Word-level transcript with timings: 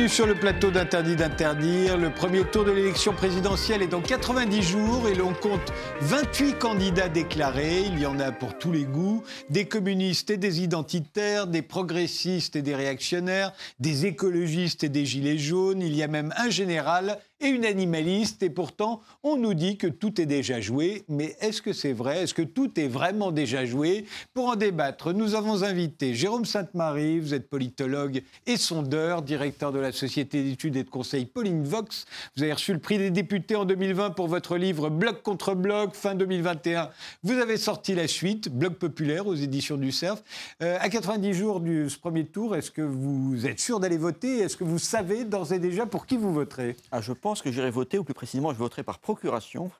Bienvenue 0.00 0.16
sur 0.16 0.26
le 0.26 0.34
plateau 0.34 0.70
d'Interdit 0.70 1.14
d'interdire. 1.14 1.98
Le 1.98 2.08
premier 2.08 2.42
tour 2.44 2.64
de 2.64 2.70
l'élection 2.70 3.12
présidentielle 3.12 3.82
est 3.82 3.86
dans 3.86 4.00
90 4.00 4.62
jours 4.62 5.06
et 5.06 5.14
l'on 5.14 5.34
compte 5.34 5.74
28 6.00 6.58
candidats 6.58 7.10
déclarés. 7.10 7.82
Il 7.82 7.98
y 7.98 8.06
en 8.06 8.18
a 8.18 8.32
pour 8.32 8.56
tous 8.56 8.72
les 8.72 8.84
goûts, 8.84 9.22
des 9.50 9.66
communistes 9.66 10.30
et 10.30 10.38
des 10.38 10.62
identitaires, 10.62 11.46
des 11.46 11.60
progressistes 11.60 12.56
et 12.56 12.62
des 12.62 12.74
réactionnaires, 12.74 13.52
des 13.78 14.06
écologistes 14.06 14.84
et 14.84 14.88
des 14.88 15.04
gilets 15.04 15.36
jaunes. 15.36 15.82
Il 15.82 15.94
y 15.94 16.02
a 16.02 16.08
même 16.08 16.32
un 16.38 16.48
général 16.48 17.18
et 17.40 17.48
une 17.48 17.64
animaliste. 17.64 18.42
Et 18.42 18.50
pourtant, 18.50 19.00
on 19.22 19.36
nous 19.36 19.54
dit 19.54 19.76
que 19.76 19.86
tout 19.86 20.20
est 20.20 20.26
déjà 20.26 20.60
joué. 20.60 21.04
Mais 21.08 21.36
est-ce 21.40 21.62
que 21.62 21.72
c'est 21.72 21.92
vrai? 21.92 22.22
Est-ce 22.22 22.34
que 22.34 22.42
tout 22.42 22.78
est 22.78 22.88
vraiment 22.88 23.32
déjà 23.32 23.64
joué? 23.64 24.04
Pour 24.34 24.48
en 24.48 24.56
débattre, 24.56 25.12
nous 25.12 25.34
avons 25.34 25.62
invité 25.62 26.14
Jérôme 26.14 26.44
Sainte-Marie, 26.44 27.20
vous 27.20 27.34
êtes 27.34 27.48
politologue 27.48 28.22
et 28.46 28.56
sondeur, 28.56 29.22
directeur 29.22 29.72
de 29.72 29.78
la 29.78 29.92
Société 29.92 30.42
d'études 30.42 30.76
et 30.76 30.84
de 30.84 30.90
conseil 30.90 31.24
Pauline 31.26 31.64
Vox. 31.64 32.06
Vous 32.36 32.42
avez 32.42 32.52
reçu 32.52 32.72
le 32.72 32.78
prix 32.78 32.98
des 32.98 33.10
députés 33.10 33.56
en 33.56 33.64
2020 33.64 34.10
pour 34.10 34.28
votre 34.28 34.56
livre 34.56 34.90
Bloc 34.90 35.22
contre 35.22 35.54
bloc, 35.54 35.94
fin 35.94 36.14
2021. 36.14 36.90
Vous 37.22 37.32
avez 37.38 37.56
sorti 37.56 37.94
la 37.94 38.08
suite, 38.08 38.48
Bloc 38.48 38.74
populaire 38.74 39.26
aux 39.26 39.34
éditions 39.34 39.76
du 39.76 39.92
CERF. 39.92 40.22
Euh, 40.62 40.76
à 40.80 40.88
90 40.88 41.32
jours 41.34 41.60
du 41.60 41.86
premier 42.00 42.24
tour, 42.24 42.56
est-ce 42.56 42.70
que 42.70 42.82
vous 42.82 43.46
êtes 43.46 43.60
sûr 43.60 43.80
d'aller 43.80 43.96
voter? 43.96 44.38
Est-ce 44.40 44.56
que 44.56 44.64
vous 44.64 44.78
savez 44.78 45.24
d'ores 45.24 45.52
et 45.52 45.58
déjà 45.58 45.86
pour 45.86 46.06
qui 46.06 46.16
vous 46.16 46.32
voterez? 46.32 46.76
Ah, 46.92 47.00
Je 47.00 47.12
pense 47.12 47.29
pense 47.30 47.42
que 47.42 47.52
j'irai 47.52 47.70
voter, 47.70 47.96
ou 47.96 48.02
plus 48.02 48.12
précisément, 48.12 48.52
je 48.52 48.58
voterai 48.58 48.82
par 48.82 48.98
procuration, 48.98 49.70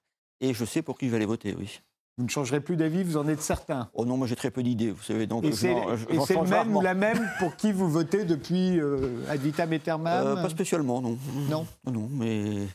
et 0.40 0.54
je 0.54 0.64
sais 0.64 0.82
pour 0.82 0.96
qui 0.96 1.06
je 1.06 1.10
vais 1.10 1.16
aller 1.16 1.26
voter, 1.26 1.56
oui. 1.58 1.80
Vous 2.16 2.24
ne 2.24 2.30
changerez 2.30 2.60
plus 2.60 2.76
d'avis, 2.76 3.02
vous 3.02 3.16
en 3.16 3.26
êtes 3.26 3.42
certain 3.42 3.90
Oh 3.92 4.04
non, 4.04 4.16
moi 4.16 4.28
j'ai 4.28 4.36
très 4.36 4.52
peu 4.52 4.62
d'idées, 4.62 4.92
vous 4.92 5.02
savez. 5.02 5.26
Donc 5.26 5.42
et 5.44 5.50
c'est 5.50 5.74
le 5.74 6.48
même 6.48 6.76
ou 6.76 6.80
la 6.80 6.94
même 6.94 7.28
pour 7.40 7.56
qui 7.56 7.72
vous 7.72 7.90
votez 7.90 8.24
depuis 8.24 8.78
euh, 8.78 9.28
ad 9.28 9.40
vitam 9.40 9.72
aeternam 9.72 10.26
euh, 10.26 10.42
Pas 10.42 10.48
spécialement, 10.48 11.00
non. 11.00 11.18
Non? 11.48 11.66
Non, 11.90 12.08
mais... 12.12 12.68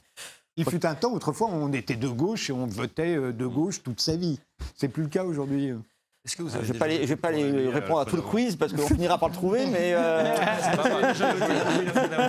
Il 0.58 0.66
fut 0.66 0.86
un 0.86 0.96
temps, 0.96 1.14
autrefois, 1.14 1.48
on 1.50 1.72
était 1.72 1.96
de 1.96 2.10
gauche 2.10 2.50
et 2.50 2.54
on 2.54 2.66
votait 2.66 3.16
euh, 3.16 3.32
de 3.32 3.46
gauche 3.46 3.82
toute 3.82 4.02
sa 4.02 4.18
vie. 4.18 4.42
C'est 4.76 4.90
plus 4.90 5.04
le 5.04 5.10
cas 5.10 5.24
aujourd'hui. 5.24 5.72
Que 6.34 6.42
vous 6.42 6.50
je 6.50 6.58
ne 6.58 6.64
vais 7.06 7.16
pas, 7.16 7.32
les, 7.32 7.70
répondre 7.70 8.00
à 8.00 8.06
tout 8.06 8.16
le 8.16 8.24
quiz 8.24 8.56
parce 8.56 8.74
qu'on 8.74 8.88
finira 8.88 9.20
par 9.20 9.30
le 9.30 9.36
trouver, 9.36 9.66
mais. 9.72 9.94
Euh... 9.94 10.36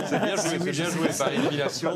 C'est 0.07 0.19
bien 0.19 0.37
joué, 0.37 0.71
bien 0.71 0.91
joué 0.91 1.09
par 1.17 1.33
élimination. 1.33 1.91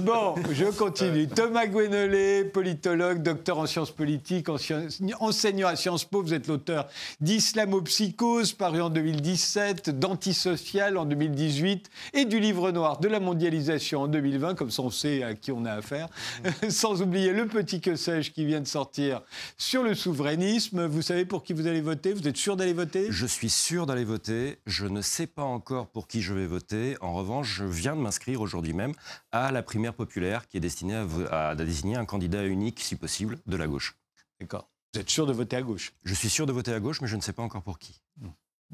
Bon, 0.00 0.34
je 0.50 0.64
continue. 0.64 1.28
Thomas 1.28 1.66
Gwenolé, 1.66 2.44
politologue, 2.44 3.22
docteur 3.22 3.58
en 3.58 3.66
sciences 3.66 3.90
politiques, 3.90 4.48
enseignant 4.48 5.68
à 5.68 5.76
Sciences 5.76 6.06
Po. 6.06 6.22
Vous 6.22 6.32
êtes 6.32 6.46
l'auteur 6.46 6.88
d'Islamopsychose, 7.20 8.54
paru 8.54 8.80
en 8.80 8.88
2017, 8.88 9.90
d'Antisocial 9.90 10.96
en 10.96 11.04
2018 11.04 11.90
et 12.14 12.24
du 12.24 12.40
livre 12.40 12.70
noir 12.70 13.00
de 13.00 13.08
la 13.08 13.20
mondialisation 13.20 14.02
en 14.02 14.08
2020, 14.08 14.54
comme 14.54 14.70
ça 14.70 14.82
on 14.82 14.90
sait 14.90 15.22
à 15.22 15.34
qui 15.34 15.52
on 15.52 15.66
a 15.66 15.72
affaire. 15.72 16.08
Sans 16.70 17.02
oublier 17.02 17.32
le 17.32 17.46
petit 17.46 17.82
que 17.82 17.96
sais-je 17.96 18.30
qui 18.30 18.46
vient 18.46 18.62
de 18.62 18.66
sortir 18.66 19.20
sur 19.58 19.82
le 19.82 19.94
souverainisme. 19.94 20.86
Vous 20.86 21.02
savez 21.02 21.26
pour 21.34 21.42
qui 21.42 21.52
vous 21.52 21.66
allez 21.66 21.80
voter? 21.80 22.12
Vous 22.12 22.28
êtes 22.28 22.36
sûr 22.36 22.54
d'aller 22.54 22.72
voter? 22.72 23.08
Je 23.10 23.26
suis 23.26 23.50
sûr 23.50 23.86
d'aller 23.86 24.04
voter. 24.04 24.60
Je 24.66 24.86
ne 24.86 25.02
sais 25.02 25.26
pas 25.26 25.42
encore 25.42 25.88
pour 25.88 26.06
qui 26.06 26.22
je 26.22 26.32
vais 26.32 26.46
voter. 26.46 26.96
En 27.00 27.12
revanche, 27.12 27.52
je 27.52 27.64
viens 27.64 27.96
de 27.96 28.00
m'inscrire 28.00 28.40
aujourd'hui 28.40 28.72
même 28.72 28.94
à 29.32 29.50
la 29.50 29.64
primaire 29.64 29.94
populaire 29.94 30.46
qui 30.46 30.58
est 30.58 30.60
destinée 30.60 30.94
à, 31.32 31.56
désigner 31.56 31.96
un 31.96 32.04
candidat 32.04 32.46
unique, 32.46 32.78
si 32.78 32.94
possible, 32.94 33.40
de 33.46 33.56
la 33.56 33.66
gauche. 33.66 33.96
D'accord. 34.38 34.70
Vous 34.92 35.00
êtes 35.00 35.10
sûr 35.10 35.26
de 35.26 35.32
voter 35.32 35.56
à 35.56 35.62
gauche? 35.62 35.92
Je 36.04 36.14
suis 36.14 36.30
sûr 36.30 36.46
de 36.46 36.52
voter 36.52 36.72
à 36.72 36.78
gauche, 36.78 37.00
mais 37.00 37.08
je 37.08 37.16
ne 37.16 37.20
sais 37.20 37.32
pas 37.32 37.42
encore 37.42 37.64
pour 37.64 37.80
qui. 37.80 38.00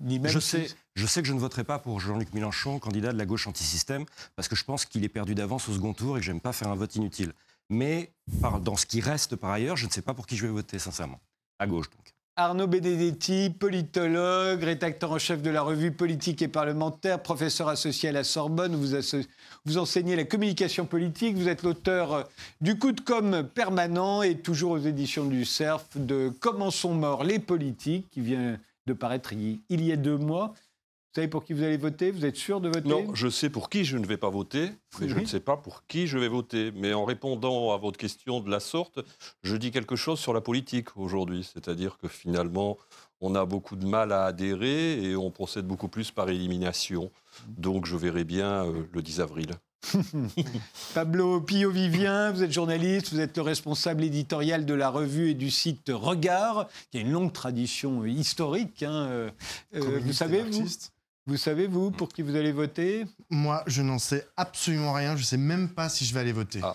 je, 0.05 0.39
sais, 0.39 0.69
je 0.97 1.07
sais 1.07 1.23
que 1.23 1.29
je 1.29 1.33
ne 1.33 1.41
voterai 1.41 1.65
pas 1.65 1.79
pour 1.79 1.99
Jean-Luc 1.99 2.35
Mélenchon, 2.35 2.79
candidat 2.79 3.15
de 3.15 3.17
la 3.17 3.25
gauche 3.25 3.47
anti-système, 3.47 4.05
parce 4.37 4.49
que 4.49 4.55
je 4.55 4.65
pense 4.65 4.85
qu'il 4.85 5.03
est 5.03 5.09
perdu 5.09 5.35
d'avance 5.35 5.67
au 5.71 5.73
second 5.73 5.95
tour 5.95 6.19
et 6.19 6.21
que 6.21 6.27
j'aime 6.27 6.43
pas 6.43 6.53
faire 6.53 6.69
un 6.69 6.77
vote 6.77 6.95
inutile. 6.95 7.33
Mais 7.71 8.13
dans 8.61 8.77
ce 8.77 8.85
qui 8.85 9.01
reste 9.01 9.35
par 9.35 9.49
ailleurs, 9.49 9.79
je 9.79 9.87
ne 9.87 9.91
sais 9.91 10.03
pas 10.03 10.13
pour 10.13 10.27
qui 10.27 10.37
je 10.37 10.45
vais 10.45 10.53
voter, 10.53 10.79
sincèrement. 10.79 11.21
À 11.59 11.67
gauche, 11.67 11.89
donc. 11.89 12.15
Arnaud 12.41 12.69
Benedetti, 12.69 13.51
politologue, 13.51 14.63
rédacteur 14.63 15.13
en 15.13 15.19
chef 15.19 15.43
de 15.43 15.51
la 15.51 15.61
revue 15.61 15.93
Politique 15.93 16.41
et 16.41 16.49
parlementaire, 16.49 17.23
professeur 17.23 17.69
associé 17.69 18.09
à 18.09 18.13
la 18.13 18.25
Sorbonne. 18.25 18.75
Vous, 18.75 18.97
vous 19.67 19.77
enseignez 19.77 20.17
la 20.17 20.25
communication 20.25 20.87
politique. 20.87 21.37
Vous 21.37 21.49
êtes 21.49 21.63
l'auteur 21.63 22.27
du 22.63 22.79
coup 22.79 22.93
de 22.93 23.01
com 23.03 23.47
permanent 23.55 24.23
et 24.23 24.39
toujours 24.39 24.73
aux 24.73 24.79
éditions 24.79 25.27
du 25.27 25.45
CERF 25.45 25.85
de 25.97 26.33
Comment 26.41 26.71
sont 26.71 26.95
morts 26.95 27.25
les 27.25 27.41
politiques, 27.41 28.09
qui 28.11 28.23
vient 28.23 28.59
de 28.87 28.93
paraître 28.95 29.35
il 29.35 29.85
y 29.85 29.93
a 29.93 29.97
deux 29.97 30.17
mois. 30.17 30.55
Vous 31.11 31.17
savez 31.17 31.29
pour 31.29 31.43
qui 31.43 31.55
vous 31.55 31.65
allez 31.65 31.77
voter? 31.77 32.13
Vous 32.13 32.25
êtes 32.25 32.37
sûr 32.37 32.61
de 32.61 32.69
voter? 32.69 32.89
Non, 32.89 33.13
je 33.17 33.29
sais 33.29 33.51
pour 33.51 33.69
qui 33.69 33.85
je 33.85 33.99
ne 33.99 34.07
vais 34.07 34.17
pas 34.17 34.31
voter, 34.31 34.71
mais 35.01 35.09
je 35.09 35.19
ne 35.19 35.25
sais 35.25 35.41
pas 35.41 35.57
pour 35.57 35.85
qui 35.89 36.07
je 36.07 36.17
vais 36.17 36.29
voter. 36.29 36.71
Mais 36.77 36.93
en 36.95 37.05
répondant 37.05 37.73
à 37.73 37.79
votre 37.79 37.99
question 37.99 38.39
de 38.39 38.49
la 38.49 38.61
sorte, 38.61 39.01
je 39.43 39.57
dis 39.57 39.73
quelque 39.73 39.97
chose 39.97 40.21
sur 40.21 40.33
la 40.33 40.41
politique 40.41 40.97
aujourd'hui. 40.97 41.43
C'est-à-dire 41.53 41.99
que 41.99 42.07
finalement, 42.07 42.79
on 43.21 43.35
a 43.35 43.45
beaucoup 43.45 43.75
de 43.75 43.87
mal 43.87 44.13
à 44.13 44.27
adhérer 44.27 45.03
et 45.03 45.17
on 45.17 45.33
procède 45.33 45.67
beaucoup 45.67 45.89
plus 45.89 46.13
par 46.13 46.29
élimination. 46.29 47.11
Donc 47.49 47.87
je 47.87 47.97
verrai 47.97 48.23
bien 48.23 48.67
euh, 48.67 48.85
le 48.93 49.03
10 49.03 49.21
avril. 49.21 49.51
Pablo 50.95 51.41
Pio-Vivien, 51.41 52.31
vous 52.31 52.45
êtes 52.45 52.53
journaliste, 52.53 53.13
vous 53.13 53.19
êtes 53.19 53.37
le 53.37 53.43
responsable 53.43 54.05
éditorial 54.05 54.65
de 54.65 54.75
la 54.75 54.91
revue 54.91 55.31
et 55.31 55.35
du 55.35 55.51
site 55.51 55.91
Regard, 55.93 56.69
qui 56.93 56.99
a 56.99 57.01
une 57.01 57.11
longue 57.11 57.33
tradition 57.33 58.05
historique. 58.05 58.85
Hein. 58.85 58.93
Euh, 58.93 59.31
euh, 59.75 60.01
vous 60.05 60.13
savez, 60.13 60.43
vous? 60.43 60.63
Vous 61.31 61.37
savez, 61.37 61.69
vous, 61.69 61.93
pour 61.93 62.09
qui 62.09 62.23
vous 62.23 62.35
allez 62.35 62.51
voter? 62.51 63.07
Moi, 63.31 63.63
je 63.69 63.83
n'en 63.83 64.01
sais 64.01 64.27
absolument 64.37 64.93
rien. 64.93 65.15
Je 65.15 65.21
ne 65.21 65.27
sais 65.27 65.37
même 65.37 65.69
pas 65.69 65.89
si 65.89 66.05
je 66.05 66.13
vais 66.13 66.19
aller 66.19 66.33
voter. 66.33 66.59
Ah. 66.61 66.75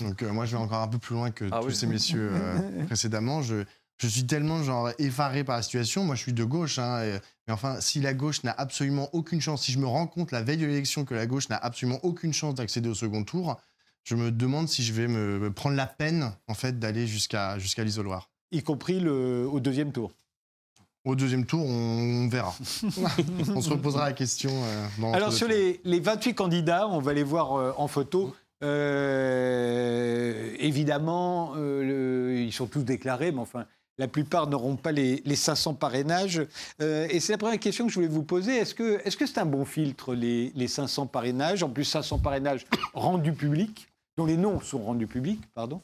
Donc, 0.00 0.22
euh, 0.22 0.32
moi, 0.32 0.46
je 0.46 0.56
vais 0.56 0.62
encore 0.62 0.80
un 0.80 0.88
peu 0.88 0.96
plus 0.96 1.14
loin 1.14 1.30
que 1.30 1.44
ah 1.52 1.60
tous 1.62 1.70
ces 1.72 1.86
messieurs 1.86 2.30
euh, 2.32 2.84
précédemment. 2.86 3.42
Je, 3.42 3.64
je, 3.98 4.06
suis 4.06 4.26
tellement 4.26 4.62
genre 4.62 4.90
effaré 4.98 5.44
par 5.44 5.56
la 5.56 5.62
situation. 5.62 6.04
Moi, 6.04 6.14
je 6.14 6.22
suis 6.22 6.32
de 6.32 6.44
gauche. 6.44 6.78
Hein, 6.78 7.20
mais 7.46 7.52
enfin, 7.52 7.78
si 7.82 8.00
la 8.00 8.14
gauche 8.14 8.42
n'a 8.42 8.52
absolument 8.52 9.10
aucune 9.12 9.42
chance, 9.42 9.64
si 9.64 9.72
je 9.72 9.78
me 9.78 9.86
rends 9.86 10.06
compte 10.06 10.32
la 10.32 10.42
veille 10.42 10.56
de 10.56 10.64
l'élection 10.64 11.04
que 11.04 11.14
la 11.14 11.26
gauche 11.26 11.50
n'a 11.50 11.58
absolument 11.58 12.00
aucune 12.02 12.32
chance 12.32 12.54
d'accéder 12.54 12.88
au 12.88 12.94
second 12.94 13.22
tour, 13.22 13.60
je 14.04 14.14
me 14.14 14.30
demande 14.30 14.66
si 14.70 14.82
je 14.82 14.94
vais 14.94 15.08
me, 15.08 15.52
prendre 15.52 15.76
la 15.76 15.86
peine 15.86 16.32
en 16.48 16.54
fait 16.54 16.78
d'aller 16.78 17.06
jusqu'à 17.06 17.58
jusqu'à 17.58 17.84
l'isoloir. 17.84 18.30
Y 18.50 18.62
compris 18.62 18.98
le, 18.98 19.46
au 19.46 19.60
deuxième 19.60 19.92
tour 19.92 20.12
au 21.04 21.14
deuxième 21.14 21.46
tour, 21.46 21.64
on, 21.64 22.28
verra. 22.28 22.54
on 23.54 23.60
se 23.60 23.70
reposera 23.70 24.06
la 24.06 24.12
question. 24.12 24.50
Euh, 24.52 25.12
Alors, 25.12 25.32
sur 25.32 25.48
les, 25.48 25.80
28 25.84 26.34
candidats, 26.34 26.88
on 26.88 27.00
va 27.00 27.12
les 27.14 27.22
voir 27.22 27.54
euh, 27.54 27.72
en 27.76 27.88
photo. 27.88 28.34
Euh, 28.62 30.54
évidemment, 30.58 31.54
ils 31.56 32.52
sont 32.52 32.66
tous 32.66 32.82
déclarés, 32.82 33.32
mais 33.32 33.40
enfin, 33.40 33.64
la 33.96 34.08
plupart 34.08 34.46
n'auront 34.48 34.76
pas 34.76 34.92
les, 34.92 35.22
500 35.34 35.74
parrainages. 35.74 36.46
et 36.80 37.20
c'est 37.20 37.32
la 37.32 37.38
première 37.38 37.58
question 37.58 37.86
que 37.86 37.90
je 37.90 37.94
voulais 37.94 38.08
vous 38.08 38.22
poser. 38.22 38.56
Est-ce 38.56 38.74
que 38.74 39.00
c'est 39.04 39.24
-ce 39.24 39.40
un 39.40 39.46
bon 39.46 39.64
filtre, 39.64 40.14
les, 40.14 40.52
les 40.54 40.68
500 40.68 41.06
parrainages? 41.06 41.62
En 41.62 41.70
plus, 41.70 41.84
500 41.84 42.18
parrainages 42.18 42.66
rendus 42.92 43.32
publics 43.32 43.88
dont 44.18 44.26
les 44.26 44.36
noms 44.36 44.60
sont 44.60 44.82
rendus 44.82 45.06
publics, 45.06 45.40
pardon. 45.54 45.80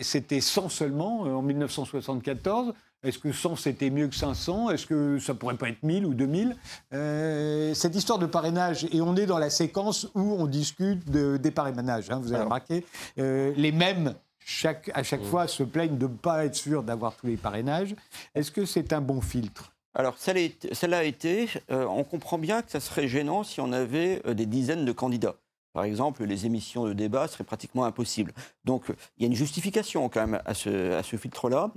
C'était 0.00 0.40
100 0.40 0.70
seulement 0.70 1.20
en 1.20 1.42
1974. 1.42 2.72
Est-ce 3.04 3.18
que 3.18 3.32
100 3.32 3.56
c'était 3.56 3.90
mieux 3.90 4.08
que 4.08 4.14
500 4.14 4.70
Est-ce 4.70 4.86
que 4.86 5.18
ça 5.18 5.34
pourrait 5.34 5.56
pas 5.56 5.68
être 5.68 5.82
1000 5.82 6.06
ou 6.06 6.14
2000 6.14 6.56
euh, 6.94 7.74
Cette 7.74 7.94
histoire 7.94 8.18
de 8.18 8.26
parrainage, 8.26 8.86
et 8.90 9.02
on 9.02 9.14
est 9.14 9.26
dans 9.26 9.38
la 9.38 9.50
séquence 9.50 10.08
où 10.14 10.34
on 10.38 10.46
discute 10.46 11.08
des 11.10 11.50
parrainages, 11.50 12.10
hein, 12.10 12.18
vous 12.22 12.32
avez 12.32 12.44
remarqué, 12.44 12.86
euh, 13.18 13.52
les 13.56 13.72
mêmes 13.72 14.14
chaque, 14.46 14.90
à 14.94 15.02
chaque 15.02 15.22
fois 15.22 15.46
se 15.46 15.62
plaignent 15.62 15.98
de 15.98 16.06
ne 16.06 16.14
pas 16.14 16.46
être 16.46 16.54
sûr 16.54 16.82
d'avoir 16.82 17.14
tous 17.14 17.26
les 17.26 17.36
parrainages. 17.36 17.94
Est-ce 18.34 18.50
que 18.50 18.64
c'est 18.64 18.92
un 18.92 19.00
bon 19.00 19.20
filtre? 19.20 19.72
Alors, 19.94 20.16
cela 20.18 20.98
a 20.98 21.04
été, 21.04 21.48
euh, 21.70 21.86
on 21.86 22.04
comprend 22.04 22.36
bien 22.36 22.62
que 22.62 22.70
ça 22.70 22.80
serait 22.80 23.06
gênant 23.06 23.44
si 23.44 23.60
on 23.60 23.72
avait 23.72 24.20
des 24.34 24.46
dizaines 24.46 24.84
de 24.84 24.92
candidats. 24.92 25.36
Par 25.72 25.84
exemple, 25.84 26.24
les 26.24 26.46
émissions 26.46 26.84
de 26.84 26.92
débat 26.92 27.26
seraient 27.26 27.44
pratiquement 27.44 27.84
impossibles. 27.84 28.32
Donc, 28.64 28.84
il 29.18 29.22
y 29.22 29.24
a 29.24 29.26
une 29.26 29.34
justification 29.34 30.08
quand 30.08 30.26
même 30.26 30.40
à 30.44 30.54
ce, 30.54 30.92
à 30.92 31.02
ce 31.02 31.16
filtre-là. 31.16 31.70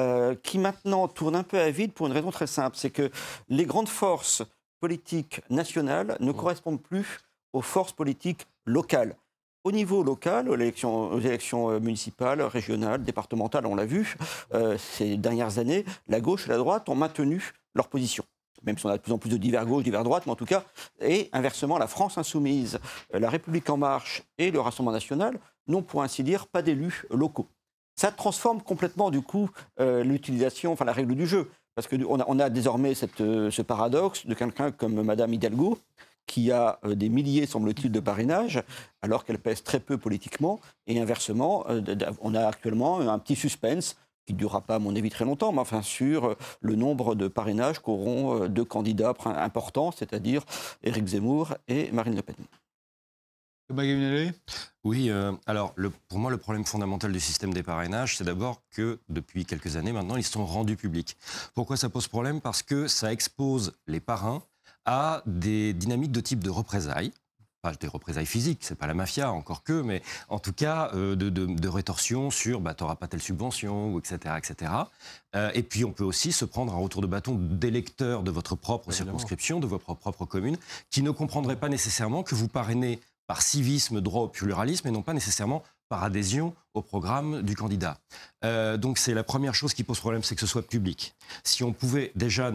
Euh, 0.00 0.34
qui 0.42 0.58
maintenant 0.58 1.08
tourne 1.08 1.36
un 1.36 1.42
peu 1.42 1.58
à 1.58 1.70
vide 1.70 1.92
pour 1.92 2.06
une 2.06 2.12
raison 2.12 2.30
très 2.30 2.46
simple, 2.46 2.76
c'est 2.78 2.90
que 2.90 3.10
les 3.48 3.66
grandes 3.66 3.88
forces 3.88 4.42
politiques 4.80 5.42
nationales 5.50 6.16
ne 6.20 6.32
correspondent 6.32 6.80
plus 6.80 7.18
aux 7.52 7.60
forces 7.60 7.92
politiques 7.92 8.46
locales. 8.64 9.14
Au 9.64 9.72
niveau 9.72 10.02
local, 10.02 10.48
aux 10.48 10.54
élections, 10.54 11.10
aux 11.10 11.20
élections 11.20 11.70
euh, 11.70 11.80
municipales, 11.80 12.40
régionales, 12.40 13.02
départementales, 13.02 13.66
on 13.66 13.74
l'a 13.74 13.84
vu, 13.84 14.16
euh, 14.54 14.78
ces 14.78 15.18
dernières 15.18 15.58
années, 15.58 15.84
la 16.08 16.20
gauche 16.20 16.46
et 16.46 16.50
la 16.50 16.56
droite 16.56 16.88
ont 16.88 16.94
maintenu 16.94 17.52
leur 17.74 17.88
position. 17.88 18.24
Même 18.62 18.78
si 18.78 18.86
on 18.86 18.88
a 18.88 18.96
de 18.96 19.02
plus 19.02 19.12
en 19.12 19.18
plus 19.18 19.30
de 19.30 19.36
divers 19.36 19.66
gauche, 19.66 19.84
divers 19.84 20.04
droite, 20.04 20.24
mais 20.24 20.32
en 20.32 20.36
tout 20.36 20.46
cas, 20.46 20.64
et 21.00 21.28
inversement, 21.32 21.76
la 21.76 21.88
France 21.88 22.16
insoumise, 22.16 22.78
la 23.12 23.28
République 23.28 23.68
en 23.68 23.76
marche 23.76 24.22
et 24.38 24.50
le 24.50 24.60
Rassemblement 24.60 24.92
national 24.92 25.38
n'ont 25.66 25.82
pour 25.82 26.02
ainsi 26.02 26.22
dire 26.22 26.46
pas 26.46 26.62
d'élus 26.62 27.04
locaux 27.10 27.48
ça 28.00 28.10
transforme 28.10 28.62
complètement 28.62 29.10
du 29.10 29.20
coup 29.20 29.50
euh, 29.78 30.02
l'utilisation, 30.02 30.72
enfin 30.72 30.86
la 30.86 30.94
règle 30.94 31.14
du 31.14 31.26
jeu. 31.26 31.50
Parce 31.74 31.86
qu'on 31.86 32.18
a, 32.18 32.24
on 32.26 32.38
a 32.38 32.48
désormais 32.48 32.94
euh, 33.20 33.50
ce 33.50 33.60
paradoxe 33.60 34.26
de 34.26 34.32
quelqu'un 34.32 34.70
comme 34.70 35.02
Madame 35.02 35.34
Hidalgo, 35.34 35.78
qui 36.26 36.50
a 36.50 36.78
euh, 36.86 36.94
des 36.94 37.10
milliers, 37.10 37.44
semble-t-il, 37.44 37.92
de 37.92 38.00
parrainages, 38.00 38.62
alors 39.02 39.26
qu'elle 39.26 39.38
pèse 39.38 39.62
très 39.62 39.80
peu 39.80 39.98
politiquement. 39.98 40.60
Et 40.86 40.98
inversement, 40.98 41.66
on 42.22 42.34
a 42.34 42.46
actuellement 42.46 43.00
un 43.00 43.18
petit 43.18 43.36
suspense 43.36 43.98
qui 44.24 44.32
ne 44.32 44.38
durera 44.38 44.62
pas, 44.62 44.76
à 44.76 44.78
mon 44.78 44.96
avis, 44.96 45.10
très 45.10 45.26
longtemps, 45.26 45.52
mais 45.52 45.60
enfin 45.60 45.82
sur 45.82 46.36
le 46.62 46.76
nombre 46.76 47.14
de 47.14 47.28
parrainages 47.28 47.80
qu'auront 47.80 48.48
deux 48.48 48.64
candidats 48.64 49.12
importants, 49.26 49.92
c'est-à-dire 49.92 50.42
Éric 50.82 51.06
Zemmour 51.06 51.54
et 51.68 51.90
Marine 51.92 52.16
Le 52.16 52.22
Pen. 52.22 52.36
Oui, 54.84 55.10
alors 55.46 55.74
pour 56.08 56.18
moi, 56.18 56.30
le 56.30 56.38
problème 56.38 56.64
fondamental 56.64 57.12
du 57.12 57.20
système 57.20 57.52
des 57.52 57.62
parrainages, 57.62 58.16
c'est 58.16 58.24
d'abord 58.24 58.62
que 58.70 58.98
depuis 59.08 59.44
quelques 59.44 59.76
années 59.76 59.92
maintenant, 59.92 60.16
ils 60.16 60.24
sont 60.24 60.46
rendus 60.46 60.76
publics. 60.76 61.16
Pourquoi 61.54 61.76
ça 61.76 61.88
pose 61.88 62.08
problème? 62.08 62.40
Parce 62.40 62.62
que 62.62 62.86
ça 62.88 63.12
expose 63.12 63.72
les 63.86 64.00
parrains 64.00 64.42
à 64.86 65.22
des 65.26 65.74
dynamiques 65.74 66.12
de 66.12 66.20
type 66.20 66.42
de 66.42 66.50
représailles 66.50 67.12
pas 67.62 67.72
des 67.74 67.88
représailles 67.88 68.26
physiques, 68.26 68.60
c'est 68.62 68.74
pas 68.74 68.86
la 68.86 68.94
mafia, 68.94 69.30
encore 69.32 69.62
que, 69.62 69.82
mais 69.82 70.02
en 70.28 70.38
tout 70.38 70.52
cas 70.52 70.90
euh, 70.94 71.14
de, 71.14 71.68
rétorsion 71.68 72.30
sur 72.30 72.60
bah, 72.60 72.74
t'auras 72.74 72.96
pas 72.96 73.06
telle 73.06 73.20
subvention, 73.20 73.92
ou 73.92 73.98
etc. 73.98 74.34
etc. 74.38 74.72
Euh, 75.36 75.50
et 75.54 75.62
puis 75.62 75.84
on 75.84 75.92
peut 75.92 76.04
aussi 76.04 76.32
se 76.32 76.44
prendre 76.44 76.74
un 76.74 76.78
retour 76.78 77.02
de 77.02 77.06
bâton 77.06 77.34
d'électeurs 77.34 78.22
de 78.22 78.30
votre 78.30 78.56
propre 78.56 78.92
circonscription, 78.92 79.60
de 79.60 79.66
votre 79.66 79.94
propre 79.94 80.24
commune, 80.24 80.56
qui 80.90 81.02
ne 81.02 81.10
comprendraient 81.10 81.56
pas 81.56 81.68
nécessairement 81.68 82.22
que 82.22 82.34
vous 82.34 82.48
parrainez 82.48 82.98
par 83.30 83.42
civisme, 83.42 84.00
droit 84.00 84.22
au 84.22 84.28
pluralisme, 84.28 84.88
et 84.88 84.90
non 84.90 85.02
pas 85.02 85.14
nécessairement 85.14 85.62
par 85.88 86.02
adhésion 86.02 86.52
au 86.74 86.82
programme 86.82 87.42
du 87.42 87.54
candidat. 87.54 87.96
Euh, 88.44 88.76
donc 88.76 88.98
c'est 88.98 89.14
la 89.14 89.22
première 89.22 89.54
chose 89.54 89.72
qui 89.72 89.84
pose 89.84 90.00
problème, 90.00 90.24
c'est 90.24 90.34
que 90.34 90.40
ce 90.40 90.48
soit 90.48 90.66
public. 90.66 91.14
Si 91.44 91.62
on 91.62 91.72
pouvait 91.72 92.10
déjà 92.16 92.50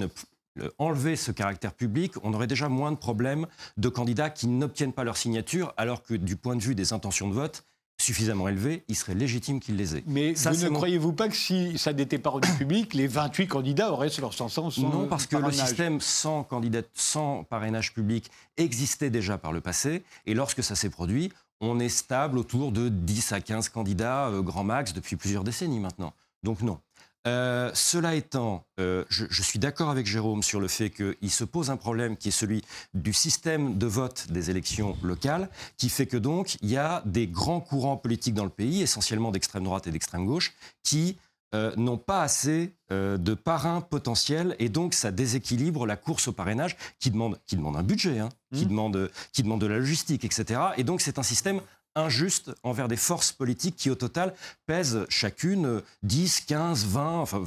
enlever 0.77 1.15
ce 1.15 1.31
caractère 1.31 1.71
public, 1.71 2.11
on 2.23 2.33
aurait 2.33 2.47
déjà 2.47 2.67
moins 2.67 2.91
de 2.91 2.97
problèmes 2.97 3.47
de 3.77 3.87
candidats 3.87 4.29
qui 4.29 4.47
n'obtiennent 4.47 4.91
pas 4.91 5.05
leur 5.05 5.15
signature, 5.15 5.73
alors 5.77 6.03
que 6.03 6.13
du 6.13 6.35
point 6.35 6.57
de 6.57 6.61
vue 6.61 6.75
des 6.75 6.91
intentions 6.91 7.29
de 7.29 7.33
vote, 7.33 7.63
suffisamment 7.97 8.47
élevées, 8.47 8.83
il 8.87 8.95
serait 8.95 9.15
légitime 9.15 9.59
qu'ils 9.59 9.77
les 9.77 9.95
aient. 9.95 10.03
Mais 10.05 10.33
ne 10.33 10.69
croyez-vous 10.69 11.13
pas 11.13 11.29
que 11.29 11.35
si 11.35 11.77
ça 11.77 11.93
n'était 11.93 12.17
pas 12.17 12.29
rendu 12.29 12.49
public, 12.57 12.93
les 12.93 13.07
28 13.07 13.47
candidats 13.47 13.91
auraient 13.91 14.09
leur 14.19 14.33
500 14.33 14.69
sans 14.71 14.81
Non, 14.81 15.07
parce 15.07 15.27
que 15.27 15.37
le 15.37 15.51
système 15.51 16.01
sans, 16.01 16.43
candidat, 16.43 16.81
sans 16.93 17.43
parrainage 17.43 17.93
public 17.93 18.29
existait 18.57 19.09
déjà 19.09 19.37
par 19.37 19.51
le 19.51 19.61
passé, 19.61 20.03
et 20.25 20.33
lorsque 20.33 20.63
ça 20.63 20.75
s'est 20.75 20.89
produit, 20.89 21.31
on 21.61 21.79
est 21.79 21.89
stable 21.89 22.37
autour 22.37 22.71
de 22.71 22.89
10 22.89 23.31
à 23.31 23.41
15 23.41 23.69
candidats, 23.69 24.27
euh, 24.27 24.41
grand 24.41 24.63
max, 24.63 24.93
depuis 24.93 25.15
plusieurs 25.15 25.43
décennies 25.43 25.79
maintenant. 25.79 26.13
Donc 26.43 26.61
non. 26.61 26.79
Euh, 27.27 27.71
cela 27.73 28.13
étant, 28.13 28.65
euh, 28.79 29.03
je, 29.09 29.41
suis 29.41 29.57
d'accord 29.57 29.89
avec 29.89 30.05
Jérôme 30.05 30.43
sur 30.43 30.59
le 30.59 30.67
fait 30.67 30.91
qu'il 30.91 31.31
se 31.31 31.43
pose 31.43 31.71
un 31.71 31.77
problème 31.77 32.17
qui 32.17 32.27
est 32.27 32.31
celui 32.31 32.63
du 32.93 33.13
système 33.13 33.77
de 33.77 33.87
vote 33.87 34.27
des 34.29 34.51
élections 34.51 34.95
locales, 35.01 35.49
qui 35.77 35.89
fait 35.89 36.05
que 36.05 36.17
donc 36.17 36.57
il 36.61 36.69
y 36.69 36.77
a 36.77 37.01
des 37.05 37.27
grands 37.27 37.61
courants 37.61 37.97
politiques 37.97 38.35
dans 38.35 38.43
le 38.43 38.51
pays, 38.51 38.81
essentiellement 38.81 39.31
d'extrême 39.31 39.63
droite 39.63 39.87
et 39.87 39.91
d'extrême 39.91 40.25
gauche, 40.25 40.53
qui 40.83 41.17
euh, 41.55 41.73
n'ont 41.77 41.97
pas 41.97 42.21
assez 42.21 42.75
de 42.91 43.33
parrains 43.33 43.81
potentiels 43.81 44.55
et 44.59 44.69
donc 44.69 44.93
ça 44.93 45.11
déséquilibre 45.11 45.87
la 45.87 45.95
course 45.95 46.27
au 46.27 46.31
parrainage 46.31 46.77
qui 46.99 47.09
demande, 47.09 47.39
qui 47.47 47.55
demande 47.55 47.75
un 47.75 47.81
budget, 47.81 48.19
hein, 48.19 48.29
qui, 48.53 48.65
mmh. 48.65 48.69
demande, 48.69 49.11
qui 49.33 49.41
demande 49.41 49.61
de 49.61 49.65
la 49.65 49.79
logistique, 49.79 50.23
etc. 50.23 50.61
Et 50.77 50.83
donc 50.83 51.01
c'est 51.01 51.17
un 51.17 51.23
système 51.23 51.61
injuste 51.95 52.51
envers 52.63 52.87
des 52.87 52.97
forces 52.97 53.31
politiques 53.31 53.75
qui, 53.75 53.89
au 53.89 53.95
total, 53.95 54.33
pèsent 54.65 55.05
chacune 55.09 55.81
10, 56.03 56.41
15, 56.41 56.85
20 56.85 57.19
enfin, 57.19 57.43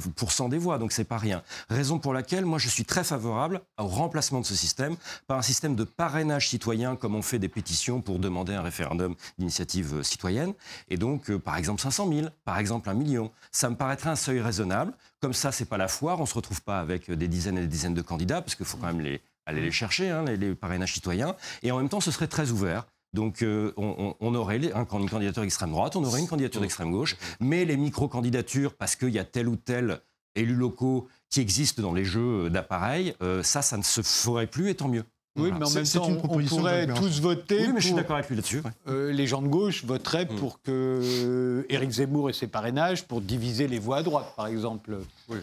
des 0.49 0.57
voix. 0.57 0.77
Donc, 0.77 0.91
c'est 0.91 1.03
pas 1.03 1.17
rien. 1.17 1.43
Raison 1.69 1.99
pour 1.99 2.13
laquelle, 2.13 2.45
moi, 2.45 2.59
je 2.59 2.69
suis 2.69 2.85
très 2.85 3.03
favorable 3.03 3.61
au 3.77 3.87
remplacement 3.87 4.41
de 4.41 4.45
ce 4.45 4.55
système 4.55 4.95
par 5.27 5.37
un 5.37 5.41
système 5.41 5.75
de 5.75 5.83
parrainage 5.83 6.49
citoyen, 6.49 6.95
comme 6.95 7.15
on 7.15 7.21
fait 7.21 7.39
des 7.39 7.49
pétitions 7.49 8.01
pour 8.01 8.19
demander 8.19 8.53
un 8.53 8.61
référendum 8.61 9.15
d'initiative 9.37 10.03
citoyenne. 10.03 10.53
Et 10.89 10.97
donc, 10.97 11.29
euh, 11.29 11.39
par 11.39 11.57
exemple, 11.57 11.81
500 11.81 12.11
000, 12.11 12.27
par 12.45 12.57
exemple, 12.57 12.89
un 12.89 12.93
million. 12.93 13.31
Ça 13.51 13.69
me 13.69 13.75
paraîtrait 13.75 14.09
un 14.09 14.15
seuil 14.15 14.41
raisonnable. 14.41 14.93
Comme 15.21 15.33
ça, 15.33 15.51
c'est 15.51 15.65
pas 15.65 15.77
la 15.77 15.87
foire. 15.87 16.19
On 16.19 16.25
se 16.25 16.33
retrouve 16.33 16.61
pas 16.61 16.79
avec 16.79 17.11
des 17.11 17.27
dizaines 17.27 17.57
et 17.57 17.61
des 17.61 17.67
dizaines 17.67 17.93
de 17.93 18.01
candidats, 18.01 18.41
parce 18.41 18.55
qu'il 18.55 18.65
faut 18.65 18.77
quand 18.77 18.93
même 18.93 19.19
aller 19.45 19.61
les 19.61 19.71
chercher, 19.71 20.09
hein, 20.09 20.23
les 20.25 20.55
parrainages 20.55 20.93
citoyens. 20.93 21.35
Et 21.63 21.71
en 21.71 21.77
même 21.77 21.89
temps, 21.89 22.01
ce 22.01 22.11
serait 22.11 22.27
très 22.27 22.51
ouvert. 22.51 22.85
Donc 23.13 23.41
euh, 23.41 23.73
on, 23.77 24.35
aurait 24.35 24.57
une 24.57 24.85
candidature 24.85 25.43
extrême 25.43 25.71
droite, 25.71 25.95
on 25.95 26.03
aurait 26.03 26.19
une 26.19 26.27
candidature 26.27 26.61
d'extrême 26.61 26.91
gauche, 26.91 27.17
mais 27.39 27.65
les 27.65 27.77
micro-candidatures, 27.77 28.75
parce 28.75 28.95
qu'il 28.95 29.09
y 29.09 29.19
a 29.19 29.23
tel 29.23 29.47
ou 29.47 29.55
tel 29.55 30.01
élu 30.35 30.53
locaux 30.53 31.07
qui 31.29 31.41
existe 31.41 31.81
dans 31.81 31.93
les 31.93 32.05
jeux 32.05 32.49
d'appareils, 32.49 33.15
euh, 33.21 33.41
ça, 33.41 33.61
ça 33.61 33.77
ne 33.77 33.83
se 33.83 34.01
ferait 34.01 34.47
plus 34.47 34.69
et 34.69 34.75
tant 34.75 34.87
mieux. 34.87 35.03
Oui, 35.37 35.51
mais 35.51 35.65
en 35.65 35.69
même 35.69 35.85
temps, 35.85 36.07
on 36.07 36.41
pourrait 36.41 36.87
tous 36.87 37.21
voter. 37.21 37.61
Oui, 37.61 37.73
mais 37.73 37.81
je 37.81 37.87
suis 37.87 37.95
d'accord 37.95 38.17
avec 38.17 38.29
lui 38.29 38.35
là-dessus. 38.35 38.61
Euh, 38.87 39.11
les 39.11 39.25
gens 39.25 39.41
de 39.41 39.47
gauche 39.47 39.85
voteraient 39.85 40.25
mm. 40.25 40.35
pour 40.35 40.61
que 40.61 41.65
Éric 41.69 41.91
Zemmour 41.91 42.29
et 42.29 42.33
ses 42.33 42.47
parrainages 42.47 43.07
pour 43.07 43.21
diviser 43.21 43.67
les 43.67 43.79
voix 43.79 43.97
à 43.97 44.03
droite, 44.03 44.33
par 44.35 44.47
exemple. 44.47 44.99
Oui. 45.29 45.37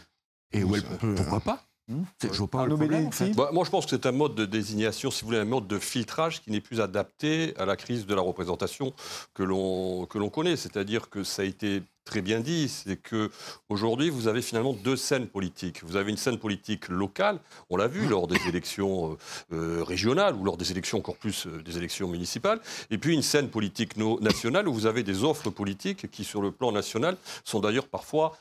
Et 0.53 0.63
pourquoi 1.17 1.41
pas? 1.41 1.65
Hmm 1.89 2.03
je 2.21 2.39
vois 2.39 2.49
pas 2.49 2.67
le 2.67 2.75
problème, 2.75 3.11
bah, 3.37 3.51
moi, 3.53 3.65
je 3.65 3.71
pense 3.71 3.85
que 3.85 3.91
c'est 3.91 4.07
un 4.07 4.13
mode 4.13 4.35
de 4.35 4.45
désignation, 4.45 5.13
si 5.13 5.21
vous 5.21 5.29
voulez, 5.29 5.39
un 5.39 5.45
mode 5.45 5.69
de 5.69 5.79
filtrage 5.79 6.43
qui 6.43 6.51
n'est 6.51 6.61
plus 6.61 6.81
adapté 6.81 7.55
à 7.59 7.65
la 7.65 7.77
crise 7.77 8.07
de 8.07 8.15
la 8.15 8.23
représentation 8.23 8.93
que 9.35 9.45
l'on 9.45 10.31
connaît. 10.31 10.57
C'est-à-dire 10.57 11.09
que 11.11 11.23
ça 11.23 11.43
a 11.43 11.45
été 11.45 11.83
très 12.07 12.23
bien 12.23 12.41
dit, 12.41 12.69
c'est 12.69 12.97
que 12.97 13.31
aujourd'hui 13.69 14.09
vous 14.09 14.29
avez 14.29 14.41
finalement 14.41 14.73
deux 14.73 14.97
scènes 14.97 15.27
politiques. 15.27 15.83
Vous 15.85 15.97
avez 15.97 16.11
une 16.11 16.17
scène 16.17 16.39
politique 16.39 16.89
locale, 16.89 17.41
on 17.69 17.77
l'a 17.77 17.89
vu 17.89 18.07
lors 18.07 18.29
des 18.29 18.39
élections 18.49 19.13
euh, 19.13 19.17
euh, 19.53 19.85
régionales 19.85 20.37
ou 20.37 20.45
lors 20.45 20.57
des 20.57 20.71
élections 20.71 20.99
encore 20.99 21.17
plus 21.17 21.47
euh, 21.47 21.63
des 21.63 21.77
élections 21.77 22.09
municipales, 22.09 22.61
et 22.91 22.97
puis 22.97 23.13
une 23.13 23.23
scène 23.23 23.51
politique 23.51 23.97
nationale 23.97 24.69
où 24.69 24.73
vous 24.73 24.87
avez 24.87 25.03
des 25.03 25.25
offres 25.25 25.51
politiques 25.51 26.11
qui 26.11 26.25
sur 26.25 26.41
le 26.41 26.53
plan 26.53 26.73
national 26.73 27.17
sont 27.45 27.61
d'ailleurs 27.61 27.89
parfois 27.89 28.39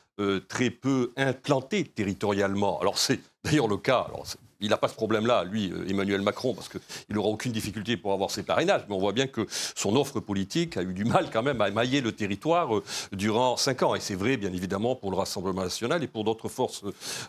très 0.47 0.69
peu 0.69 1.12
implantées 1.18 1.83
territorialement. 1.83 2.80
Alors 2.80 2.97
c'est 2.97 3.19
d'ailleurs 3.45 3.68
le 3.68 3.78
cas. 3.78 4.06
Alors, 4.07 4.25
il 4.62 4.69
n'a 4.69 4.78
pas 4.78 4.88
ce 4.88 4.94
problème-là, 4.94 5.44
lui, 5.44 5.71
euh, 5.71 5.90
Emmanuel 5.90 6.21
Macron, 6.21 6.54
parce 6.54 6.69
qu'il 6.69 6.80
n'aura 7.09 7.30
aucune 7.30 7.52
difficulté 7.52 7.97
pour 7.97 8.14
avoir 8.14 8.31
ses 8.31 8.44
parrainages. 8.44 8.83
Mais 8.88 8.95
on 8.95 9.00
voit 9.00 9.12
bien 9.12 9.28
que 9.28 9.45
son 9.76 9.95
offre 9.95 10.19
politique 10.19 10.78
a 10.78 10.81
eu 10.81 10.94
du 10.94 11.04
mal 11.04 11.30
quand 11.31 11.44
même 11.44 11.62
à 11.62 11.68
émailler 11.68 12.02
le 12.02 12.12
territoire 12.12 12.76
euh, 12.76 12.83
durant 13.12 13.57
cinq 13.57 13.83
ans. 13.83 13.95
Et 13.95 14.00
c'est 14.00 14.16
vrai, 14.16 14.38
bien 14.38 14.54
évidemment, 14.54 14.95
pour 14.95 15.12
le 15.12 15.18
Rassemblement 15.18 15.64
national 15.64 16.04
et 16.04 16.07
pour 16.07 16.24
d'autres 16.24 16.50
forces, 16.50 16.83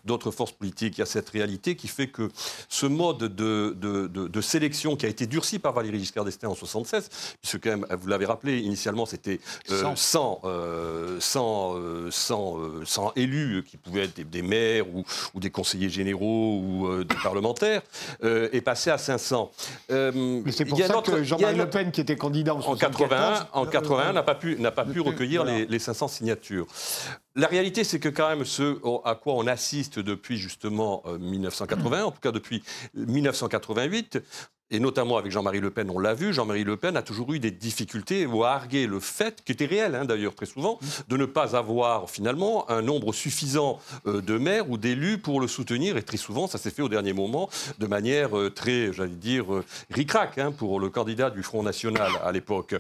d'autres 0.04 0.30
forces 0.30 0.52
politiques. 0.52 0.98
Il 0.98 1.00
y 1.00 1.02
a 1.02 1.06
cette 1.06 1.28
réalité 1.30 1.76
qui 1.76 1.88
fait 1.88 2.08
que 2.08 2.30
ce 2.68 2.86
mode 2.86 3.18
de, 3.18 3.76
de, 3.76 4.40
sélection 4.40 4.96
qui 4.96 5.06
a 5.06 5.08
été 5.08 5.26
durci 5.26 5.58
par 5.58 5.72
Valéry 5.72 5.98
Giscard 5.98 6.24
d'Estaing 6.24 6.50
en 6.50 6.54
76, 6.54 7.08
puisque 7.40 7.62
quand 7.62 7.70
même, 7.70 7.86
vous 7.90 8.06
l'avez 8.06 8.26
rappelé, 8.26 8.60
initialement, 8.60 9.06
c'était 9.06 9.40
100, 9.66 10.42
euh, 10.44 11.20
100, 11.20 13.12
élus 13.16 13.64
qui 13.64 13.76
pouvaient 13.76 14.04
être 14.04 14.30
des, 14.30 14.42
maires 14.42 14.88
ou, 14.88 15.04
ou, 15.34 15.40
des 15.40 15.50
conseillers 15.50 15.88
généraux 15.88 16.60
ou 16.62 17.04
des 17.16 17.22
parlementaire 17.22 17.82
euh, 18.24 18.48
est 18.52 18.60
passé 18.60 18.90
à 18.90 18.98
500. 18.98 19.50
Euh, 19.90 20.40
Mais 20.44 20.52
c'est 20.52 20.64
pour 20.64 20.78
ça 20.78 21.02
que 21.02 21.22
Jean-Marie 21.22 21.56
Le 21.56 21.70
Pen, 21.70 21.90
qui 21.90 22.00
était 22.00 22.16
candidat 22.16 22.54
en, 22.54 22.60
en 22.60 22.76
81, 22.76 23.48
en 23.52 23.66
81 23.66 24.12
n'a 24.12 24.22
pas 24.22 24.34
pu, 24.34 24.56
n'a 24.58 24.70
pas 24.70 24.84
pu 24.84 25.00
recueillir 25.00 25.44
les, 25.44 25.66
les, 25.66 25.78
500 25.78 26.08
signatures. 26.08 26.66
La 27.34 27.48
réalité, 27.48 27.84
c'est 27.84 28.00
que 28.00 28.08
quand 28.08 28.28
même 28.28 28.44
ce 28.44 28.78
à 29.04 29.14
quoi 29.14 29.34
on 29.34 29.46
assiste 29.46 29.98
depuis 29.98 30.38
justement 30.38 31.02
1980, 31.18 31.98
euh, 31.98 32.04
en 32.04 32.10
tout 32.10 32.20
cas 32.20 32.32
depuis 32.32 32.62
1988, 32.94 34.18
et 34.70 34.80
notamment 34.80 35.16
avec 35.16 35.30
Jean-Marie 35.30 35.60
Le 35.60 35.70
Pen, 35.70 35.90
on 35.90 35.98
l'a 35.98 36.14
vu, 36.14 36.32
Jean-Marie 36.32 36.64
Le 36.64 36.76
Pen 36.76 36.96
a 36.96 37.02
toujours 37.02 37.32
eu 37.32 37.38
des 37.38 37.50
difficultés 37.50 38.26
ou 38.26 38.42
a 38.44 38.50
argué 38.50 38.86
le 38.86 38.98
fait, 38.98 39.42
qui 39.44 39.52
était 39.52 39.66
réel 39.66 39.94
hein, 39.94 40.04
d'ailleurs 40.04 40.34
très 40.34 40.46
souvent, 40.46 40.78
de 41.08 41.16
ne 41.16 41.24
pas 41.24 41.56
avoir 41.56 42.10
finalement 42.10 42.68
un 42.70 42.82
nombre 42.82 43.12
suffisant 43.12 43.78
euh, 44.06 44.20
de 44.20 44.38
maires 44.38 44.68
ou 44.70 44.76
d'élus 44.76 45.18
pour 45.18 45.40
le 45.40 45.46
soutenir. 45.46 45.96
Et 45.96 46.02
très 46.02 46.16
souvent, 46.16 46.48
ça 46.48 46.58
s'est 46.58 46.70
fait 46.70 46.82
au 46.82 46.88
dernier 46.88 47.12
moment 47.12 47.48
de 47.78 47.86
manière 47.86 48.36
euh, 48.36 48.50
très, 48.50 48.92
j'allais 48.92 49.10
dire, 49.10 49.54
euh, 49.54 49.64
ric-rac 49.90 50.38
hein, 50.38 50.50
pour 50.50 50.80
le 50.80 50.90
candidat 50.90 51.30
du 51.30 51.42
Front 51.42 51.62
National 51.62 52.10
à 52.24 52.32
l'époque. 52.32 52.74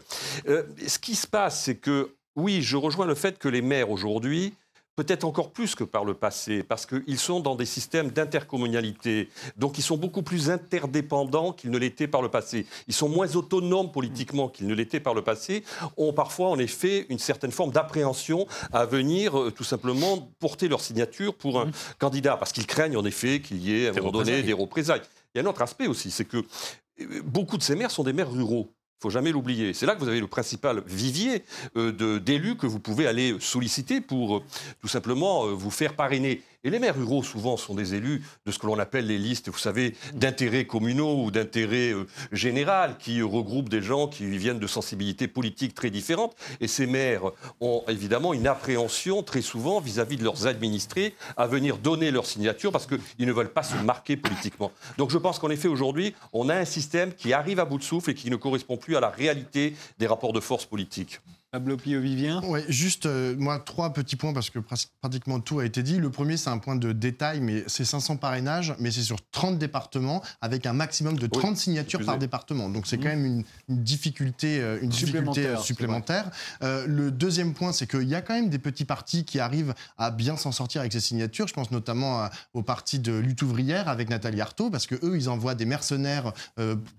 ce 0.46 0.98
qui 0.98 1.14
se 1.14 1.26
passe, 1.26 1.62
c'est 1.64 1.76
que, 1.76 2.10
oui, 2.34 2.62
je 2.62 2.76
rejoins 2.76 3.06
le 3.06 3.14
fait 3.14 3.38
que 3.38 3.48
les 3.48 3.62
maires 3.62 3.90
aujourd'hui 3.90 4.54
peut-être 4.96 5.24
encore 5.24 5.50
plus 5.52 5.74
que 5.74 5.84
par 5.84 6.04
le 6.04 6.14
passé, 6.14 6.62
parce 6.62 6.86
qu'ils 6.86 7.18
sont 7.18 7.40
dans 7.40 7.54
des 7.54 7.66
systèmes 7.66 8.10
d'intercommunalité, 8.10 9.28
donc 9.56 9.78
ils 9.78 9.82
sont 9.82 9.98
beaucoup 9.98 10.22
plus 10.22 10.50
interdépendants 10.50 11.52
qu'ils 11.52 11.70
ne 11.70 11.78
l'étaient 11.78 12.08
par 12.08 12.22
le 12.22 12.30
passé. 12.30 12.66
Ils 12.88 12.94
sont 12.94 13.08
moins 13.08 13.36
autonomes 13.36 13.92
politiquement 13.92 14.48
qu'ils 14.48 14.66
ne 14.66 14.74
l'étaient 14.74 15.00
par 15.00 15.14
le 15.14 15.22
passé, 15.22 15.62
ont 15.98 16.14
parfois 16.14 16.48
en 16.48 16.58
effet 16.58 17.06
une 17.10 17.18
certaine 17.18 17.52
forme 17.52 17.72
d'appréhension 17.72 18.46
à 18.72 18.86
venir 18.86 19.38
euh, 19.38 19.50
tout 19.50 19.64
simplement 19.64 20.32
porter 20.40 20.66
leur 20.66 20.80
signature 20.80 21.34
pour 21.34 21.60
un 21.60 21.66
mmh. 21.66 21.72
candidat, 21.98 22.36
parce 22.38 22.52
qu'ils 22.52 22.66
craignent 22.66 22.96
en 22.96 23.04
effet 23.04 23.40
qu'il 23.40 23.58
y 23.58 23.82
ait 23.82 23.88
à 23.88 23.90
un 23.90 23.94
moment 23.94 24.12
donné 24.12 24.42
des 24.42 24.54
représailles. 24.54 25.02
Il 25.34 25.38
y 25.38 25.40
a 25.40 25.44
un 25.44 25.50
autre 25.50 25.60
aspect 25.60 25.86
aussi, 25.86 26.10
c'est 26.10 26.24
que 26.24 26.38
euh, 26.38 27.22
beaucoup 27.22 27.58
de 27.58 27.62
ces 27.62 27.76
maires 27.76 27.90
sont 27.90 28.04
des 28.04 28.14
maires 28.14 28.32
ruraux. 28.32 28.68
Il 28.98 29.02
faut 29.02 29.10
jamais 29.10 29.30
l'oublier. 29.30 29.74
C'est 29.74 29.84
là 29.84 29.94
que 29.94 30.00
vous 30.00 30.08
avez 30.08 30.20
le 30.20 30.26
principal 30.26 30.82
vivier 30.86 31.44
euh, 31.76 32.18
d'élus 32.18 32.56
que 32.56 32.66
vous 32.66 32.78
pouvez 32.80 33.06
aller 33.06 33.36
solliciter 33.40 34.00
pour 34.00 34.38
euh, 34.38 34.42
tout 34.80 34.88
simplement 34.88 35.44
euh, 35.44 35.50
vous 35.50 35.70
faire 35.70 35.94
parrainer. 35.94 36.40
Et 36.64 36.70
les 36.70 36.78
maires 36.78 36.96
ruraux, 36.96 37.22
souvent, 37.22 37.56
sont 37.56 37.74
des 37.74 37.94
élus 37.94 38.22
de 38.44 38.52
ce 38.52 38.58
que 38.58 38.66
l'on 38.66 38.78
appelle 38.78 39.06
les 39.06 39.18
listes, 39.18 39.48
vous 39.48 39.58
savez, 39.58 39.94
d'intérêts 40.14 40.66
communaux 40.66 41.24
ou 41.24 41.30
d'intérêts 41.30 41.92
euh, 41.92 42.06
général, 42.32 42.96
qui 42.98 43.22
regroupent 43.22 43.68
des 43.68 43.82
gens 43.82 44.08
qui 44.08 44.26
viennent 44.36 44.58
de 44.58 44.66
sensibilités 44.66 45.28
politiques 45.28 45.74
très 45.74 45.90
différentes. 45.90 46.36
Et 46.60 46.68
ces 46.68 46.86
maires 46.86 47.22
ont 47.60 47.82
évidemment 47.88 48.34
une 48.34 48.46
appréhension 48.46 49.22
très 49.22 49.42
souvent 49.42 49.80
vis-à-vis 49.80 50.16
de 50.16 50.24
leurs 50.24 50.46
administrés 50.46 51.14
à 51.36 51.46
venir 51.46 51.78
donner 51.78 52.10
leur 52.10 52.26
signature 52.26 52.72
parce 52.72 52.86
qu'ils 52.86 53.26
ne 53.26 53.32
veulent 53.32 53.52
pas 53.52 53.62
se 53.62 53.76
marquer 53.76 54.16
politiquement. 54.16 54.72
Donc 54.98 55.10
je 55.10 55.18
pense 55.18 55.38
qu'en 55.38 55.50
effet, 55.50 55.68
aujourd'hui, 55.68 56.14
on 56.32 56.48
a 56.48 56.54
un 56.54 56.64
système 56.64 57.14
qui 57.14 57.32
arrive 57.32 57.60
à 57.60 57.64
bout 57.64 57.78
de 57.78 57.84
souffle 57.84 58.10
et 58.10 58.14
qui 58.14 58.30
ne 58.30 58.36
correspond 58.36 58.76
plus 58.76 58.96
à 58.96 59.00
la 59.00 59.10
réalité 59.10 59.74
des 59.98 60.06
rapports 60.06 60.32
de 60.32 60.40
force 60.40 60.66
politiques. 60.66 61.20
Pablo 61.52 61.76
Pio-Vivien 61.76 62.42
Oui, 62.44 62.60
juste, 62.68 63.06
euh, 63.06 63.36
moi, 63.38 63.60
trois 63.60 63.92
petits 63.92 64.16
points 64.16 64.32
parce 64.32 64.50
que 64.50 64.58
pratiquement 65.00 65.38
tout 65.38 65.60
a 65.60 65.64
été 65.64 65.82
dit. 65.84 65.98
Le 65.98 66.10
premier, 66.10 66.36
c'est 66.36 66.50
un 66.50 66.58
point 66.58 66.74
de 66.74 66.90
détail, 66.92 67.40
mais 67.40 67.62
c'est 67.68 67.84
500 67.84 68.16
parrainages, 68.16 68.74
mais 68.80 68.90
c'est 68.90 69.02
sur 69.02 69.18
30 69.30 69.56
départements 69.56 70.22
avec 70.40 70.66
un 70.66 70.72
maximum 70.72 71.16
de 71.16 71.26
30 71.26 71.56
signatures 71.56 72.04
par 72.04 72.18
département. 72.18 72.68
Donc 72.68 72.86
c'est 72.86 72.98
quand 72.98 73.04
mmh. 73.04 73.20
même 73.20 73.44
une, 73.68 73.82
difficulté, 73.82 74.60
une 74.82 74.88
difficulté 74.88 75.46
euh, 75.46 75.56
supplémentaire. 75.56 76.30
Euh, 76.62 76.84
le 76.88 77.12
deuxième 77.12 77.54
point, 77.54 77.72
c'est 77.72 77.86
qu'il 77.86 78.08
y 78.08 78.16
a 78.16 78.22
quand 78.22 78.34
même 78.34 78.50
des 78.50 78.58
petits 78.58 78.84
partis 78.84 79.24
qui 79.24 79.38
arrivent 79.38 79.74
à 79.98 80.10
bien 80.10 80.36
s'en 80.36 80.50
sortir 80.50 80.80
avec 80.80 80.92
ces 80.92 81.00
signatures. 81.00 81.46
Je 81.46 81.54
pense 81.54 81.70
notamment 81.70 82.28
au 82.54 82.62
parti 82.62 82.98
de 82.98 83.12
lutte 83.12 83.42
ouvrière 83.42 83.88
avec 83.88 84.10
Nathalie 84.10 84.40
Arthaud, 84.40 84.68
parce 84.68 84.86
que 84.86 84.96
eux, 84.96 85.16
ils 85.16 85.28
envoient 85.28 85.54
des 85.54 85.64
mercenaires 85.64 86.32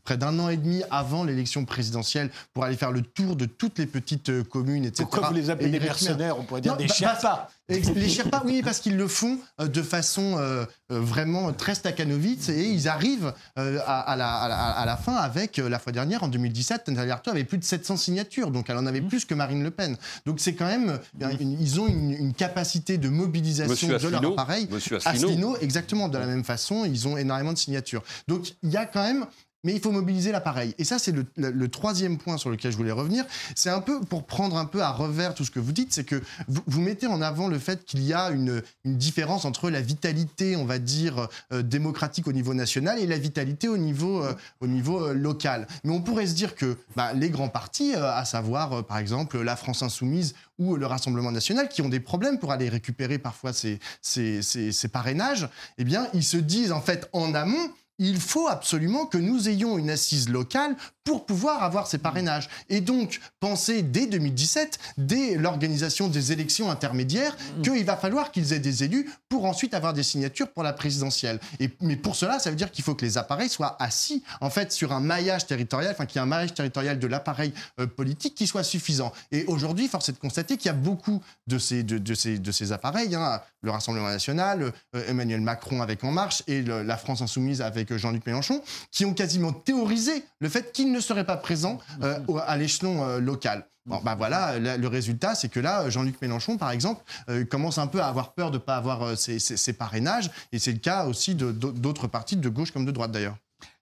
près 0.05 0.17
d'un 0.17 0.39
an 0.39 0.47
et 0.47 0.57
demi 0.57 0.83
avant 0.89 1.25
l'élection 1.25 1.65
présidentielle 1.65 2.31
pour 2.53 2.63
aller 2.63 2.77
faire 2.77 2.91
le 2.91 3.01
tour 3.01 3.35
de 3.35 3.45
toutes 3.45 3.77
les 3.77 3.85
petites 3.85 4.31
communes, 4.41 4.85
etc. 4.85 5.07
Pourquoi 5.09 5.29
vous 5.29 5.35
les 5.35 5.49
appelez 5.49 5.69
des 5.69 5.79
mercenaires 5.79 6.39
On 6.39 6.43
pourrait 6.43 6.61
dire 6.61 6.77
des 6.77 6.87
bah, 6.87 6.93
Sherpas. 6.93 7.49
Les 7.69 8.07
Sherpas, 8.07 8.43
oui, 8.45 8.61
parce 8.63 8.79
qu'ils 8.79 8.95
le 8.95 9.07
font 9.07 9.39
euh, 9.59 9.67
de 9.67 9.81
façon 9.81 10.37
euh, 10.37 10.63
euh, 10.91 10.99
vraiment 11.01 11.51
très 11.51 11.75
stakhanovite 11.75 12.47
et 12.47 12.69
ils 12.69 12.87
arrivent 12.87 13.33
à, 13.55 14.15
la, 14.15 14.97
fin 14.97 15.15
avec, 15.15 15.57
la 15.57 15.79
fois 15.79 15.91
dernière, 15.91 16.23
en 16.23 16.29
2017, 16.29 16.87
Nathalie 16.87 17.11
Arthaud 17.11 17.31
avait 17.31 17.43
plus 17.43 17.57
de 17.57 17.63
700 17.63 17.97
signatures, 17.97 18.51
donc 18.51 18.69
elle 18.69 18.77
en 18.77 18.85
avait 18.85 19.01
mmh. 19.01 19.07
plus 19.09 19.25
que 19.25 19.33
Marine 19.33 19.63
Le 19.63 19.71
Pen. 19.71 19.97
Donc 20.25 20.39
c'est 20.39 20.53
quand 20.53 20.67
même, 20.67 20.99
ils 21.39 21.79
ont 21.81 21.87
une, 21.87 22.33
capacité 22.33 22.97
de 22.97 23.09
mobilisation 23.09 23.87
de 23.87 24.07
leur 24.07 24.31
appareil. 24.31 24.67
Monsieur 24.71 24.99
Asselineau. 25.03 25.57
exactement, 25.57 26.07
de 26.07 26.17
la 26.17 26.25
même 26.25 26.43
façon, 26.43 26.85
ils 26.85 27.07
ont 27.07 27.17
énormément 27.17 27.53
de 27.53 27.57
signatures. 27.57 28.03
Donc 28.27 28.53
il 28.63 28.69
y 28.69 28.77
a 28.77 28.85
quand 28.85 29.03
même 29.03 29.25
mais 29.63 29.73
il 29.73 29.79
faut 29.79 29.91
mobiliser 29.91 30.31
l'appareil. 30.31 30.73
Et 30.77 30.83
ça, 30.83 30.99
c'est 30.99 31.13
le, 31.13 31.67
troisième 31.67 32.17
point 32.17 32.37
sur 32.37 32.49
lequel 32.49 32.71
je 32.71 32.77
voulais 32.77 32.91
revenir. 32.91 33.25
C'est 33.55 33.69
un 33.69 33.81
peu 33.81 33.99
pour 34.01 34.25
prendre 34.25 34.57
un 34.57 34.65
peu 34.65 34.81
à 34.81 34.91
revers 34.91 35.33
tout 35.33 35.43
ce 35.43 35.51
que 35.51 35.59
vous 35.59 35.71
dites, 35.71 35.93
c'est 35.93 36.03
que 36.03 36.21
vous, 36.47 36.81
mettez 36.81 37.07
en 37.07 37.21
avant 37.21 37.47
le 37.47 37.59
fait 37.59 37.83
qu'il 37.83 38.03
y 38.03 38.13
a 38.13 38.29
une, 38.29 38.61
différence 38.85 39.45
entre 39.45 39.69
la 39.69 39.81
vitalité, 39.81 40.55
on 40.55 40.65
va 40.65 40.79
dire, 40.79 41.27
euh, 41.51 41.61
démocratique 41.61 42.27
au 42.27 42.33
niveau 42.33 42.53
national 42.53 42.99
et 42.99 43.05
la 43.05 43.17
vitalité 43.17 43.67
au 43.67 43.77
niveau, 43.77 44.23
euh, 44.23 44.33
au 44.61 44.67
niveau 44.67 45.05
euh, 45.05 45.13
local. 45.13 45.67
Mais 45.83 45.91
on 45.91 46.01
pourrait 46.01 46.27
se 46.27 46.33
dire 46.33 46.55
que 46.55 46.77
bah, 46.95 47.13
les 47.13 47.29
grands 47.29 47.49
partis, 47.49 47.93
à 47.95 48.25
savoir 48.25 48.85
par 48.85 48.97
exemple 48.97 49.39
la 49.41 49.55
France 49.55 49.83
insoumise 49.83 50.35
ou 50.57 50.75
le 50.75 50.85
Rassemblement 50.85 51.31
national, 51.31 51.69
qui 51.69 51.81
ont 51.81 51.89
des 51.89 51.99
problèmes 51.99 52.39
pour 52.39 52.51
aller 52.51 52.69
récupérer 52.69 53.17
parfois 53.17 53.53
ces, 53.53 53.79
ces, 54.01 54.41
ces 54.41 54.87
parrainages, 54.87 55.49
eh 55.77 55.83
bien, 55.83 56.07
ils 56.13 56.23
se 56.23 56.37
disent 56.37 56.71
en 56.71 56.81
fait 56.81 57.09
en 57.13 57.33
amont, 57.33 57.71
il 57.99 58.19
faut 58.19 58.47
absolument 58.47 59.05
que 59.05 59.17
nous 59.17 59.49
ayons 59.49 59.77
une 59.77 59.89
assise 59.89 60.29
locale 60.29 60.75
pour 61.07 61.25
pouvoir 61.25 61.63
avoir 61.63 61.87
ces 61.87 61.99
parrainages. 61.99 62.49
Et 62.67 62.81
donc, 62.81 63.21
penser 63.39 63.81
dès 63.81 64.07
2017, 64.07 64.77
dès 64.97 65.35
l'organisation 65.35 66.09
des 66.09 66.33
élections 66.33 66.69
intermédiaires, 66.69 67.33
mm. 67.57 67.61
qu'il 67.61 67.85
va 67.85 67.95
falloir 67.95 68.29
qu'ils 68.29 68.51
aient 68.51 68.59
des 68.59 68.83
élus 68.83 69.09
pour 69.29 69.45
ensuite 69.45 69.73
avoir 69.73 69.93
des 69.93 70.03
signatures 70.03 70.51
pour 70.51 70.63
la 70.63 70.73
présidentielle. 70.73 71.39
Et, 71.61 71.69
mais 71.81 71.95
pour 71.95 72.17
cela, 72.17 72.39
ça 72.39 72.49
veut 72.49 72.57
dire 72.57 72.71
qu'il 72.71 72.83
faut 72.83 72.93
que 72.93 73.05
les 73.05 73.17
appareils 73.17 73.47
soient 73.47 73.81
assis, 73.81 74.21
en 74.41 74.49
fait, 74.49 74.73
sur 74.73 74.91
un 74.91 74.99
maillage 74.99 75.47
territorial, 75.47 75.93
enfin, 75.93 76.05
qu'il 76.05 76.17
y 76.17 76.19
ait 76.19 76.23
un 76.23 76.25
maillage 76.25 76.53
territorial 76.53 76.99
de 76.99 77.07
l'appareil 77.07 77.53
euh, 77.79 77.87
politique 77.87 78.35
qui 78.35 78.45
soit 78.45 78.63
suffisant. 78.63 79.13
Et 79.31 79.45
aujourd'hui, 79.45 79.87
force 79.87 80.09
est 80.09 80.13
de 80.13 80.17
constater 80.17 80.57
qu'il 80.57 80.67
y 80.67 80.71
a 80.71 80.77
beaucoup 80.77 81.23
de 81.47 81.57
ces, 81.57 81.83
de, 81.83 82.13
ces, 82.13 82.37
de 82.37 82.51
ces 82.51 82.73
appareils, 82.73 83.15
hein, 83.15 83.41
le 83.61 83.71
Rassemblement 83.71 84.09
national, 84.09 84.73
euh, 84.93 85.03
Emmanuel 85.07 85.39
Macron 85.39 85.81
avec 85.81 86.03
En 86.03 86.11
Marche 86.11 86.43
et 86.47 86.61
la 86.61 86.97
France 86.97 87.21
insoumise 87.21 87.61
avec 87.61 87.86
Jean-Luc 87.95 88.25
Mélenchon, 88.25 88.61
qui 88.91 89.05
ont 89.05 89.13
quasiment 89.13 89.53
théorisé 89.53 90.23
le 90.39 90.49
fait 90.49 90.71
qu'il 90.71 90.91
ne 90.91 90.99
serait 90.99 91.25
pas 91.25 91.37
présent 91.37 91.79
euh, 92.01 92.19
à 92.45 92.57
l'échelon 92.57 93.03
euh, 93.03 93.19
local. 93.19 93.67
Bon, 93.85 94.01
ben 94.03 94.15
voilà, 94.15 94.59
le 94.59 94.87
résultat, 94.87 95.33
c'est 95.33 95.47
que 95.47 95.61
là, 95.61 95.89
Jean-Luc 95.89 96.21
Mélenchon, 96.21 96.57
par 96.57 96.71
exemple, 96.71 97.01
euh, 97.29 97.45
commence 97.45 97.77
un 97.77 97.87
peu 97.87 98.01
à 98.01 98.07
avoir 98.07 98.33
peur 98.33 98.51
de 98.51 98.57
ne 98.57 98.61
pas 98.61 98.75
avoir 98.75 99.17
ses, 99.17 99.73
parrainages, 99.73 100.29
et 100.51 100.59
c'est 100.59 100.73
le 100.73 100.79
cas 100.79 101.05
aussi 101.05 101.35
d'autres 101.35 102.07
partis 102.07 102.35
de 102.35 102.49
gauche 102.49 102.71
comme 102.71 102.85
de 102.85 102.91
droite 102.91 103.11
d'ailleurs. 103.11 103.37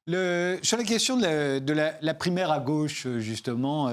Le, 0.05 0.59
sur 0.61 0.77
la 0.77 0.83
question 0.83 1.17
de, 1.17 1.73
la, 1.73 2.13
primaire 2.13 2.51
à 2.51 2.59
gauche, 2.59 3.07
justement, 3.17 3.91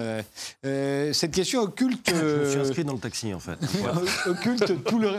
cette 0.63 1.31
question 1.31 1.63
occulte. 1.63 2.11
Je 2.11 2.15
me 2.15 2.51
suis 2.51 2.61
inscrit 2.61 2.85
dans 2.85 2.93
le 2.93 2.99
taxi, 2.99 3.33
en 3.33 3.41
fait. 3.41 3.57
occulte 4.27 4.85
tout 4.85 4.99
le. 4.99 5.13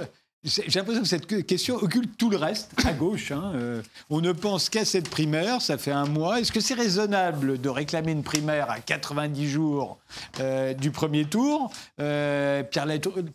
J'ai 0.46 0.80
l'impression 0.80 1.04
que 1.04 1.08
cette 1.08 1.46
question 1.46 1.76
occulte 1.76 2.18
tout 2.18 2.30
le 2.30 2.36
reste, 2.36 2.72
à 2.86 2.92
gauche. 2.92 3.32
Hein. 3.32 3.54
Euh, 3.56 3.82
on 4.10 4.20
ne 4.20 4.34
pense 4.34 4.70
qu'à 4.70 4.84
cette 4.84 5.10
primaire, 5.10 5.62
ça 5.62 5.78
fait 5.78 5.92
un 5.92 6.06
mois. 6.06 6.42
Est-ce 6.42 6.52
que 6.52 6.60
c'est 6.60 6.74
raisonnable 6.74 7.62
de 7.62 7.70
réclamer 7.70 8.12
une 8.12 8.24
primaire 8.24 8.70
à 8.70 8.82
90 8.82 9.48
jours 9.48 10.00
euh, 10.42 10.74
du 10.74 10.92
premier 10.92 11.24
tour 11.24 11.72
euh, 12.02 12.62
Pierre, 12.64 12.88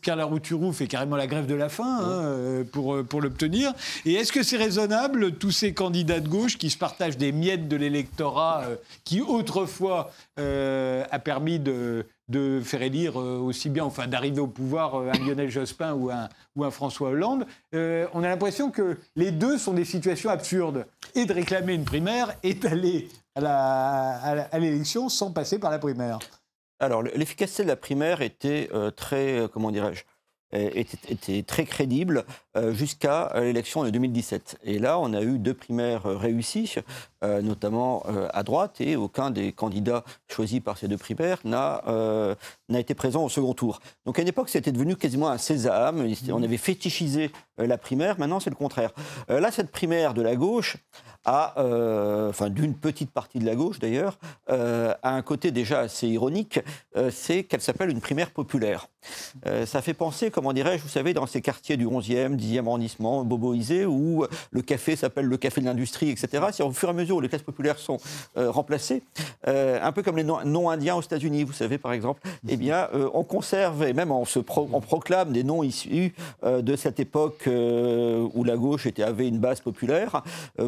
Pierre 0.03 0.17
Larouturou 0.17 0.71
fait 0.73 0.87
carrément 0.87 1.17
la 1.17 1.27
grève 1.27 1.47
de 1.47 1.55
la 1.55 1.71
faim 1.71 1.99
hein, 1.99 2.65
pour, 2.73 3.03
pour 3.05 3.23
l'obtenir. 3.23 3.73
Et 4.05 4.13
est-ce 4.13 4.31
que 4.31 4.43
c'est 4.43 4.59
raisonnable, 4.59 5.33
tous 5.33 5.51
ces 5.51 5.73
candidats 5.73 6.21
de 6.21 6.29
gauche 6.29 6.59
qui 6.59 6.69
se 6.69 6.77
partagent 6.77 7.17
des 7.17 7.33
miettes 7.33 7.69
de 7.69 7.77
l'électorat 7.77 8.65
qui 9.05 9.23
autrefois 9.23 10.11
a 10.37 11.19
permis 11.19 11.59
de 11.59 12.05
de 12.29 12.61
faire 12.63 12.83
élire 12.83 13.19
euh, 13.19 13.39
aussi 13.39 13.71
bien, 13.71 13.85
enfin 13.85 14.07
d'arriver 14.07 14.41
au 14.41 14.47
pouvoir 14.47 14.97
euh, 14.97 15.11
un 15.13 15.19
Lionel 15.19 15.51
Jospin 15.51 15.95
ou 15.95 16.11
un, 16.11 16.29
ou 16.57 16.65
un 16.65 16.71
François 16.71 17.11
Hollande, 17.11 17.47
euh, 17.75 18.07
on 18.13 18.23
a 18.23 18.29
l'impression 18.29 18.71
que 18.71 18.99
les 19.17 19.31
deux 19.31 19.59
sont 19.59 19.73
des 19.73 19.85
situations 19.85 20.31
absurdes. 20.31 20.87
Et 21.15 21.25
de 21.25 21.33
réclamer 21.33 21.73
une 21.73 21.85
primaire 21.85 22.35
et 22.43 22.55
d'aller 22.55 23.09
à 23.35 24.59
l'élection 24.59 25.09
sans 25.09 25.33
passer 25.33 25.59
par 25.59 25.71
la 25.71 25.79
primaire. 25.79 26.19
Alors 26.81 27.03
l'efficacité 27.03 27.63
de 27.63 27.69
la 27.69 27.77
primaire 27.77 28.21
était 28.21 28.69
très, 28.95 29.49
comment 29.53 29.71
dirais-je, 29.71 30.05
était, 30.53 31.43
très 31.45 31.65
crédible 31.65 32.25
jusqu'à 32.73 33.33
euh, 33.35 33.45
l'élection 33.45 33.85
de 33.85 33.91
2017. 33.91 34.59
Et 34.65 34.79
là, 34.79 34.99
on 34.99 35.13
a 35.13 35.23
eu 35.23 35.39
deux 35.39 35.55
primaires 35.55 36.07
euh, 36.07 36.17
réussies, 36.17 36.77
notamment 37.43 38.05
à 38.33 38.45
droite, 38.45 38.81
et 38.81 38.95
aucun 38.95 39.33
des 39.33 39.51
candidats 39.51 40.05
choisis 40.29 40.61
par 40.61 40.79
ces 40.79 40.87
deux 40.87 40.97
primaires 40.97 41.41
n'a 41.45 42.35
été 42.79 42.95
présent 42.95 43.25
au 43.25 43.29
second 43.29 43.55
tour. 43.55 43.81
Donc 44.07 44.21
à 44.21 44.23
une 44.23 44.29
époque, 44.29 44.49
c'était 44.49 44.71
devenu 44.71 44.95
quasiment 44.95 45.29
un 45.29 45.37
sésame. 45.39 46.07
On 46.31 46.43
avait 46.45 46.57
fétichisé 46.59 47.33
la 47.59 47.77
primaire, 47.77 48.21
maintenant 48.21 48.39
c'est 48.39 48.51
le 48.51 48.57
contraire. 48.57 48.93
là, 49.29 49.51
cette 49.51 49.73
primaire 49.73 50.15
de 50.15 50.23
la 50.23 50.37
gauche, 50.37 50.77
euh, 51.59 52.31
enfin 52.31 52.49
d'une 52.49 52.75
petite 52.75 53.11
partie 53.11 53.39
de 53.39 53.45
la 53.45 53.55
gauche 53.55 53.79
d'ailleurs, 53.79 54.19
euh, 54.51 54.95
a 55.03 55.11
un 55.11 55.23
côté 55.23 55.51
déjà 55.51 55.81
assez 55.81 56.09
ironique, 56.09 56.61
euh, 56.97 57.11
c'est 57.11 57.45
qu'elle 57.45 57.61
s'appelle 57.61 57.91
une 57.91 58.01
primaire 58.01 58.31
populaire. 58.31 58.89
ça 59.67 59.83
fait 59.83 59.95
penser, 59.95 60.31
comment 60.31 60.53
dirais-je, 60.53 60.83
vous 60.83 60.89
savez, 60.89 61.15
dans 61.15 61.27
ces 61.27 61.41
quartiers 61.41 61.77
du 61.77 61.87
11e, 61.87 62.37
10e 62.49 62.67
arrondissement, 62.67 63.25
boboisé, 63.25 63.87
où 63.87 64.25
le 64.51 64.63
café 64.63 64.97
s'appelle 64.97 65.27
le 65.27 65.37
café 65.37 65.61
de 65.61 65.67
l'industrie, 65.67 66.11
etc. 66.11 66.47
Si 66.53 66.63
au 66.63 66.71
fur 66.73 66.89
et 66.89 66.93
à 66.93 66.95
mesure 66.95 67.17
où 67.17 67.21
les 67.21 67.29
classes 67.29 67.43
populaires 67.43 67.79
sont 67.79 67.99
remplacées, 68.37 69.03
un 69.47 69.93
peu 69.93 70.03
comme 70.03 70.17
les 70.17 70.25
noms 70.25 70.71
indiens 70.71 70.97
aux 70.97 71.03
États-Unis, 71.03 71.45
vous 71.45 71.53
savez, 71.53 71.79
par 71.79 71.93
exemple, 71.93 72.21
eh 72.49 72.57
bien, 72.57 72.89
on 73.15 73.25
conserve, 73.25 73.85
et 73.85 73.93
même 73.93 74.11
on, 74.11 74.25
se 74.25 74.39
proclame 74.39 75.33
des 75.33 75.45
noms 75.45 75.63
issus 75.63 76.15
de 76.45 76.77
cette 76.77 77.01
époque 77.01 77.47
où 77.47 78.45
la 78.45 78.57
gauche 78.57 78.89
avait 78.99 79.29
une 79.29 79.39
base 79.39 79.61
populaire 79.61 80.23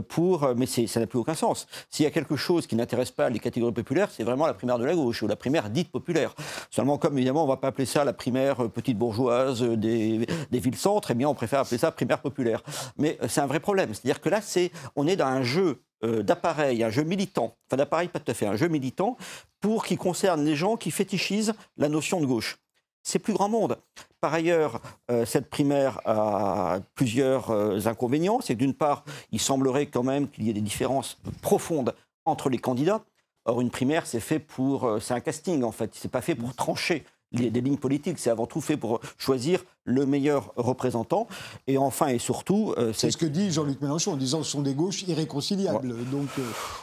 pour 0.09 0.51
euh, 0.51 0.55
mais 0.57 0.67
ça 0.67 1.01
n'a 1.01 1.07
plus 1.07 1.19
aucun 1.19 1.35
sens. 1.35 1.67
S'il 1.91 2.05
y 2.05 2.07
a 2.07 2.11
quelque 2.11 2.37
chose 2.37 2.67
qui 2.67 2.77
n'intéresse 2.77 3.11
pas 3.11 3.31
les 3.31 3.39
catégories 3.39 3.73
populaires, 3.73 4.09
c'est 4.11 4.25
vraiment 4.25 4.47
la 4.47 4.55
primaire 4.55 4.79
de 4.79 4.85
la 4.85 4.95
gauche, 4.95 5.23
ou 5.23 5.27
la 5.27 5.37
primaire 5.37 5.71
dite 5.71 5.91
populaire. 5.91 6.35
Seulement, 6.71 6.99
comme 6.99 7.17
évidemment, 7.17 7.43
on 7.43 7.47
ne 7.47 7.53
va 7.53 7.57
pas 7.57 7.69
appeler 7.69 7.87
ça 7.87 8.05
la 8.05 8.13
primaire 8.13 8.65
euh, 8.65 8.69
petite 8.69 8.99
bourgeoise 8.99 9.63
euh, 9.63 9.77
des, 9.77 10.27
villes-centres, 10.51 11.11
eh 11.11 11.15
bien, 11.15 11.29
on 11.29 11.35
préfère 11.35 11.61
appeler 11.71 11.79
ça 11.79 11.93
primaire 11.93 12.21
populaire. 12.21 12.63
Mais 12.99 13.19
c'est 13.29 13.41
un 13.41 13.47
vrai 13.47 13.61
problème. 13.61 13.95
C'est-à-dire 13.95 14.21
que 14.21 14.29
là, 14.29 14.41
c'est, 14.41 14.71
on 14.97 15.07
est 15.07 15.17
dans 15.17 15.27
un 15.27 15.43
jeu 15.43 15.83
d'appareil, 16.03 16.83
un 16.83 16.89
jeu 16.89 17.03
militant, 17.03 17.55
enfin 17.67 17.77
d'appareil 17.77 18.09
pas 18.09 18.21
tout 18.21 18.31
à 18.31 18.35
fait, 18.35 18.47
un 18.47 18.57
jeu 18.57 18.69
militant, 18.69 19.19
pour 19.61 19.85
qui 19.85 19.99
concerne 19.99 20.43
les 20.43 20.57
gens 20.57 20.79
qui 20.79 20.91
fétichisent 20.91 21.53
la 21.77 21.91
notion 21.91 22.23
de 22.23 22.27
gauche 22.27 22.59
c'est 23.03 23.19
plus 23.19 23.33
grand 23.33 23.49
monde. 23.49 23.79
Par 24.21 24.35
ailleurs, 24.35 24.81
euh, 25.11 25.25
cette 25.25 25.49
primaire 25.49 26.01
a 26.05 26.81
plusieurs 26.95 27.51
euh, 27.51 27.87
inconvénients. 27.87 28.41
C'est 28.43 28.55
d'une 28.55 28.75
part, 28.75 29.05
il 29.33 29.41
semblerait 29.41 29.87
quand 29.87 30.03
même 30.03 30.29
qu'il 30.29 30.45
y 30.45 30.51
ait 30.51 30.55
des 30.55 30.61
différences 30.61 31.19
profondes 31.41 31.95
entre 32.25 32.51
les 32.51 32.59
candidats. 32.59 33.03
Or, 33.47 33.61
une 33.61 33.71
primaire, 33.71 34.07
c'est 34.07 34.21
fait 34.21 34.39
pour. 34.39 34.99
C'est 35.01 35.15
un 35.15 35.21
casting, 35.21 35.63
en 35.63 35.73
fait. 35.73 35.91
C'est 35.95 36.11
pas 36.11 36.21
fait 36.21 36.35
pour 36.35 36.55
trancher 36.55 37.05
des 37.33 37.61
lignes 37.61 37.79
politiques. 37.79 38.19
C'est 38.19 38.29
avant 38.29 38.47
tout 38.47 38.61
fait 38.61 38.77
pour 38.77 39.01
choisir 39.17 39.65
le 39.85 40.07
meilleur 40.07 40.53
représentant. 40.57 41.27
Et 41.67 41.79
enfin 41.79 42.09
et 42.09 42.19
surtout. 42.19 42.75
Euh, 42.79 42.93
c'est 42.93 43.11
ce 43.11 43.17
que 43.17 43.27
dit 43.27 43.51
Jean-Luc 43.51 43.81
Mélenchon 43.81 44.13
en 44.13 44.17
disant 44.17 44.39
que 44.39 44.45
ce 44.45 44.51
sont 44.51 44.63
des 44.63 44.75
gauches 44.75 45.03
irréconciliables. 45.03 45.95
Donc, 46.11 46.29
euh, 46.39 46.43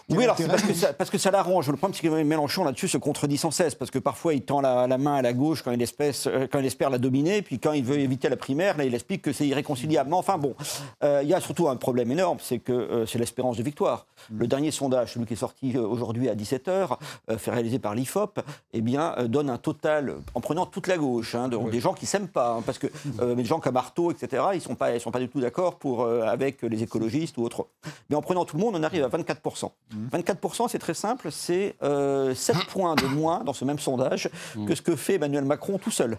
oui, 0.09 0.23
alors 0.23 0.37
parce 0.47 0.63
que 0.63 0.73
ça, 0.73 0.93
parce 0.93 1.09
que 1.09 1.17
ça 1.17 1.31
l'arrange. 1.31 1.69
Le 1.69 1.77
problème, 1.77 1.93
c'est 1.93 2.07
que 2.07 2.23
Mélenchon 2.23 2.63
là-dessus 2.63 2.87
se 2.87 2.97
contredit 2.97 3.37
sans 3.37 3.51
cesse. 3.51 3.75
Parce 3.75 3.91
que 3.91 3.99
parfois, 3.99 4.33
il 4.33 4.41
tend 4.41 4.61
la, 4.61 4.87
main 4.97 5.15
à 5.15 5.21
la 5.21 5.33
gauche 5.33 5.61
quand 5.63 5.71
il, 5.71 5.81
euh, 5.81 6.47
quand 6.51 6.59
il 6.59 6.65
espère 6.65 6.89
la 6.89 6.97
dominer. 6.97 7.41
Puis 7.41 7.59
quand 7.59 7.73
il 7.73 7.83
veut 7.83 7.99
éviter 7.99 8.29
la 8.29 8.37
primaire, 8.37 8.77
là, 8.77 8.85
il 8.85 8.93
explique 8.93 9.21
que 9.21 9.33
c'est 9.33 9.47
irréconciliable. 9.47 10.09
Mais 10.09 10.15
enfin, 10.15 10.37
bon, 10.37 10.55
il 11.03 11.27
y 11.27 11.33
a 11.33 11.41
surtout 11.41 11.69
un 11.69 11.75
problème 11.75 12.11
énorme 12.11 12.37
c'est 12.41 12.59
que 12.59 13.05
c'est 13.07 13.19
l'espérance 13.19 13.57
de 13.57 13.63
victoire. 13.63 14.05
Le 14.31 14.47
dernier 14.47 14.71
sondage, 14.71 15.13
celui 15.13 15.25
qui 15.25 15.33
est 15.33 15.37
sorti 15.37 15.77
aujourd'hui 15.77 16.29
à 16.29 16.35
17h, 16.35 16.97
fait 17.37 17.51
réalisé 17.51 17.79
par 17.79 17.95
l'IFOP, 17.95 18.39
eh 18.73 18.81
bien, 18.81 19.15
donne 19.27 19.49
un 19.49 19.57
total, 19.57 20.15
en 20.33 20.41
prenant 20.41 20.65
toute 20.65 20.87
la 20.87 20.97
gauche, 20.97 21.35
hein, 21.35 21.49
des 21.49 21.79
gens 21.79 21.93
qui 21.93 22.05
s'aiment 22.05 22.27
pas. 22.27 22.55
Hein, 22.55 22.63
parce 22.65 22.77
que 22.77 22.86
euh, 23.19 23.35
des 23.35 23.45
gens 23.45 23.59
comme 23.59 23.77
Artaud, 23.77 24.11
etc., 24.11 24.43
ils 24.53 24.57
ne 24.57 24.61
sont, 24.61 24.75
pas, 24.75 24.97
sont 24.99 25.11
pas 25.11 25.19
du 25.19 25.29
tout 25.29 25.39
d'accord 25.39 25.77
pour, 25.77 26.01
euh, 26.01 26.21
avec 26.21 26.61
les 26.61 26.83
écologistes 26.83 27.37
ou 27.37 27.43
autres. 27.43 27.67
Mais 28.09 28.15
en 28.15 28.21
prenant 28.21 28.45
tout 28.45 28.57
le 28.57 28.63
monde, 28.63 28.75
on 28.75 28.83
arrive 28.83 29.03
à 29.03 29.09
24%. 29.09 29.71
24%, 30.11 30.63
mmh. 30.63 30.67
c'est 30.69 30.79
très 30.79 30.93
simple, 30.93 31.31
c'est 31.31 31.75
7 31.79 31.81
euh, 31.83 32.33
points 32.69 32.95
de 32.95 33.05
moins 33.05 33.43
dans 33.43 33.53
ce 33.53 33.65
même 33.65 33.79
sondage 33.79 34.29
mmh. 34.55 34.65
que 34.65 34.75
ce 34.75 34.81
que 34.81 34.95
fait 34.95 35.15
Emmanuel 35.15 35.45
Macron 35.45 35.77
tout 35.77 35.91
seul. 35.91 36.17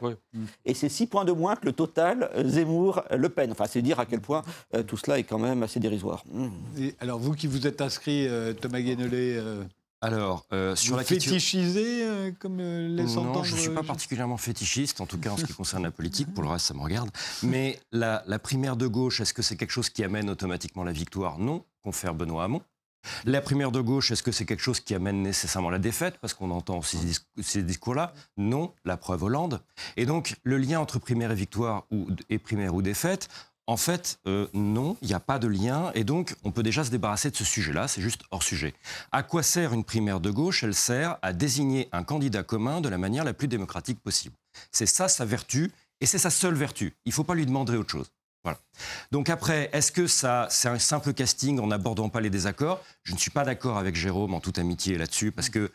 Et 0.65 0.75
c'est 0.75 0.89
6 0.89 1.07
points 1.07 1.25
de 1.25 1.33
moins 1.33 1.57
que 1.57 1.67
le 1.67 1.73
total 1.73 2.31
Zemmour-Le 2.45 3.29
Pen. 3.29 3.53
Enfin, 3.53 3.65
c'est 3.69 3.83
dire 3.83 4.01
à 4.01 4.07
quel 4.07 4.21
point 4.21 4.43
tout 4.87 4.97
cela 4.97 5.19
est 5.19 5.25
quand 5.25 5.39
même 5.39 5.63
assez 5.63 5.81
dérisoire. 5.81 6.25
Mmh. 6.33 6.49
alors, 7.01 7.19
vous 7.19 7.35
qui 7.35 7.47
vous 7.47 7.67
êtes 7.67 7.81
inscrit, 7.81 8.29
Thomas 8.61 8.81
Guénelé, 8.81 9.41
alors, 10.01 10.47
euh, 10.53 10.77
sur 10.77 10.97
la 10.97 11.03
fétichisé, 11.03 12.05
euh, 12.05 12.31
comme 12.39 12.59
euh, 12.61 12.89
Non, 12.89 13.43
je 13.43 13.55
ne 13.55 13.61
suis 13.61 13.71
pas 13.71 13.83
particulièrement 13.83 14.37
fétichiste, 14.37 15.01
en 15.01 15.07
tout 15.07 15.19
cas 15.19 15.31
en 15.31 15.37
ce 15.37 15.45
qui 15.45 15.53
concerne 15.53 15.83
la 15.83 15.91
politique. 15.91 16.33
Pour 16.33 16.45
le 16.45 16.51
reste, 16.51 16.67
ça 16.67 16.75
me 16.75 16.81
regarde. 16.81 17.11
Mais 17.43 17.81
la, 17.91 18.21
primaire 18.39 18.77
de 18.77 18.87
gauche, 18.87 19.21
est-ce 19.21 19.35
que 19.35 19.43
c'est 19.43 19.57
quelque 19.57 19.73
chose 19.73 19.91
qui 19.91 20.05
amène 20.05 20.31
automatiquement 20.31 20.85
la 20.85 20.93
victoire? 20.93 21.39
Non, 21.39 21.65
confère 21.83 22.15
Benoît 22.15 22.45
Hamon. 22.45 22.63
La 23.25 23.41
primaire 23.41 23.73
de 23.73 23.81
gauche, 23.81 24.11
est-ce 24.11 24.23
que 24.23 24.33
c'est 24.33 24.45
quelque 24.45 24.63
chose 24.63 24.81
qui 24.81 24.95
amène 24.95 25.23
nécessairement 25.23 25.71
la 25.71 25.79
défaite? 25.79 26.19
Parce 26.21 26.35
qu'on 26.35 26.51
entend 26.51 26.83
ces, 26.83 26.99
ces 27.41 27.63
discours-là. 27.63 28.13
Non, 28.37 28.75
la 28.85 28.97
preuve 28.97 29.25
Hollande. 29.25 29.63
Et 29.97 30.07
donc, 30.07 30.37
le 30.45 30.59
lien 30.59 30.79
entre 30.79 30.99
primaire 30.99 31.33
et 31.33 31.37
victoire 31.37 31.87
ou, 31.91 32.07
et 32.29 32.39
primaire 32.39 32.75
ou 32.75 32.83
défaite, 32.83 33.29
en 33.69 33.77
fait, 33.77 34.19
euh, 34.27 34.49
non, 34.55 34.97
il 35.03 35.09
n'y 35.09 35.15
a 35.15 35.21
pas 35.21 35.39
de 35.39 35.47
lien, 35.47 35.93
et 35.95 36.03
donc 36.03 36.35
on 36.43 36.53
peut 36.53 36.63
déjà 36.63 36.85
se 36.85 36.91
débarrasser 36.91 37.31
de 37.31 37.37
ce 37.37 37.45
sujet-là, 37.45 37.87
c'est 37.87 38.01
juste 38.01 38.23
hors 38.31 38.43
sujet. 38.43 38.73
À 39.13 39.23
quoi 39.23 39.43
sert 39.43 39.75
une 39.75 39.85
primaire 39.85 40.21
de 40.21 40.31
gauche? 40.31 40.65
Elle 40.65 40.75
sert 40.75 41.19
à 41.21 41.35
désigner 41.35 41.87
un 41.93 42.03
candidat 42.03 42.43
commun 42.43 42.81
de 42.81 42.89
la 42.89 42.97
manière 42.97 43.25
la 43.25 43.35
plus 43.35 43.47
démocratique 43.47 44.01
possible. 44.01 44.35
C'est 44.73 44.87
ça 44.87 45.07
sa 45.07 45.27
vertu, 45.27 45.71
et 46.01 46.07
c'est 46.07 46.19
sa 46.19 46.31
seule 46.31 46.55
vertu. 46.55 46.95
Il 47.05 47.11
ne 47.11 47.15
faut 47.15 47.25
pas 47.25 47.35
lui 47.35 47.45
demander 47.45 47.77
autre 47.77 47.91
chose. 47.91 48.11
Voilà. 48.43 48.59
Donc 49.11 49.29
après, 49.29 49.69
est-ce 49.75 49.93
que 49.93 50.07
ça, 50.07 50.47
c'est 50.51 50.69
un 50.69 50.79
simple 50.79 51.13
casting 51.13 51.61
en 51.61 51.67
n'abordant 51.67 52.09
pas 52.09 52.23
les 52.23 52.31
désaccords? 52.31 52.83
Je 53.03 53.13
ne 53.13 53.19
suis 53.19 53.31
pas 53.31 53.45
d'accord 53.45 53.77
avec 53.77 53.97
Jérôme 53.97 54.33
en 54.33 54.41
toute 54.41 54.59
amitié 54.59 54.97
là-dessus, 54.97 55.31
parce 55.31 55.51
que 55.51 55.71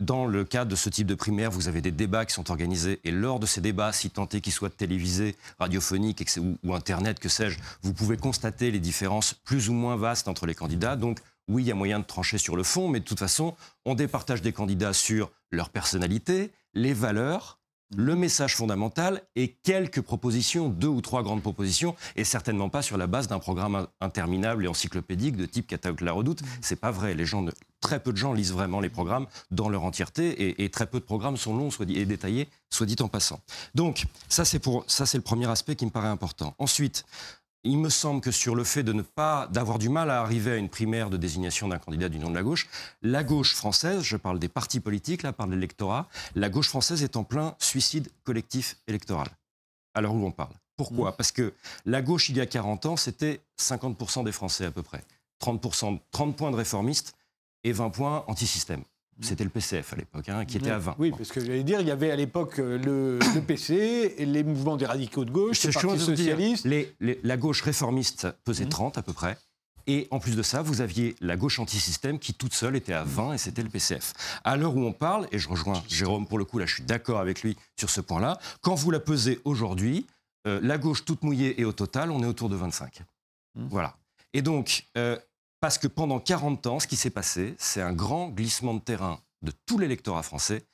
dans 0.00 0.26
le 0.26 0.44
cadre 0.44 0.70
de 0.70 0.76
ce 0.76 0.88
type 0.88 1.06
de 1.06 1.14
primaire, 1.14 1.50
vous 1.50 1.68
avez 1.68 1.80
des 1.80 1.90
débats 1.90 2.24
qui 2.24 2.32
sont 2.32 2.50
organisés 2.50 3.00
et 3.04 3.10
lors 3.10 3.38
de 3.38 3.46
ces 3.46 3.60
débats, 3.60 3.92
si 3.92 4.10
tant 4.10 4.28
est 4.28 4.40
qu'ils 4.40 4.52
soient 4.52 4.70
télévisés, 4.70 5.36
radiophoniques 5.58 6.24
ou, 6.38 6.56
ou 6.64 6.74
Internet, 6.74 7.18
que 7.18 7.28
sais-je, 7.28 7.58
vous 7.82 7.92
pouvez 7.92 8.16
constater 8.16 8.70
les 8.70 8.80
différences 8.80 9.34
plus 9.34 9.68
ou 9.68 9.74
moins 9.74 9.96
vastes 9.96 10.28
entre 10.28 10.46
les 10.46 10.54
candidats. 10.54 10.96
Donc 10.96 11.20
oui, 11.48 11.62
il 11.62 11.66
y 11.66 11.72
a 11.72 11.74
moyen 11.74 11.98
de 11.98 12.04
trancher 12.04 12.38
sur 12.38 12.56
le 12.56 12.62
fond, 12.62 12.88
mais 12.88 13.00
de 13.00 13.04
toute 13.04 13.18
façon, 13.18 13.54
on 13.84 13.94
départage 13.94 14.42
des 14.42 14.52
candidats 14.52 14.92
sur 14.92 15.30
leur 15.50 15.70
personnalité, 15.70 16.52
les 16.74 16.92
valeurs, 16.92 17.58
le 17.94 18.16
message 18.16 18.56
fondamental 18.56 19.22
et 19.36 19.48
quelques 19.48 20.00
propositions, 20.00 20.68
deux 20.68 20.88
ou 20.88 21.00
trois 21.00 21.22
grandes 21.22 21.42
propositions, 21.42 21.94
et 22.16 22.24
certainement 22.24 22.68
pas 22.68 22.82
sur 22.82 22.96
la 22.96 23.06
base 23.06 23.28
d'un 23.28 23.38
programme 23.38 23.86
interminable 24.00 24.64
et 24.64 24.68
encyclopédique 24.68 25.36
de 25.36 25.46
type 25.46 25.66
catalogue 25.66 26.00
la 26.00 26.12
redoute. 26.12 26.42
Mmh. 26.42 26.46
C'est 26.62 26.80
pas 26.80 26.90
vrai. 26.90 27.14
Les 27.14 27.26
gens 27.26 27.44
très 27.80 28.00
peu 28.00 28.12
de 28.12 28.16
gens 28.16 28.32
lisent 28.32 28.52
vraiment 28.52 28.80
les 28.80 28.88
programmes 28.88 29.26
dans 29.50 29.68
leur 29.68 29.84
entièreté, 29.84 30.62
et, 30.62 30.70
très 30.70 30.86
peu 30.86 30.98
de 30.98 31.04
programmes 31.04 31.36
sont 31.36 31.56
longs 31.56 31.70
soit 31.70 31.86
dit, 31.86 31.98
et 31.98 32.06
détaillés, 32.06 32.48
soit 32.70 32.86
dit 32.86 32.96
en 33.00 33.08
passant. 33.08 33.40
Donc 33.74 34.06
ça 34.28 34.44
c'est 34.44 34.58
pour 34.58 34.84
ça 34.88 35.06
c'est 35.06 35.18
le 35.18 35.22
premier 35.22 35.48
aspect 35.48 35.76
qui 35.76 35.84
me 35.84 35.90
paraît 35.90 36.08
important. 36.08 36.54
Ensuite, 36.58 37.04
il 37.64 37.78
me 37.78 37.88
semble 37.88 38.20
que 38.20 38.30
sur 38.30 38.54
le 38.54 38.64
fait 38.64 38.82
de 38.82 38.92
ne 38.92 39.02
pas 39.02 39.48
d'avoir 39.48 39.78
du 39.78 39.88
mal 39.88 40.10
à 40.10 40.20
arriver 40.20 40.52
à 40.52 40.56
une 40.56 40.68
primaire 40.68 41.10
de 41.10 41.16
désignation 41.16 41.68
d'un 41.68 41.78
candidat 41.78 42.08
du 42.08 42.18
nom 42.18 42.30
de 42.30 42.34
la 42.34 42.42
gauche, 42.42 42.68
la 43.02 43.24
gauche 43.24 43.54
française, 43.54 44.02
je 44.02 44.16
parle 44.16 44.38
des 44.38 44.48
partis 44.48 44.80
politiques, 44.80 45.22
là, 45.22 45.32
par 45.32 45.46
l'électorat, 45.46 46.08
la 46.34 46.48
gauche 46.48 46.68
française 46.68 47.02
est 47.02 47.16
en 47.16 47.24
plein 47.24 47.54
suicide 47.58 48.08
collectif 48.24 48.76
électoral. 48.86 49.28
À 49.94 50.00
l'heure 50.00 50.14
où 50.14 50.24
on 50.24 50.30
parle? 50.30 50.54
Pourquoi? 50.76 51.10
Mmh. 51.10 51.16
Parce 51.16 51.32
que 51.32 51.54
la 51.84 52.02
gauche, 52.02 52.28
il 52.28 52.36
y 52.36 52.40
a 52.40 52.46
40 52.46 52.86
ans, 52.86 52.96
c'était 52.96 53.40
50% 53.58 54.24
des 54.24 54.32
Français 54.32 54.66
à 54.66 54.70
peu 54.70 54.82
près. 54.82 55.02
30%, 55.42 55.98
30 56.12 56.36
points 56.36 56.50
de 56.50 56.56
réformistes 56.56 57.14
et 57.64 57.72
20 57.72 57.90
points 57.90 58.24
anti-système. 58.28 58.82
C'était 59.20 59.44
le 59.44 59.50
PCF 59.50 59.94
à 59.94 59.96
l'époque, 59.96 60.28
hein, 60.28 60.44
qui 60.44 60.58
était 60.58 60.70
à 60.70 60.78
20. 60.78 60.96
Oui, 60.98 61.10
parce 61.10 61.30
que 61.30 61.40
j'allais 61.40 61.62
dire, 61.62 61.80
il 61.80 61.86
y 61.86 61.90
avait 61.90 62.10
à 62.10 62.16
l'époque 62.16 62.58
euh, 62.58 62.78
le, 62.78 63.40
PC, 63.40 64.14
et 64.18 64.26
les 64.26 64.44
mouvements 64.44 64.76
des 64.76 64.84
radicaux 64.84 65.24
de 65.24 65.30
gauche, 65.30 65.62
les 65.64 65.72
socialistes. 65.72 66.68
la 67.00 67.36
gauche 67.36 67.62
réformiste 67.62 68.28
pesait 68.44 68.66
30 68.66 68.96
mmh. 68.96 68.98
à 68.98 69.02
peu 69.02 69.12
près. 69.12 69.38
Et 69.86 70.08
en 70.10 70.18
plus 70.18 70.36
de 70.36 70.42
ça, 70.42 70.62
vous 70.62 70.80
aviez 70.80 71.14
la 71.20 71.36
gauche 71.36 71.60
anti-système 71.60 72.18
qui 72.18 72.34
toute 72.34 72.52
seule 72.52 72.76
était 72.76 72.92
à 72.92 73.04
20 73.04 73.34
et 73.34 73.38
c'était 73.38 73.62
le 73.62 73.68
PCF. 73.68 74.12
À 74.44 74.56
l'heure 74.56 74.76
où 74.76 74.84
on 74.84 74.92
parle, 74.92 75.28
et 75.30 75.38
je 75.38 75.48
rejoins 75.48 75.82
Jérôme 75.88 76.26
pour 76.26 76.38
le 76.38 76.44
coup, 76.44 76.58
là 76.58 76.66
je 76.66 76.74
suis 76.74 76.82
d'accord 76.82 77.20
avec 77.20 77.42
lui 77.42 77.56
sur 77.78 77.88
ce 77.88 78.00
point-là, 78.00 78.38
quand 78.62 78.74
vous 78.74 78.90
la 78.90 78.98
pesez 78.98 79.40
aujourd'hui, 79.44 80.06
euh, 80.46 80.60
la 80.62 80.76
gauche 80.76 81.04
toute 81.04 81.22
mouillée 81.22 81.60
et 81.60 81.64
au 81.64 81.72
total, 81.72 82.10
on 82.10 82.22
est 82.22 82.26
autour 82.26 82.48
de 82.48 82.56
25. 82.56 83.00
Mmh. 83.54 83.66
Voilà. 83.70 83.96
Et 84.32 84.42
donc, 84.42 84.86
euh, 84.98 85.16
parce 85.60 85.78
que 85.78 85.88
pendant 85.88 86.20
40 86.20 86.66
ans, 86.66 86.80
ce 86.80 86.86
qui 86.86 86.96
s'est 86.96 87.10
passé, 87.10 87.54
c'est 87.58 87.80
un 87.80 87.92
grand 87.92 88.28
glissement 88.28 88.74
de 88.74 88.80
terrain 88.80 89.20
de 89.42 89.52
tout 89.66 89.78
l'électorat 89.78 90.22
français 90.22 90.64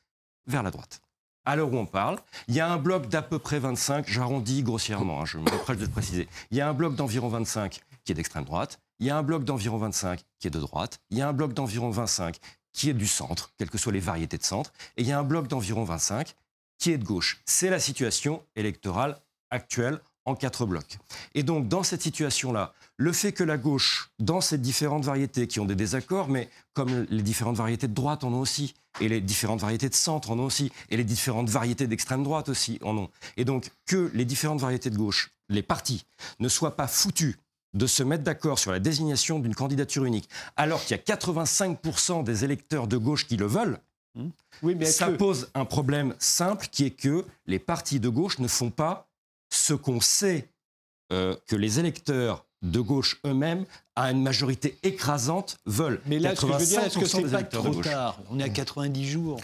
vers 0.46 0.62
la 0.62 0.70
droite. 0.70 1.00
À 1.44 1.56
l'heure 1.56 1.72
où 1.72 1.76
on 1.76 1.86
parle, 1.86 2.20
il 2.46 2.54
y 2.54 2.60
a 2.60 2.70
un 2.70 2.76
bloc 2.76 3.08
d'à 3.08 3.22
peu 3.22 3.38
près 3.38 3.58
25, 3.58 4.08
j'arrondis 4.08 4.62
grossièrement, 4.62 5.22
hein, 5.22 5.24
je 5.24 5.38
me 5.38 5.50
reproche 5.50 5.76
de 5.76 5.86
préciser, 5.86 6.28
il 6.50 6.56
y 6.56 6.60
a 6.60 6.68
un 6.68 6.72
bloc 6.72 6.94
d'environ 6.94 7.28
25 7.28 7.80
qui 8.04 8.12
est 8.12 8.14
d'extrême 8.14 8.44
droite, 8.44 8.80
il 9.00 9.06
y 9.06 9.10
a 9.10 9.16
un 9.16 9.22
bloc 9.24 9.42
d'environ 9.44 9.78
25 9.78 10.22
qui 10.38 10.46
est 10.46 10.50
de 10.50 10.60
droite, 10.60 11.00
il 11.10 11.18
y 11.18 11.22
a 11.22 11.28
un 11.28 11.32
bloc 11.32 11.52
d'environ 11.52 11.90
25 11.90 12.38
qui 12.72 12.88
est 12.88 12.94
du 12.94 13.08
centre, 13.08 13.52
quelles 13.58 13.70
que 13.70 13.78
soient 13.78 13.92
les 13.92 14.00
variétés 14.00 14.38
de 14.38 14.44
centre, 14.44 14.72
et 14.96 15.02
il 15.02 15.08
y 15.08 15.12
a 15.12 15.18
un 15.18 15.24
bloc 15.24 15.48
d'environ 15.48 15.84
25 15.84 16.34
qui 16.78 16.92
est 16.92 16.98
de 16.98 17.04
gauche. 17.04 17.42
C'est 17.44 17.70
la 17.70 17.80
situation 17.80 18.44
électorale 18.56 19.20
actuelle 19.50 20.00
en 20.24 20.34
quatre 20.34 20.66
blocs. 20.66 20.98
Et 21.34 21.42
donc, 21.42 21.68
dans 21.68 21.82
cette 21.82 22.02
situation-là, 22.02 22.74
le 22.96 23.12
fait 23.12 23.32
que 23.32 23.42
la 23.42 23.56
gauche, 23.56 24.10
dans 24.18 24.40
ces 24.40 24.58
différentes 24.58 25.04
variétés 25.04 25.46
qui 25.46 25.60
ont 25.60 25.64
des 25.64 25.74
désaccords, 25.74 26.28
mais 26.28 26.48
comme 26.74 27.06
les 27.10 27.22
différentes 27.22 27.56
variétés 27.56 27.88
de 27.88 27.94
droite 27.94 28.24
en 28.24 28.32
ont 28.32 28.40
aussi, 28.40 28.74
et 29.00 29.08
les 29.08 29.20
différentes 29.20 29.60
variétés 29.60 29.88
de 29.88 29.94
centre 29.94 30.30
en 30.30 30.38
ont 30.38 30.44
aussi, 30.44 30.70
et 30.90 30.96
les 30.96 31.04
différentes 31.04 31.48
variétés 31.48 31.86
d'extrême 31.86 32.22
droite 32.22 32.48
aussi 32.48 32.78
en 32.82 32.96
ont, 32.96 33.10
et 33.36 33.44
donc 33.44 33.70
que 33.86 34.10
les 34.14 34.24
différentes 34.24 34.60
variétés 34.60 34.90
de 34.90 34.96
gauche, 34.96 35.32
les 35.48 35.62
partis, 35.62 36.04
ne 36.38 36.48
soient 36.48 36.76
pas 36.76 36.86
foutus 36.86 37.36
de 37.74 37.86
se 37.86 38.02
mettre 38.02 38.22
d'accord 38.22 38.58
sur 38.58 38.70
la 38.70 38.78
désignation 38.78 39.38
d'une 39.38 39.54
candidature 39.54 40.04
unique, 40.04 40.28
alors 40.56 40.84
qu'il 40.84 40.96
y 40.96 41.00
a 41.00 41.02
85% 41.02 42.22
des 42.22 42.44
électeurs 42.44 42.86
de 42.86 42.98
gauche 42.98 43.26
qui 43.26 43.36
le 43.36 43.46
veulent, 43.46 43.78
mmh. 44.14 44.28
oui, 44.62 44.74
mais 44.74 44.84
ça 44.84 45.08
pose 45.08 45.50
un 45.54 45.64
problème 45.64 46.14
simple 46.18 46.68
qui 46.70 46.84
est 46.84 46.90
que 46.90 47.24
les 47.46 47.58
partis 47.58 47.98
de 47.98 48.10
gauche 48.10 48.38
ne 48.38 48.48
font 48.48 48.70
pas 48.70 49.08
ce 49.52 49.74
qu'on 49.74 50.00
sait 50.00 50.48
euh, 51.12 51.36
que 51.46 51.56
les 51.56 51.78
électeurs 51.78 52.46
de 52.62 52.80
gauche 52.80 53.20
eux-mêmes, 53.26 53.64
à 53.96 54.10
une 54.10 54.22
majorité 54.22 54.78
écrasante, 54.82 55.58
veulent. 55.66 56.00
Mais 56.06 56.18
là, 56.18 56.34
ce 56.34 56.42
que 56.42 56.52
je 56.52 56.58
veux 56.58 56.66
dire, 56.66 56.84
est-ce 56.84 56.98
que 56.98 57.06
c'est 57.06 57.22
pas 57.30 57.42
trop 57.42 57.74
tard? 57.82 58.18
On 58.30 58.38
est 58.38 58.44
à 58.44 58.48
90 58.48 59.08
jours. 59.08 59.40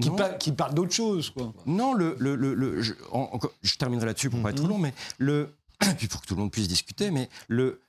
Qui, 0.00 0.08
qui 0.38 0.52
parle 0.52 0.74
d'autre 0.74 0.92
chose, 0.92 1.30
quoi. 1.30 1.52
Non, 1.66 1.94
le, 1.94 2.14
le, 2.20 2.36
le, 2.36 2.80
je, 2.80 2.94
terminerai 3.76 4.06
là-dessus 4.06 4.30
pour 4.30 4.38
ne 4.38 4.44
pas 4.44 4.50
être 4.50 4.56
trop 4.56 4.66
mm-hmm. 4.66 4.70
long, 4.70 4.78
mais 4.78 4.94
le, 5.18 5.52
puis 5.98 6.06
pour 6.06 6.22
que 6.22 6.28
tout 6.28 6.36
le 6.36 6.40
monde 6.42 6.52
puisse 6.52 6.68
discuter, 6.68 7.10
mais 7.10 7.28
le, 7.48 7.80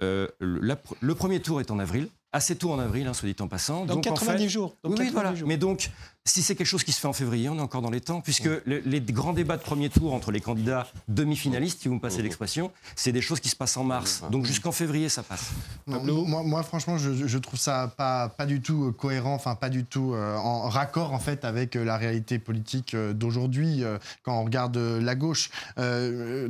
euh, 0.00 0.28
le 0.38 1.14
premier 1.16 1.40
tour 1.40 1.60
est 1.60 1.72
en 1.72 1.80
avril, 1.80 2.08
assez 2.32 2.56
tôt 2.56 2.72
en 2.72 2.78
avril, 2.78 3.06
hein, 3.06 3.14
soit 3.14 3.28
dit 3.28 3.36
en 3.40 3.48
passant. 3.48 3.84
Dans 3.86 3.94
donc, 3.94 4.04
90 4.04 4.48
jours. 4.48 4.76
oui, 4.84 5.10
voilà. 5.12 5.32
Mais 5.46 5.56
donc, 5.56 5.90
si 6.28 6.42
c'est 6.42 6.54
quelque 6.54 6.66
chose 6.66 6.84
qui 6.84 6.92
se 6.92 7.00
fait 7.00 7.08
en 7.08 7.12
février, 7.12 7.48
on 7.48 7.56
est 7.56 7.60
encore 7.60 7.82
dans 7.82 7.90
les 7.90 8.00
temps, 8.00 8.20
puisque 8.20 8.48
les 8.66 9.00
grands 9.00 9.32
débats 9.32 9.56
de 9.56 9.62
premier 9.62 9.88
tour 9.88 10.12
entre 10.12 10.30
les 10.30 10.40
candidats 10.40 10.86
demi-finalistes, 11.08 11.82
si 11.82 11.88
vous 11.88 11.94
me 11.94 12.00
passez 12.00 12.22
l'expression, 12.22 12.70
c'est 12.96 13.12
des 13.12 13.22
choses 13.22 13.40
qui 13.40 13.48
se 13.48 13.56
passent 13.56 13.76
en 13.76 13.84
mars. 13.84 14.22
Donc 14.30 14.44
jusqu'en 14.44 14.72
février, 14.72 15.08
ça 15.08 15.22
passe. 15.22 15.50
moi, 15.86 16.42
moi, 16.42 16.62
franchement, 16.62 16.98
je, 16.98 17.38
trouve 17.38 17.58
ça 17.58 17.92
pas, 17.96 18.28
pas 18.28 18.46
du 18.46 18.60
tout 18.60 18.84
euh, 18.84 18.92
cohérent, 18.92 19.34
enfin 19.34 19.54
pas 19.54 19.70
du 19.70 19.84
tout 19.84 20.12
euh, 20.12 20.36
en 20.36 20.68
raccord 20.68 21.12
en 21.12 21.18
fait 21.18 21.44
avec 21.44 21.76
euh, 21.76 21.84
la 21.84 21.96
réalité 21.96 22.38
politique 22.38 22.94
d'aujourd'hui 23.14 23.82
quand 24.22 24.38
on 24.40 24.44
regarde 24.44 24.76
la 24.76 25.14
gauche. 25.14 25.50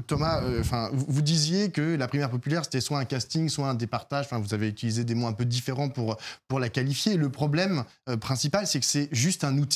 Thomas, 0.06 0.42
enfin, 0.60 0.90
vous 0.92 1.22
disiez 1.22 1.70
que 1.70 1.94
la 1.96 2.08
primaire 2.08 2.30
populaire 2.30 2.64
c'était 2.64 2.80
soit 2.80 2.98
un 2.98 3.04
casting, 3.04 3.48
soit 3.48 3.68
un 3.68 3.74
départage. 3.74 4.26
Enfin, 4.26 4.38
vous 4.38 4.54
avez 4.54 4.68
utilisé 4.68 5.04
des 5.04 5.14
mots 5.14 5.26
un 5.26 5.32
peu 5.32 5.44
différents 5.44 5.88
pour 5.88 6.16
pour 6.48 6.58
la 6.58 6.68
qualifier. 6.68 7.16
Le 7.16 7.28
problème 7.28 7.84
principal, 8.20 8.66
c'est 8.66 8.80
que 8.80 8.86
c'est 8.86 9.08
juste 9.12 9.44
un 9.44 9.56
outil. 9.58 9.67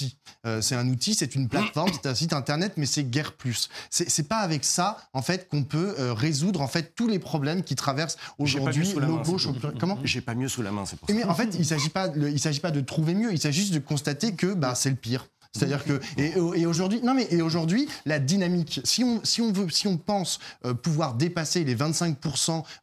C'est 0.60 0.74
un 0.74 0.88
outil, 0.88 1.14
c'est 1.14 1.34
une 1.34 1.48
plateforme, 1.48 1.90
c'est 1.92 2.08
un 2.08 2.14
site 2.14 2.32
internet, 2.32 2.74
mais 2.76 2.86
c'est 2.86 3.04
guère 3.04 3.32
plus. 3.32 3.68
C'est 3.90 4.28
pas 4.28 4.38
avec 4.38 4.64
ça 4.64 4.98
en 5.12 5.22
fait 5.22 5.48
qu'on 5.48 5.64
peut 5.64 5.94
résoudre 6.12 6.60
en 6.60 6.68
fait 6.68 6.94
tous 6.94 7.08
les 7.08 7.18
problèmes 7.18 7.62
qui 7.62 7.74
traversent 7.74 8.16
aujourd'hui 8.38 8.94
nos 8.94 9.18
gauches. 9.18 9.48
Comment 9.78 9.98
J'ai 10.04 10.20
pas 10.20 10.34
mieux 10.34 10.48
sous 10.48 10.62
la 10.62 10.72
main, 10.72 10.86
c'est 10.86 10.96
pour 10.96 11.08
ça. 11.08 11.14
Mais 11.14 11.24
en 11.24 11.34
fait, 11.34 11.54
il 11.58 11.66
s'agit 11.66 11.88
pas, 11.88 12.08
il 12.16 12.40
s'agit 12.40 12.60
pas 12.60 12.70
de 12.70 12.80
trouver 12.80 13.14
mieux, 13.14 13.32
il 13.32 13.38
s'agit 13.38 13.60
juste 13.60 13.74
de 13.74 13.78
constater 13.78 14.34
que 14.34 14.54
bah, 14.54 14.74
c'est 14.74 14.90
le 14.90 14.96
pire. 14.96 15.26
C'est-à-dire 15.52 15.84
que 15.84 16.00
et, 16.16 16.66
aujourd'hui, 16.66 17.00
non 17.02 17.14
mais 17.14 17.26
et 17.30 17.42
aujourd'hui, 17.42 17.86
la 18.06 18.18
dynamique. 18.18 18.80
Si 18.84 19.04
on 19.04 19.20
si 19.22 19.42
on 19.42 19.52
veut, 19.52 19.68
si 19.68 19.86
on 19.86 19.98
pense 19.98 20.38
euh, 20.64 20.72
pouvoir 20.72 21.14
dépasser 21.14 21.62
les 21.64 21.74
25 21.74 22.16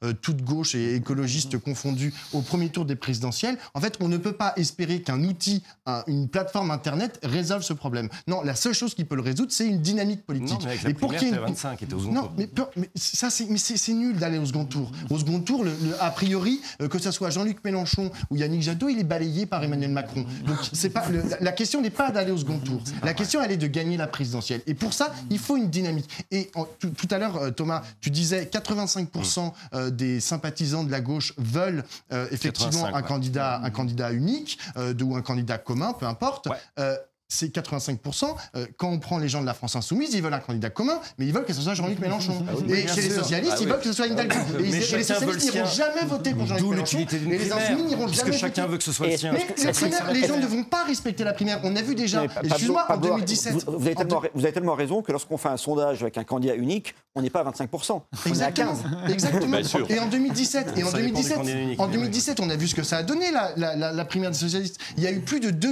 euh, 0.04 0.14
toute 0.14 0.44
gauche 0.44 0.76
et 0.76 0.96
écologistes 0.96 1.58
confondus 1.58 2.14
au 2.32 2.42
premier 2.42 2.70
tour 2.70 2.86
des 2.86 2.96
présidentielles, 2.96 3.58
en 3.74 3.82
fait, 3.82 3.98
on 4.00 4.08
ne 4.08 4.18
peut 4.18 4.34
pas 4.34 4.54
espérer 4.56 5.02
qu'un 5.02 5.24
outil, 5.24 5.64
une 6.08 6.30
plateforme 6.30 6.70
internet 6.72 7.20
résolve 7.24 7.64
ce 7.64 7.74
problème. 7.74 8.10
Non, 8.28 8.44
la 8.44 8.56
seule 8.56 8.74
chose 8.74 8.94
qui 8.94 9.04
peut 9.04 9.16
le 9.16 9.22
résoudre, 9.22 9.52
c'est 9.52 9.66
une 9.66 9.82
dynamique 9.82 10.26
politique. 10.26 10.62
Non, 10.62 10.68
mais 10.84 10.92
et 10.92 10.94
pour 10.94 11.14
qu'il 11.16 11.34
25 11.34 11.82
était 11.82 11.94
au 11.94 12.00
second 12.00 12.12
non, 12.12 12.32
mais, 12.38 12.50
mais, 12.76 12.90
ça 12.96 13.30
c'est 13.30 13.48
mais 13.50 13.58
c'est 13.58 13.94
nul 13.94 14.18
d'aller 14.18 14.38
au 14.38 14.46
second 14.46 14.66
tour. 14.66 14.92
Au 15.10 15.18
second 15.18 15.40
tour, 15.40 15.64
le, 15.64 15.74
a 16.00 16.12
priori, 16.12 16.62
euh, 16.82 16.88
que 16.88 17.00
ce 17.00 17.12
soit 17.12 17.32
Jean-Luc 17.32 17.64
Mélenchon 17.64 18.12
ou 18.30 18.36
Yannick 18.36 18.62
Jadot, 18.62 18.90
il 18.90 19.00
est 19.00 19.04
balayé 19.04 19.46
par 19.46 19.64
Emmanuel 19.64 19.92
Macron. 19.92 20.26
Donc 20.46 20.58
c'est 20.72 20.90
pas 20.90 21.06
la 21.40 21.52
question 21.52 21.82
n'est 21.82 21.90
pas 21.90 22.12
d'aller 22.12 22.32
au 22.32 22.38
second 22.38 22.59
tour. 22.60 22.82
La 23.04 23.14
question, 23.14 23.42
elle 23.42 23.52
est 23.52 23.58
de 23.58 23.68
gagner 23.68 23.98
la 23.98 24.08
présidentielle. 24.08 24.62
Et 24.68 24.74
pour 24.74 24.94
ça, 24.94 25.14
il 25.30 25.40
faut 25.40 25.58
une 25.58 25.70
dynamique. 25.70 26.10
Et 26.32 26.52
tout, 26.80 27.08
à 27.12 27.18
l'heure, 27.18 27.38
euh, 27.38 27.52
Thomas, 27.52 27.84
tu 28.02 28.10
disais 28.10 28.50
85% 28.52 29.54
euh, 29.74 29.90
des 29.90 30.20
sympathisants 30.20 30.84
de 30.84 30.92
la 30.92 31.02
gauche 31.02 31.34
veulent 31.38 31.84
euh, 32.12 32.28
effectivement 32.32 32.86
un, 32.86 33.02
candidat, 33.02 33.60
un 33.64 33.70
candidat 33.70 34.12
unique 34.12 34.60
ou 34.76 35.16
un 35.16 35.22
candidat 35.22 35.58
commun, 35.58 35.94
peu 35.94 36.06
importe 36.06 36.48
c'est 37.30 37.56
85%. 37.56 38.26
Euh, 38.56 38.66
quand 38.78 38.90
on 38.90 39.00
prend 39.00 39.20
les 39.20 39.30
gens 39.30 39.42
de 39.42 39.46
la 39.46 39.54
France 39.54 39.76
insoumise, 39.76 40.14
ils 40.14 40.22
veulent 40.22 40.34
un 40.34 40.40
candidat 40.40 40.72
commun, 40.72 41.00
mais 41.18 41.28
ils 41.28 41.34
veulent 41.34 41.46
que 41.46 41.54
ce 41.54 41.62
soit 41.62 41.76
Jean-Luc 41.76 42.00
Mélenchon. 42.02 42.44
Ah 42.48 42.54
et 42.68 42.88
chez 42.88 43.02
les 43.02 43.10
socialistes, 43.12 43.56
ah 43.56 43.62
ils 43.62 43.68
veulent 43.68 43.80
que 43.80 43.86
ce 43.86 43.94
soit 43.94 44.08
Hidalgo. 44.08 44.36
Et, 44.60 44.64
les 44.64 44.82
socialistes 44.82 45.54
n'iront 45.54 45.68
jamais 45.68 46.06
voter 46.08 46.34
pour 46.34 46.48
Jean-Luc 46.48 46.70
Mélenchon. 46.70 47.06
Et 47.12 47.38
les 47.38 47.52
insoumis 47.52 47.84
n'iront 47.84 48.08
jamais 48.08 48.38
chacun 48.38 48.66
veut 48.66 48.78
que 48.78 48.84
ce 48.84 48.92
soit 48.92 49.08
le 49.08 49.18
sien. 49.18 49.32
Mais 49.32 49.46
les 50.14 50.28
gens 50.28 50.38
ne 50.38 50.48
vont 50.48 50.64
pas 50.64 50.84
respecter 50.84 51.24
la 51.24 51.34
primaire. 51.34 51.62
On 51.64 51.76
a 51.76 51.82
vu 51.82 51.94
déjà, 51.94 52.26
excuse-moi, 52.44 52.86
en 52.90 52.98
2017... 52.98 53.66
Vous, 53.68 53.86
avez 53.86 53.96
tellement, 53.96 54.22
vous 54.34 54.44
avez 54.44 54.54
tellement 54.54 54.76
raison 54.76 55.02
que 55.04 55.12
lorsqu'on 55.12 55.38
fait 55.38 55.50
un 55.50 55.58
sondage 55.58 56.02
avec 56.02 56.18
un 56.18 56.24
candidat 56.24 56.56
unique, 56.56 56.96
on 57.14 57.22
n'est 57.22 57.30
pas 57.30 57.42
à 57.42 57.52
25%. 57.52 58.02
Exactement. 58.26 58.74
Exactement. 59.08 59.58
Et 59.88 60.00
en 60.00 60.08
2017, 60.08 60.78
et 60.78 60.84
en 60.84 60.92
2017, 60.92 61.38
en 61.78 61.88
2017, 61.88 62.40
on 62.40 62.50
a 62.50 62.56
vu 62.56 62.68
ce 62.68 62.76
que 62.76 62.84
ça 62.84 62.98
a 62.98 63.04
donné, 63.04 63.26
la 63.32 64.06
primaire 64.06 64.32
des 64.32 64.38
socialistes. 64.38 64.80
Il 64.98 65.04
y 65.04 65.08
a 65.08 65.12
eu 65.12 65.20
plus 65.20 65.40
de 65.40 65.52
2 65.52 65.70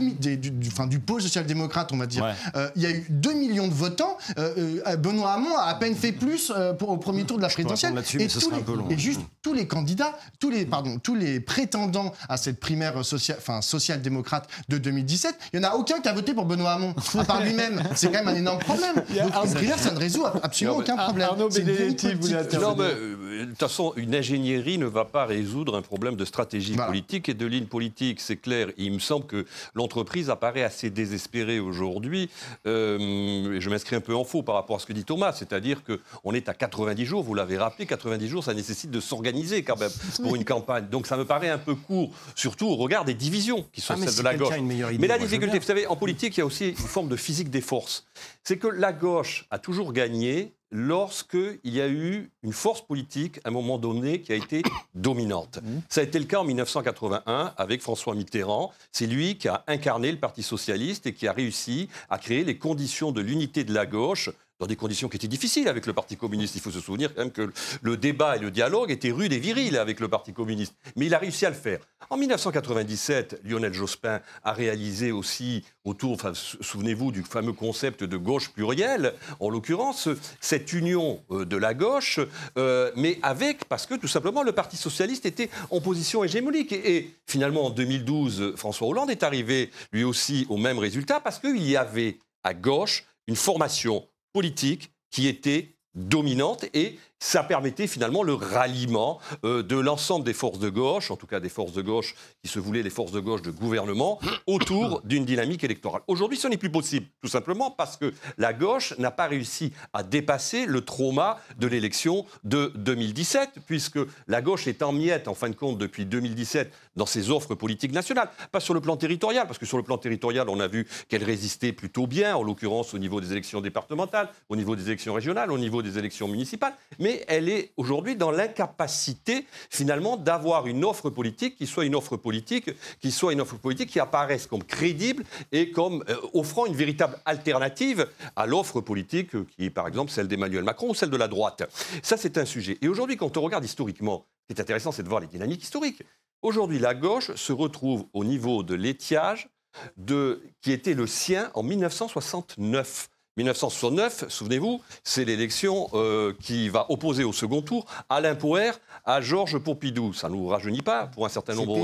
du 0.88 1.00
pôle 1.00 1.22
social 1.22 1.47
démocrate, 1.48 1.92
on 1.92 1.98
va 1.98 2.06
dire. 2.06 2.26
Euh, 2.56 2.70
il 2.76 2.82
y 2.82 2.86
a 2.86 2.92
eu 2.92 3.06
2 3.10 3.34
millions 3.34 3.68
de 3.68 3.74
votants. 3.74 4.18
Euh, 4.38 4.82
euh, 4.86 4.96
Benoît 4.98 5.34
Hamon 5.34 5.58
a 5.58 5.64
à 5.64 5.76
peine 5.76 5.96
fait 5.96 6.12
plus 6.12 6.52
pour, 6.78 6.90
au 6.90 6.98
premier 6.98 7.24
tour 7.24 7.38
de 7.38 7.42
la 7.42 7.50
présidentielle. 7.50 7.94
Et, 7.98 8.28
tous 8.28 8.52
les, 8.52 8.94
et 8.94 8.98
juste 8.98 9.22
tous 9.42 9.54
les 9.54 9.68
candidats, 9.68 10.18
tous 10.40 10.50
les, 10.50 10.66
pardon, 10.66 11.00
tous 11.00 11.16
les 11.16 11.40
prétendants 11.40 12.14
à 12.30 12.38
cette 12.38 12.60
primaire 12.60 13.04
social, 13.04 13.38
enfin, 13.40 13.62
social-démocrate 13.62 14.48
de 14.70 14.78
2017, 14.78 15.38
il 15.54 15.60
n'y 15.60 15.66
en 15.66 15.70
a 15.70 15.76
aucun 15.76 16.00
qui 16.00 16.08
a 16.10 16.14
voté 16.14 16.34
pour 16.34 16.46
Benoît 16.46 16.74
Hamon, 16.74 16.94
à 17.18 17.24
part 17.24 17.42
lui-même. 17.42 17.82
C'est 17.96 18.12
quand 18.12 18.24
même 18.24 18.28
un 18.28 18.36
énorme 18.36 18.60
problème. 18.60 18.96
Donc, 18.96 19.46
une 19.46 19.54
primaire, 19.54 19.80
ça 19.80 19.92
ne 19.92 20.00
résout 20.00 20.26
absolument 20.26 20.78
aucun 20.78 20.98
problème. 20.98 21.30
Arnaud 21.30 21.50
Benedetti, 21.50 22.14
vous 22.14 22.30
Non, 22.30 22.76
mais 22.76 23.46
de 23.46 23.46
toute 23.46 23.60
façon, 23.60 23.94
une 23.96 24.16
ingénierie 24.16 24.78
ne 24.78 24.86
va 24.86 25.06
pas 25.06 25.26
résoudre 25.26 25.78
un 25.78 25.82
problème 25.82 26.16
de 26.16 26.26
stratégie 26.26 26.76
politique 26.76 27.30
et 27.30 27.34
de 27.34 27.46
ligne 27.46 27.66
politique, 27.66 28.20
c'est 28.20 28.38
clair. 28.38 28.68
il 28.78 28.94
me 28.94 29.00
semble 29.00 29.26
que 29.26 29.46
l'entreprise 29.74 30.30
apparaît 30.30 30.64
assez 30.64 30.90
désespérée 30.90 31.37
aujourd'hui, 31.60 32.30
euh, 32.66 33.60
je 33.60 33.70
m'inscris 33.70 33.96
un 33.96 34.02
peu 34.02 34.16
en 34.16 34.24
faux 34.24 34.44
par 34.44 34.56
rapport 34.56 34.78
à 34.78 34.80
ce 34.80 34.86
que 34.86 34.94
dit 34.94 35.04
Thomas, 35.04 35.34
c'est-à-dire 35.34 35.82
qu'on 35.84 36.34
est 36.34 36.50
à 36.50 36.54
90 36.54 37.06
jours, 37.06 37.24
vous 37.24 37.34
l'avez 37.34 37.58
rappelé, 37.58 37.86
90 37.86 38.28
jours, 38.28 38.44
ça 38.44 38.54
nécessite 38.54 38.92
de 38.92 39.00
s'organiser 39.00 39.64
quand 39.64 39.80
même 39.80 39.92
pour 40.22 40.36
une 40.36 40.46
campagne. 40.46 40.88
Donc 40.90 41.08
ça 41.08 41.18
me 41.18 41.26
paraît 41.26 41.50
un 41.50 41.58
peu 41.58 41.76
court, 41.76 42.12
surtout 42.36 42.68
au 42.68 42.76
regard 42.76 43.06
des 43.06 43.14
divisions 43.14 43.66
qui 43.72 43.82
sont 43.82 43.94
ah, 43.94 44.06
celles 44.06 44.16
de 44.16 44.24
la 44.24 44.36
gauche. 44.36 44.54
mais 45.00 45.08
la 45.08 45.18
difficulté, 45.18 45.60
vous 45.60 45.66
savez, 45.66 45.88
en 45.88 45.96
politique, 45.96 46.38
il 46.38 46.40
y 46.40 46.44
a 46.44 46.46
aussi 46.46 46.70
une 46.70 46.76
forme 46.76 47.10
de 47.10 47.16
physique 47.16 47.50
des 47.50 47.62
forces. 47.62 48.06
C'est 48.44 48.58
que 48.58 48.68
la 48.68 48.94
gauche 48.94 49.46
a 49.52 49.60
toujours 49.60 49.94
gagné 49.94 50.57
lorsqu'il 50.72 51.60
y 51.64 51.82
a 51.82 51.88
eu 51.88 52.30
une 52.44 52.54
force 52.54 52.82
politique, 52.82 53.40
à 53.44 53.50
un 53.50 53.52
moment 53.52 53.78
donné, 53.78 54.22
qui 54.22 54.32
a 54.32 54.36
été 54.36 54.64
dominante. 54.96 55.60
Mmh. 55.62 55.80
Ça 55.90 56.02
a 56.02 56.04
été 56.04 56.20
le 56.20 56.26
cas 56.26 56.40
en 56.40 56.44
1981 56.44 57.54
avec 57.58 57.82
François 57.82 58.16
Mitterrand. 58.16 58.72
C'est 58.92 59.08
lui 59.08 59.38
qui 59.38 59.48
a 59.48 59.64
incarné 59.68 60.12
le 60.12 60.20
Parti 60.20 60.44
socialiste 60.44 61.08
et 61.08 61.14
qui 61.14 61.28
a 61.28 61.34
réussi 61.34 61.90
à 62.10 62.18
créer 62.18 62.44
les 62.44 62.58
conditions 62.58 63.12
de 63.12 63.22
l'unité 63.22 63.64
de 63.64 63.74
la 63.74 63.86
gauche 63.86 64.30
dans 64.60 64.66
des 64.66 64.76
conditions 64.76 65.08
qui 65.08 65.18
étaient 65.18 65.28
difficiles 65.28 65.68
avec 65.68 65.86
le 65.86 65.94
Parti 65.94 66.18
communiste. 66.18 66.56
Il 66.56 66.62
faut 66.62 66.72
se 66.72 66.80
souvenir 66.80 67.14
quand 67.14 67.22
même 67.22 67.32
que 67.32 67.52
le 67.82 67.98
débat 67.98 68.38
et 68.38 68.40
le 68.40 68.52
dialogue 68.52 68.92
étaient 68.92 69.12
rudes 69.12 69.34
et 69.34 69.40
virils 69.40 69.78
avec 69.78 70.00
le 70.00 70.08
Parti 70.08 70.34
communiste. 70.34 70.74
Mais 70.96 71.06
il 71.06 71.14
a 71.14 71.20
réussi 71.20 71.46
à 71.46 71.50
le 71.50 71.56
faire. 71.56 71.80
En 72.10 72.18
1997, 72.18 73.42
Lionel 73.44 73.74
Jospin 73.74 74.22
a 74.44 74.54
réalisé 74.54 75.12
aussi 75.12 75.64
autour, 75.84 76.18
souvenez-vous 76.34 77.12
du 77.12 77.24
fameux 77.24 77.54
concept 77.54 78.04
de 78.04 78.18
gauche 78.18 78.50
plurielle, 78.50 79.14
en 79.40 79.50
l'occurrence, 79.50 80.10
cette 80.42 80.74
union 80.74 81.24
euh, 81.32 81.46
de 81.46 81.56
la 81.56 81.74
gauche, 81.74 82.20
euh, 82.58 82.92
mais 82.96 83.20
avec, 83.22 83.66
parce 83.66 83.86
que 83.86 83.96
tout 83.96 84.08
simplement 84.08 84.44
le 84.44 84.52
Parti 84.52 84.76
socialiste 84.78 85.26
était 85.26 85.50
en 85.70 85.82
position 85.82 86.24
hégémonique. 86.24 86.72
Et, 86.72 86.98
et 86.98 87.16
finalement, 87.26 87.68
en 87.68 87.70
2012, 87.70 88.56
François 88.56 88.88
Hollande 88.88 89.12
est 89.12 89.24
arrivé 89.24 89.72
lui 89.92 90.04
aussi 90.04 90.46
au 90.50 90.58
même 90.58 90.80
résultat 90.80 91.20
parce 91.20 91.40
qu'il 91.40 91.68
y 91.68 91.78
avait 91.78 92.18
à 92.44 92.54
gauche 92.54 93.06
une 93.28 93.36
formation 93.36 94.08
politique 94.38 94.92
qui 95.10 95.28
était 95.28 95.74
dominante 95.96 96.66
et 96.76 97.00
ça 97.20 97.44
permettait 97.44 97.88
finalement 97.88 98.24
le 98.24 98.34
ralliement 98.34 99.20
euh, 99.44 99.64
de 99.64 99.76
l'ensemble 99.76 100.26
des 100.26 100.34
forces 100.34 100.60
de 100.60 100.70
gauche, 100.70 101.12
en 101.12 101.16
tout 101.16 101.28
cas 101.28 101.40
des 101.40 101.50
forces 101.50 101.74
de 101.74 101.82
gauche 101.82 102.16
qui 102.44 102.50
se 102.50 102.60
voulaient 102.60 102.84
les 102.84 102.90
forces 102.90 103.12
de 103.12 103.20
gauche 103.20 103.42
de 103.42 103.52
gouvernement, 103.52 104.20
autour 104.48 105.02
d'une 105.04 105.26
dynamique 105.26 105.64
électorale. 105.64 106.02
Aujourd'hui, 106.08 106.38
ce 106.38 106.48
n'est 106.48 106.58
plus 106.58 106.72
possible, 106.72 107.08
tout 107.22 107.28
simplement 107.28 107.72
parce 107.72 107.98
que 107.98 108.14
la 108.38 108.54
gauche 108.54 108.94
n'a 108.98 109.12
pas 109.12 109.28
réussi 109.28 109.74
à 109.94 110.04
dépasser 110.04 110.66
le 110.66 110.82
trauma 110.82 111.40
de 111.58 111.68
l'élection 111.68 112.26
de 112.44 112.72
2017, 112.76 113.60
puisque 113.66 114.00
la 114.28 114.42
gauche 114.42 114.68
est 114.68 114.84
en 114.84 114.92
miettes, 114.92 115.28
en 115.28 115.34
fin 115.34 115.50
de 115.50 115.56
compte, 115.56 115.78
depuis 115.78 116.06
2017 116.06 116.72
dans 116.96 117.06
ses 117.06 117.30
offres 117.32 117.56
politiques 117.56 117.94
nationales. 117.94 118.30
Pas 118.52 118.60
sur 118.60 118.74
le 118.74 118.82
plan 118.82 118.98
territorial, 118.98 119.48
parce 119.48 119.60
que 119.60 119.66
sur 119.66 119.78
le 119.78 119.84
plan 119.84 119.98
territorial, 119.98 120.50
on 120.50 120.60
a 120.60 120.68
vu 120.68 120.88
qu'elle 121.08 121.24
résistait 121.24 121.74
plutôt 121.74 122.08
bien, 122.08 122.36
en 122.36 122.44
l'occurrence 122.44 122.94
au 122.94 123.00
niveau 123.00 123.22
des 123.22 123.32
élections 123.32 123.62
départementales, 123.62 124.30
au 124.50 124.56
niveau 124.56 124.76
des 124.76 124.88
élections 124.88 125.14
régionales, 125.14 125.52
au 125.52 125.58
niveau 125.58 125.82
des 125.82 125.98
élections 125.98 126.28
municipales. 126.28 126.74
Mais 127.00 127.07
mais 127.08 127.24
elle 127.30 127.48
est 127.48 127.72
aujourd'hui 127.78 128.18
dans 128.18 128.32
l'incapacité 128.32 129.48
finalement 129.70 130.18
d'avoir 130.18 130.68
une 130.68 130.84
offre 130.84 131.10
politique 131.10 131.56
qui 131.56 131.66
soit 131.66 131.86
une 131.86 131.96
offre 131.96 132.18
politique, 132.18 132.70
qui 133.00 133.12
soit 133.12 133.32
une 133.32 133.40
offre 133.40 133.56
politique 133.56 133.90
qui 133.90 134.02
apparaisse 134.02 134.46
comme 134.46 134.62
crédible 134.62 135.24
et 135.54 135.72
comme 135.72 136.04
euh, 136.10 136.18
offrant 136.34 136.66
une 136.66 136.76
véritable 136.76 137.18
alternative 137.24 138.10
à 138.36 138.46
l'offre 138.46 138.82
politique 138.82 139.30
qui 139.56 139.64
est 139.64 139.70
par 139.70 139.88
exemple 139.88 140.12
celle 140.12 140.28
d'Emmanuel 140.28 140.66
Macron 140.66 140.90
ou 140.90 140.94
celle 140.94 141.10
de 141.10 141.16
la 141.16 141.30
droite. 141.30 141.64
Ça, 142.04 142.18
c'est 142.18 142.38
un 142.38 142.44
sujet. 142.44 142.78
Et 142.82 142.90
aujourd'hui, 142.90 143.16
quand 143.16 143.38
on 143.38 143.42
regarde 143.42 143.64
historiquement, 143.64 144.26
ce 144.42 144.54
qui 144.54 144.60
est 144.60 144.62
intéressant, 144.62 144.92
c'est 144.92 145.04
de 145.04 145.08
voir 145.08 145.22
les 145.22 145.28
dynamiques 145.28 145.64
historiques. 145.64 146.04
Aujourd'hui, 146.42 146.78
la 146.78 146.94
gauche 146.94 147.34
se 147.36 147.54
retrouve 147.54 148.04
au 148.12 148.26
niveau 148.26 148.64
de 148.64 148.76
l'étiage 148.76 149.48
de, 149.96 150.42
qui 150.60 150.74
était 150.74 150.94
le 150.94 151.08
sien 151.08 151.52
en 151.54 151.64
1969. 151.64 153.08
1969, 153.38 154.26
souvenez-vous, 154.30 154.82
c'est 155.04 155.24
l'élection 155.24 155.90
euh, 155.94 156.34
qui 156.42 156.70
va 156.70 156.88
opposer 156.90 157.24
au 157.24 157.32
second 157.34 157.62
tour 157.62 157.86
Alain 158.10 158.34
Poher 158.34 158.72
à 159.06 159.22
Georges 159.22 159.60
Pompidou. 159.60 160.12
Ça 160.12 160.28
ne 160.28 160.34
nous 160.34 160.48
rajeunit 160.48 160.82
pas 160.82 161.06
pour 161.06 161.26
un 161.26 161.30
certain 161.30 161.54
nombre 161.54 161.78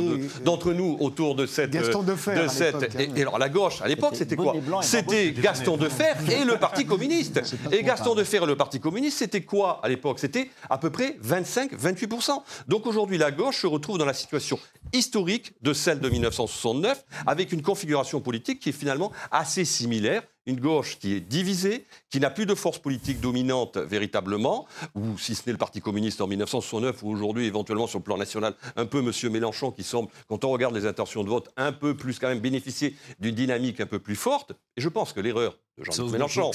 d'entre 0.44 0.74
nous 0.74 0.98
autour 1.00 1.36
de 1.36 1.46
cette. 1.46 1.70
Gaston 1.70 2.02
de 2.02 2.16
Fer. 2.16 2.50
cette, 2.50 3.00
et, 3.00 3.22
alors 3.22 3.38
la 3.38 3.50
gauche, 3.50 3.82
à 3.82 3.88
l'époque, 3.88 4.16
c'était 4.16 4.36
quoi 4.36 4.56
C'était 4.82 5.32
Gaston 5.32 5.78
de 5.78 5.90
Fer 5.90 6.18
et 6.32 6.44
le 6.44 6.58
Parti 6.58 6.86
communiste. 6.86 7.42
Et 7.72 7.84
Gaston 7.84 8.16
de 8.16 8.24
Fer 8.24 8.44
et 8.44 8.48
le 8.48 8.56
Parti 8.56 8.80
communiste, 8.80 9.20
c'était 9.20 9.44
quoi 9.44 9.80
à 9.84 9.90
l'époque? 9.90 10.20
C'était 10.20 10.50
à 10.70 10.80
peu 10.80 10.90
près 10.90 11.18
25-28%. 11.24 12.32
Donc 12.68 12.88
aujourd'hui, 12.88 13.20
la 13.20 13.32
gauche 13.32 13.62
se 13.62 13.68
retrouve 13.68 14.00
dans 14.00 14.06
la 14.06 14.14
situation 14.14 14.60
historique 14.92 15.54
de 15.62 15.74
celle 15.74 16.00
de 16.00 16.10
1969, 16.10 17.06
avec 17.28 17.52
une 17.52 17.62
configuration 17.62 18.22
politique 18.22 18.60
qui 18.60 18.70
est 18.70 18.74
finalement 18.74 19.12
assez 19.32 19.66
similaire 19.66 20.24
une 20.46 20.60
gauche 20.60 20.98
qui 21.00 21.14
est 21.14 21.20
divisée, 21.20 21.86
qui 22.10 22.20
n'a 22.20 22.30
plus 22.30 22.46
de 22.46 22.56
force 22.56 22.80
politique 22.80 23.20
dominante 23.20 23.78
véritablement, 23.78 24.68
ou 24.96 25.18
si 25.18 25.36
ce 25.36 25.44
n'est 25.46 25.54
le 25.54 25.58
Parti 25.58 25.82
communiste 25.82 26.22
en 26.22 26.28
1969, 26.28 27.04
ou 27.04 27.10
aujourd'hui 27.10 27.46
éventuellement 27.46 27.88
sur 27.88 28.00
le 28.00 28.04
plan 28.04 28.18
national, 28.18 28.56
un 28.76 28.86
peu 28.86 29.00
M. 29.00 29.32
Mélenchon 29.32 29.72
qui 29.72 29.84
semble, 29.84 30.10
quand 30.28 30.44
on 30.44 30.50
regarde 30.50 30.76
les 30.76 30.86
intentions 30.86 31.24
de 31.24 31.30
vote, 31.30 31.50
un 31.58 31.72
peu 31.72 31.96
plus 31.96 32.20
quand 32.20 32.28
même 32.28 32.40
bénéficier 32.40 32.96
d'une 33.20 33.36
dynamique 33.36 33.80
un 33.80 33.86
peu 33.86 34.00
plus 34.00 34.16
forte. 34.16 34.52
Et 34.76 34.82
je 34.82 34.90
pense 34.90 35.14
que 35.14 35.20
l'erreur 35.20 35.58
de 35.78 35.84
Jean-Luc 35.84 36.12
Mélenchon, 36.12 36.52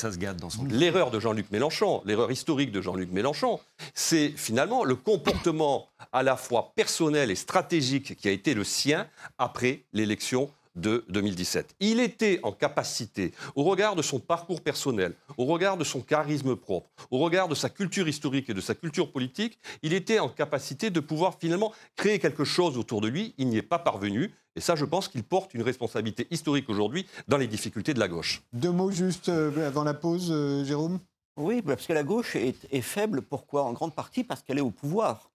l'erreur 0.70 1.10
de 1.10 1.18
Jean-Luc 1.20 1.50
Mélenchon, 1.50 2.02
l'erreur 2.04 2.30
historique 2.30 2.70
de 2.72 2.80
Jean-Luc 2.80 3.10
Mélenchon, 3.10 3.58
c'est 3.94 4.28
finalement 4.36 4.84
le 4.84 4.94
comportement 4.94 5.88
à 6.12 6.22
la 6.22 6.36
fois 6.36 6.72
personnel 6.76 7.30
et 7.30 7.34
stratégique 7.34 8.16
qui 8.16 8.28
a 8.28 8.30
été 8.30 8.54
le 8.54 8.64
sien 8.64 9.08
après 9.38 9.84
l'élection 9.92 10.50
de 10.80 11.04
2017. 11.08 11.74
Il 11.80 12.00
était 12.00 12.40
en 12.42 12.52
capacité, 12.52 13.32
au 13.54 13.64
regard 13.64 13.96
de 13.96 14.02
son 14.02 14.18
parcours 14.18 14.60
personnel, 14.60 15.14
au 15.36 15.44
regard 15.44 15.76
de 15.76 15.84
son 15.84 16.00
charisme 16.00 16.56
propre, 16.56 16.88
au 17.10 17.18
regard 17.18 17.48
de 17.48 17.54
sa 17.54 17.68
culture 17.68 18.08
historique 18.08 18.50
et 18.50 18.54
de 18.54 18.60
sa 18.60 18.74
culture 18.74 19.10
politique, 19.10 19.58
il 19.82 19.92
était 19.92 20.18
en 20.18 20.28
capacité 20.28 20.90
de 20.90 21.00
pouvoir 21.00 21.36
finalement 21.38 21.72
créer 21.96 22.18
quelque 22.18 22.44
chose 22.44 22.78
autour 22.78 23.00
de 23.00 23.08
lui. 23.08 23.34
Il 23.38 23.48
n'y 23.48 23.56
est 23.56 23.62
pas 23.62 23.78
parvenu. 23.78 24.32
Et 24.56 24.60
ça, 24.60 24.74
je 24.74 24.84
pense 24.84 25.08
qu'il 25.08 25.22
porte 25.22 25.54
une 25.54 25.62
responsabilité 25.62 26.26
historique 26.30 26.68
aujourd'hui 26.68 27.06
dans 27.28 27.36
les 27.36 27.46
difficultés 27.46 27.94
de 27.94 28.00
la 28.00 28.08
gauche. 28.08 28.42
Deux 28.52 28.72
mots 28.72 28.90
juste 28.90 29.28
euh, 29.28 29.66
avant 29.66 29.84
la 29.84 29.94
pause, 29.94 30.28
euh, 30.30 30.64
Jérôme? 30.64 30.98
Oui, 31.36 31.62
parce 31.62 31.86
que 31.86 31.92
la 31.92 32.02
gauche 32.02 32.34
est 32.34 32.80
faible. 32.80 33.22
Pourquoi? 33.22 33.62
En 33.62 33.72
grande 33.72 33.94
partie 33.94 34.24
parce 34.24 34.42
qu'elle 34.42 34.58
est 34.58 34.62
au 34.62 34.72
pouvoir. 34.72 35.27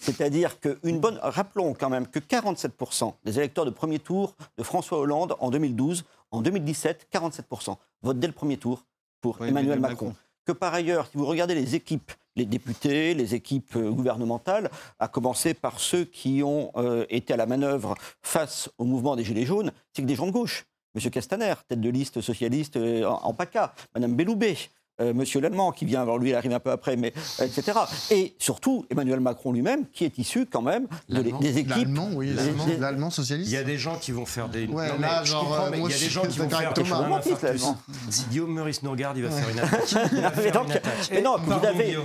C'est-à-dire 0.00 0.60
qu'une 0.60 1.00
bonne. 1.00 1.18
Rappelons 1.22 1.74
quand 1.74 1.90
même 1.90 2.06
que 2.06 2.18
47% 2.18 3.14
des 3.24 3.38
électeurs 3.38 3.64
de 3.64 3.70
premier 3.70 3.98
tour 3.98 4.34
de 4.58 4.62
François 4.62 4.98
Hollande 4.98 5.36
en 5.40 5.50
2012, 5.50 6.04
en 6.30 6.42
2017, 6.42 7.08
47% 7.12 7.76
votent 8.02 8.18
dès 8.18 8.26
le 8.26 8.32
premier 8.32 8.56
tour 8.56 8.84
pour 9.20 9.44
Emmanuel 9.44 9.80
Macron. 9.80 10.14
Que 10.44 10.52
par 10.52 10.74
ailleurs, 10.74 11.06
si 11.06 11.16
vous 11.16 11.24
regardez 11.24 11.54
les 11.54 11.74
équipes, 11.74 12.12
les 12.36 12.44
députés, 12.44 13.14
les 13.14 13.34
équipes 13.34 13.76
euh, 13.76 13.90
gouvernementales, 13.90 14.70
à 14.98 15.08
commencer 15.08 15.54
par 15.54 15.80
ceux 15.80 16.04
qui 16.04 16.42
ont 16.42 16.70
euh, 16.76 17.06
été 17.08 17.32
à 17.32 17.36
la 17.36 17.46
manœuvre 17.46 17.94
face 18.22 18.68
au 18.76 18.84
mouvement 18.84 19.16
des 19.16 19.24
Gilets 19.24 19.46
jaunes, 19.46 19.72
c'est 19.92 20.02
que 20.02 20.06
des 20.06 20.16
gens 20.16 20.26
de 20.26 20.32
gauche. 20.32 20.66
Monsieur 20.94 21.10
Castaner, 21.10 21.54
tête 21.66 21.80
de 21.80 21.88
liste 21.88 22.20
socialiste 22.20 22.76
euh, 22.76 23.04
en, 23.06 23.32
PACA, 23.32 23.74
Madame 23.94 24.14
Belloubet, 24.14 24.56
euh, 25.00 25.12
Monsieur 25.12 25.40
Lallemand, 25.40 25.72
qui 25.72 25.84
vient, 25.84 26.02
alors 26.02 26.18
lui, 26.18 26.30
il 26.30 26.34
arrive 26.34 26.52
un 26.52 26.60
peu 26.60 26.70
après, 26.70 26.96
mais 26.96 27.12
etc. 27.40 27.72
Et 28.10 28.34
surtout, 28.38 28.86
Emmanuel 28.90 29.18
Macron 29.18 29.52
lui-même, 29.52 29.86
qui 29.92 30.04
est 30.04 30.18
issu 30.18 30.46
quand 30.46 30.62
même 30.62 30.86
des 31.08 31.58
équipes. 31.58 31.70
L'allemand, 31.70 32.10
oui, 32.14 32.32
l'allemand 32.78 33.10
socialiste. 33.10 33.50
Il 33.50 33.54
y 33.54 33.56
a 33.56 33.64
des 33.64 33.76
gens 33.76 33.96
qui 33.96 34.12
vont 34.12 34.26
faire 34.26 34.48
des. 34.48 34.66
Ouais, 34.66 34.88
non, 34.88 35.00
là, 35.00 35.24
genre, 35.24 35.68
il 35.74 35.80
y 35.80 35.84
a 35.84 35.88
des 35.88 36.08
gens 36.08 36.22
qui 36.22 36.38
vont 36.38 36.48
faire 36.48 36.72
des 36.72 36.84
choses. 36.84 37.74
Si 38.08 38.24
Guillaume 38.26 38.52
Meurice 38.52 38.82
nous 38.82 38.90
regarde, 38.92 39.16
il 39.18 39.24
va 39.24 39.30
faire 39.30 39.48
une 39.48 39.58
attaque. 39.58 39.94
Il 40.12 40.20
va 40.20 40.30
faire 40.30 40.62
une 40.62 40.70
attaque. 40.70 41.10
Mais 41.10 41.22
non, 41.22 41.36
vous 41.38 41.52
avez. 41.52 41.96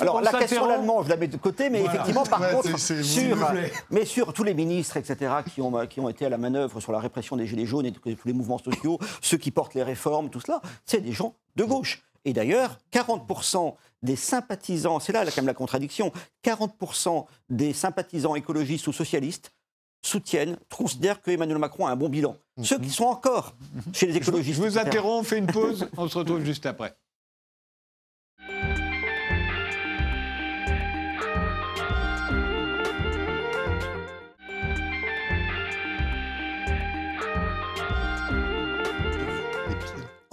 Alors, 0.00 0.20
la 0.20 0.32
question 0.32 0.66
l'allemand, 0.66 1.04
je 1.04 1.08
la 1.08 1.16
mets 1.16 1.28
de 1.28 1.36
côté, 1.36 1.70
mais 1.70 1.84
effectivement, 1.84 2.24
par 2.24 2.50
contre, 2.50 2.78
sur, 2.78 3.36
mais 3.90 4.04
sur 4.04 4.32
tous 4.32 4.44
les 4.44 4.54
ministres, 4.54 4.96
etc., 4.96 5.32
qui 5.52 5.60
ont, 5.60 5.86
qui 5.86 6.00
ont 6.00 6.08
été 6.08 6.26
à 6.26 6.28
la 6.28 6.38
manœuvre 6.38 6.80
sur 6.80 6.92
la 6.92 6.98
répression 6.98 7.36
des 7.36 7.46
Gilets 7.46 7.66
jaunes 7.66 7.86
et 7.86 7.92
tous 7.92 8.26
les 8.26 8.32
mouvements 8.32 8.58
sociaux, 8.58 8.98
ceux 9.20 9.36
qui 9.36 9.50
portent 9.50 9.74
les 9.74 9.82
réformes, 9.82 10.30
tout 10.30 10.40
cela, 10.40 10.60
c'est 10.84 11.00
des 11.00 11.12
gens 11.12 11.34
de 11.56 11.64
gauche. 11.64 12.02
Et 12.24 12.32
d'ailleurs, 12.32 12.78
40% 12.92 13.74
des 14.02 14.16
sympathisants, 14.16 15.00
c'est 15.00 15.12
là 15.12 15.24
quand 15.24 15.36
même 15.36 15.46
la 15.46 15.54
contradiction, 15.54 16.12
40% 16.44 17.26
des 17.50 17.72
sympathisants 17.72 18.34
écologistes 18.34 18.86
ou 18.86 18.92
socialistes 18.92 19.52
soutiennent, 20.04 20.56
considèrent 20.74 21.20
que 21.20 21.30
Emmanuel 21.30 21.58
Macron 21.58 21.86
a 21.86 21.92
un 21.92 21.96
bon 21.96 22.08
bilan. 22.08 22.36
Ceux 22.62 22.78
qui 22.78 22.90
sont 22.90 23.04
encore 23.04 23.54
chez 23.92 24.06
les 24.06 24.16
écologistes. 24.16 24.60
Je 24.60 24.62
vous 24.62 24.78
interromps, 24.78 25.20
on 25.20 25.28
fait 25.28 25.38
une 25.38 25.46
pause, 25.46 25.88
on 25.96 26.08
se 26.08 26.18
retrouve 26.18 26.44
juste 26.44 26.66
après. 26.66 26.94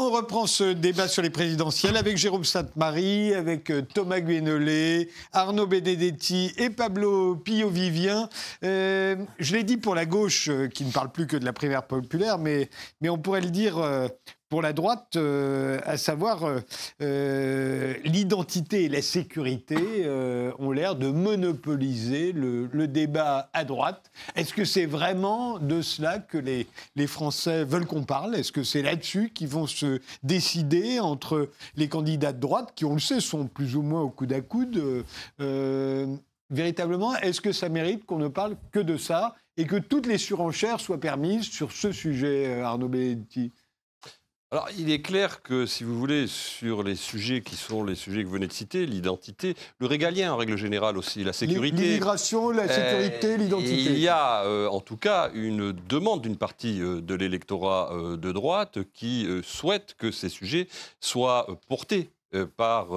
On 0.10 0.12
reprend 0.12 0.48
ce 0.48 0.74
débat 0.74 1.08
sur 1.08 1.22
les 1.22 1.30
présidentielles 1.30 1.96
avec 1.96 2.18
Jérôme 2.18 2.44
Sainte-Marie, 2.44 3.32
avec 3.36 3.70
euh, 3.70 3.84
Thomas 3.84 4.20
Guénolé, 4.20 5.12
Arnaud 5.34 5.68
Benedetti 5.68 6.52
et 6.58 6.72
Pablo 6.72 7.36
Pio-Vivien. 7.36 8.28
Euh, 8.64 9.18
je 9.38 9.56
l'ai 9.56 9.64
dit 9.64 9.78
pour 9.78 9.94
la 9.94 10.08
gauche, 10.08 10.50
euh, 10.50 10.68
qui 10.68 10.84
ne 10.84 10.92
parle 10.92 11.12
plus 11.12 11.28
que 11.28 11.38
de 11.38 11.46
la 11.46 11.54
primaire 11.54 11.86
populaire, 11.86 12.40
mais, 12.40 12.72
mais 13.02 13.10
on 13.10 13.20
pourrait 13.20 13.42
le 13.42 13.52
dire 13.52 13.76
pour 14.50 14.64
la 14.64 14.74
droite, 14.74 15.16
euh, 15.16 15.80
à 15.86 15.96
savoir 15.98 16.44
euh, 16.44 16.60
euh, 17.02 17.94
l'identité 18.04 18.86
et 18.86 18.90
la 18.90 19.04
sécurité 19.04 19.78
ont 20.58 20.72
l'air 20.72 20.96
de 20.96 21.10
monopoliser 21.10 22.32
le, 22.32 22.88
débat 22.88 23.50
à 23.54 23.64
droite. 23.64 24.12
Est-ce 24.36 24.54
que 24.54 24.66
c'est 24.66 24.88
vraiment 24.88 25.60
de 25.60 25.82
cela 25.82 26.18
que 26.18 26.38
les, 26.38 26.66
les 26.96 27.06
Français 27.06 27.64
veulent 27.64 27.86
qu'on 27.86 28.04
parle? 28.04 28.36
Est-ce 28.36 28.52
que 28.52 28.64
c'est 28.64 28.82
là-dessus 28.82 29.30
qu'ils 29.30 29.50
vont 29.50 29.68
se 29.68 30.00
décider 30.24 31.00
entre 31.00 31.50
les 31.76 31.88
candidats 31.88 32.34
de 32.34 32.40
droite, 32.40 32.74
qui 32.76 32.86
on 32.86 32.94
le 32.94 33.00
sait 33.00 33.20
sont 33.20 33.46
plus 33.46 33.76
ou 33.76 33.84
moins 33.84 34.02
au 34.02 34.10
coude 34.10 34.34
à 34.34 34.42
coude 34.42 35.06
Véritablement, 36.50 37.16
est-ce 37.18 37.42
que 37.42 37.52
ça 37.52 37.70
mérite 37.70 38.06
qu'on 38.06 38.18
ne 38.18 38.28
parle 38.28 38.56
que 38.72 38.80
de 38.80 38.98
ça 38.98 39.36
et 39.58 39.66
que 39.66 39.76
toutes 39.76 40.08
les 40.08 40.18
surenchères 40.18 40.80
soient 40.80 41.00
permises 41.00 41.44
sur 41.44 41.72
ce 41.72 41.92
sujet, 41.92 42.62
Arnaud 42.62 42.88
Benedetti? 42.88 43.52
Alors, 44.52 44.68
il 44.80 44.90
est 44.90 45.02
clair 45.02 45.44
que, 45.44 45.68
si 45.68 45.84
vous 45.84 46.00
voulez, 46.00 46.26
sur 46.26 46.82
les 46.82 46.96
sujets 46.96 47.42
qui 47.42 47.56
sont 47.56 47.84
les 47.84 47.94
sujets 47.94 48.24
que 48.24 48.28
vous 48.28 48.34
venez 48.34 48.48
de 48.48 48.54
citer, 48.54 48.88
l'identité, 48.88 49.54
le 49.78 49.86
régalien 49.86 50.34
en 50.34 50.38
règle 50.38 50.56
générale 50.56 50.98
aussi, 50.98 51.24
la 51.24 51.34
sécurité. 51.34 51.84
L'immigration, 51.84 52.50
la 52.50 52.68
sécurité, 52.68 53.38
l'identité. 53.38 53.76
Il 53.76 54.00
y 54.00 54.08
a, 54.08 54.44
euh, 54.46 54.68
en 54.68 54.80
tout 54.80 54.98
cas, 54.98 55.30
une 55.36 55.72
demande 55.72 56.24
d'une 56.24 56.36
partie 56.36 56.82
euh, 56.82 57.00
de 57.00 57.14
l'électorat 57.14 57.94
euh, 57.94 58.18
de 58.18 58.32
droite 58.32 58.80
qui 58.92 59.28
souhaite 59.44 59.94
que 60.00 60.10
ces 60.10 60.30
sujets 60.30 60.68
soient 61.00 61.46
portés 61.68 62.10
par 62.58 62.88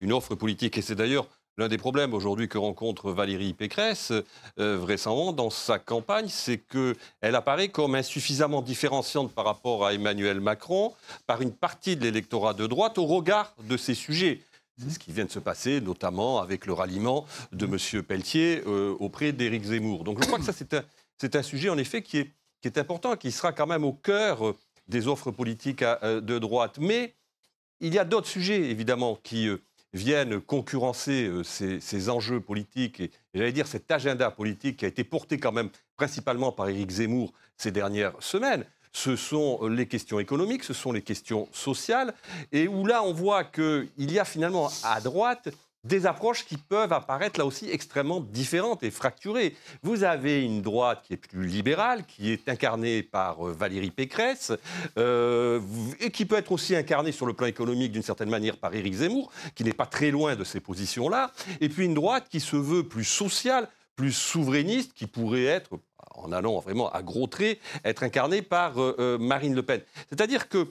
une 0.00 0.12
offre 0.12 0.34
politique. 0.34 0.76
Et 0.76 0.82
c'est 0.82 0.94
d'ailleurs 0.94 1.28
L'un 1.58 1.68
des 1.68 1.78
problèmes 1.78 2.12
aujourd'hui 2.12 2.48
que 2.48 2.58
rencontre 2.58 3.12
Valérie 3.12 3.54
Pécresse, 3.54 4.12
euh, 4.58 4.76
vraisemblablement 4.76 5.32
dans 5.32 5.48
sa 5.48 5.78
campagne, 5.78 6.28
c'est 6.28 6.58
qu'elle 6.58 7.34
apparaît 7.34 7.68
comme 7.68 7.94
insuffisamment 7.94 8.60
différenciante 8.60 9.32
par 9.32 9.46
rapport 9.46 9.86
à 9.86 9.94
Emmanuel 9.94 10.40
Macron 10.40 10.92
par 11.26 11.40
une 11.40 11.52
partie 11.52 11.96
de 11.96 12.02
l'électorat 12.02 12.52
de 12.52 12.66
droite 12.66 12.98
au 12.98 13.06
regard 13.06 13.54
de 13.64 13.78
ces 13.78 13.94
sujets. 13.94 14.42
C'est 14.78 14.90
ce 14.90 14.98
qui 14.98 15.12
vient 15.12 15.24
de 15.24 15.30
se 15.30 15.38
passer, 15.38 15.80
notamment 15.80 16.40
avec 16.40 16.66
le 16.66 16.74
ralliement 16.74 17.24
de 17.52 17.64
M. 17.64 18.02
Pelletier 18.02 18.62
euh, 18.66 18.94
auprès 19.00 19.32
d'Éric 19.32 19.64
Zemmour. 19.64 20.04
Donc 20.04 20.20
je 20.20 20.26
crois 20.26 20.38
que 20.38 20.44
ça, 20.44 20.52
c'est 20.52 21.36
un, 21.36 21.42
sujet, 21.42 21.70
en 21.70 21.78
effet, 21.78 22.02
qui 22.02 22.18
est, 22.18 22.32
qui 22.60 22.68
est 22.68 22.76
important, 22.76 23.16
qui 23.16 23.32
sera 23.32 23.52
quand 23.52 23.66
même 23.66 23.84
au 23.84 23.94
cœur 23.94 24.46
euh, 24.46 24.56
des 24.88 25.08
offres 25.08 25.30
politiques 25.30 25.82
de 25.82 26.38
droite. 26.38 26.76
Mais 26.78 27.14
il 27.80 27.94
y 27.94 27.98
a 27.98 28.04
d'autres 28.04 28.28
sujets, 28.28 28.70
évidemment, 28.70 29.18
qui 29.22 29.48
viennent 29.96 30.40
concurrencer 30.40 31.26
euh, 31.26 31.42
ces, 31.42 32.10
enjeux 32.10 32.40
politiques 32.40 33.00
et, 33.00 33.10
j'allais 33.34 33.52
dire 33.52 33.66
cet 33.66 33.90
agenda 33.90 34.30
politique 34.30 34.78
qui 34.78 34.84
a 34.84 34.88
été 34.88 35.02
porté 35.04 35.38
quand 35.38 35.52
même 35.52 35.70
principalement 35.96 36.52
par 36.52 36.68
Éric 36.68 36.90
Zemmour 36.90 37.32
ces 37.56 37.72
dernières 37.72 38.14
semaines. 38.20 38.64
Ce 38.92 39.16
sont 39.16 39.58
euh, 39.62 39.68
les 39.68 39.86
questions 39.86 40.20
économiques, 40.20 40.64
ce 40.64 40.72
sont 40.72 40.92
les 40.92 41.02
questions 41.02 41.48
sociales, 41.52 42.14
et 42.52 42.68
où 42.68 42.86
là 42.86 43.02
on 43.02 43.12
voit 43.12 43.44
qu'il 43.44 43.88
y 43.98 44.18
a 44.18 44.24
finalement 44.24 44.70
à 44.84 45.00
droite 45.00 45.48
des 45.86 46.06
approches 46.06 46.44
qui 46.44 46.56
peuvent 46.56 46.92
apparaître 46.92 47.38
là 47.38 47.46
aussi 47.46 47.70
extrêmement 47.70 48.20
différentes 48.20 48.82
et 48.82 48.90
fracturées. 48.90 49.56
Vous 49.82 50.04
avez 50.04 50.42
une 50.42 50.62
droite 50.62 51.02
qui 51.06 51.14
est 51.14 51.16
plus 51.16 51.46
libérale, 51.46 52.04
qui 52.06 52.32
est 52.32 52.48
incarnée 52.48 53.02
par 53.02 53.46
euh, 53.46 53.52
Valérie 53.52 53.90
Pécresse, 53.90 54.52
euh, 54.98 55.60
et 56.00 56.10
qui 56.10 56.24
peut 56.24 56.36
être 56.36 56.52
aussi 56.52 56.74
incarnée 56.74 57.12
sur 57.12 57.26
le 57.26 57.32
plan 57.32 57.46
économique 57.46 57.92
d'une 57.92 58.02
certaine 58.02 58.30
manière 58.30 58.56
par 58.56 58.74
Éric 58.74 58.94
Zemmour, 58.94 59.30
qui 59.54 59.64
n'est 59.64 59.72
pas 59.72 59.86
très 59.86 60.10
loin 60.10 60.36
de 60.36 60.44
ces 60.44 60.60
positions-là, 60.60 61.32
et 61.60 61.68
puis 61.68 61.84
une 61.84 61.94
droite 61.94 62.28
qui 62.28 62.40
se 62.40 62.56
veut 62.56 62.82
plus 62.82 63.04
sociale, 63.04 63.68
plus 63.94 64.12
souverainiste, 64.12 64.92
qui 64.92 65.06
pourrait 65.06 65.44
être, 65.44 65.70
en 66.14 66.32
allant 66.32 66.58
vraiment 66.60 66.90
à 66.90 67.02
gros 67.02 67.26
traits, 67.26 67.58
être 67.84 68.02
incarnée 68.02 68.42
par 68.42 68.74
euh, 68.78 69.18
Marine 69.18 69.54
Le 69.54 69.62
Pen. 69.62 69.80
C'est-à-dire 70.08 70.48
que, 70.48 70.68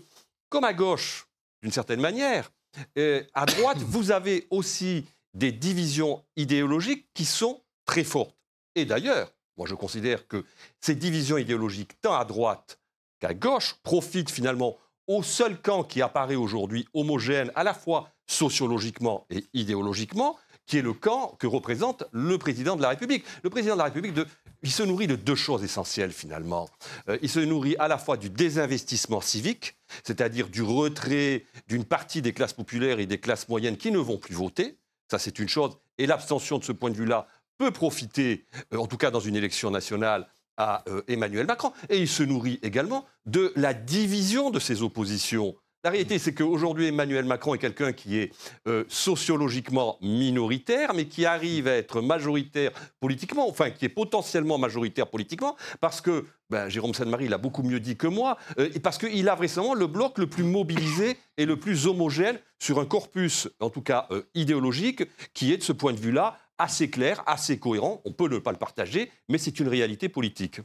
comme 0.50 0.64
à 0.64 0.74
gauche, 0.74 1.28
d'une 1.62 1.72
certaine 1.72 2.02
manière. 2.02 2.52
Euh, 2.98 3.24
à 3.34 3.46
droite, 3.46 3.78
vous 3.88 4.12
avez 4.12 4.48
aussi 4.50 5.06
des 5.34 5.52
divisions 5.52 6.24
idéologiques 6.36 7.08
qui 7.14 7.26
sont 7.26 7.62
très 7.86 8.04
fortes. 8.04 8.36
Et 8.76 8.86
d'ailleurs, 8.86 9.32
moi 9.58 9.68
je 9.68 9.76
considère 9.76 10.28
que 10.28 10.46
ces 10.80 10.96
divisions 10.96 11.38
idéologiques, 11.38 12.00
tant 12.02 12.16
à 12.16 12.26
droite 12.26 12.80
qu'à 13.20 13.34
gauche, 13.34 13.76
profitent 13.84 14.32
finalement 14.32 14.78
au 15.08 15.24
seul 15.24 15.62
camp 15.62 15.84
qui 15.84 16.02
apparaît 16.02 16.36
aujourd'hui 16.36 16.88
homogène 16.94 17.52
à 17.56 17.64
la 17.64 17.74
fois 17.74 18.10
sociologiquement 18.28 19.26
et 19.30 19.46
idéologiquement, 19.54 20.38
qui 20.66 20.78
est 20.78 20.82
le 20.82 20.94
camp 20.94 21.36
que 21.40 21.48
représente 21.48 22.04
le 22.12 22.38
président 22.38 22.76
de 22.76 22.82
la 22.82 22.90
République. 22.90 23.24
Le 23.44 23.50
président 23.50 23.74
de 23.74 23.80
la 23.80 23.86
République, 23.86 24.16
il 24.64 24.72
se 24.72 24.84
nourrit 24.84 25.08
de 25.08 25.16
deux 25.16 25.36
choses 25.36 25.64
essentielles 25.64 26.12
finalement. 26.12 26.70
Euh, 27.10 27.18
il 27.22 27.30
se 27.30 27.40
nourrit 27.40 27.76
à 27.78 27.88
la 27.88 27.98
fois 27.98 28.18
du 28.18 28.30
désinvestissement 28.30 29.22
civique, 29.22 29.76
c'est-à-dire 30.04 30.50
du 30.50 30.62
retrait 30.62 31.46
d'une 31.68 31.86
partie 31.86 32.22
des 32.22 32.34
classes 32.34 32.54
populaires 32.54 33.00
et 33.00 33.06
des 33.06 33.20
classes 33.20 33.48
moyennes 33.48 33.78
qui 33.78 33.92
ne 33.92 34.00
vont 34.00 34.18
plus 34.18 34.36
voter. 34.36 34.78
Ça, 35.10 35.20
c'est 35.20 35.40
une 35.40 35.50
chose. 35.50 35.78
Et 35.98 36.08
l'abstention 36.08 36.58
de 36.58 36.64
ce 36.64 36.72
point 36.72 36.90
de 36.90 36.98
vue-là 36.98 37.28
peut 37.58 37.72
profiter, 37.72 38.46
euh, 38.74 38.78
en 38.78 38.88
tout 38.88 38.98
cas 38.98 39.12
dans 39.12 39.20
une 39.20 39.36
élection 39.36 39.72
nationale, 39.72 40.28
à 40.58 40.84
euh, 40.88 41.02
Emmanuel 41.08 41.46
Macron. 41.46 41.74
Et 41.90 42.00
il 42.00 42.08
se 42.08 42.24
nourrit 42.24 42.60
également 42.64 43.06
de 43.26 43.52
la 43.56 43.74
division 43.74 44.50
de 44.50 44.60
ses 44.60 44.82
oppositions. 44.82 45.56
La 45.86 45.92
réalité, 45.92 46.18
c'est 46.18 46.34
qu'aujourd'hui, 46.34 46.88
Emmanuel 46.88 47.26
Macron 47.26 47.54
est 47.54 47.60
quelqu'un 47.60 47.94
qui 47.94 48.18
est 48.18 48.34
euh, 48.68 48.86
sociologiquement 48.88 50.00
minoritaire, 50.02 50.96
mais 50.96 51.06
qui 51.06 51.28
arrive 51.28 51.68
à 51.68 51.76
être 51.76 52.02
majoritaire 52.02 52.72
politiquement, 53.00 53.48
enfin, 53.48 53.70
qui 53.70 53.86
est 53.86 53.90
potentiellement 53.90 54.58
majoritaire 54.58 55.06
politiquement, 55.06 55.56
parce 55.80 56.02
que, 56.02 56.26
ben, 56.50 56.70
Jérôme 56.70 56.96
Sainte-Marie 56.96 57.28
l'a 57.28 57.38
beaucoup 57.38 57.62
mieux 57.62 57.80
dit 57.80 57.98
que 57.98 58.08
moi, 58.08 58.40
euh, 58.58 58.72
et 58.74 58.80
parce 58.80 58.98
qu'il 58.98 59.30
a 59.30 59.36
récemment 59.36 59.76
le 59.76 59.86
bloc 59.86 60.18
le 60.18 60.26
plus 60.26 60.44
mobilisé 60.44 61.20
et 61.38 61.46
le 61.46 61.60
plus 61.60 61.86
homogène 61.86 62.40
sur 62.58 62.80
un 62.80 62.86
corpus, 62.86 63.48
en 63.60 63.70
tout 63.70 63.84
cas 63.84 64.10
idéologique, 64.34 65.04
qui 65.36 65.54
est 65.54 65.58
de 65.58 65.64
ce 65.64 65.72
point 65.72 65.94
de 65.94 66.00
vue-là 66.00 66.40
assez 66.58 66.90
clair, 66.90 67.22
assez 67.28 67.60
cohérent. 67.60 68.02
On 68.06 68.12
peut 68.12 68.28
ne 68.28 68.40
pas 68.40 68.52
le 68.52 68.58
partager, 68.58 69.12
mais 69.30 69.38
c'est 69.38 69.60
une 69.60 69.68
réalité 69.68 70.10
politique. 70.10 70.62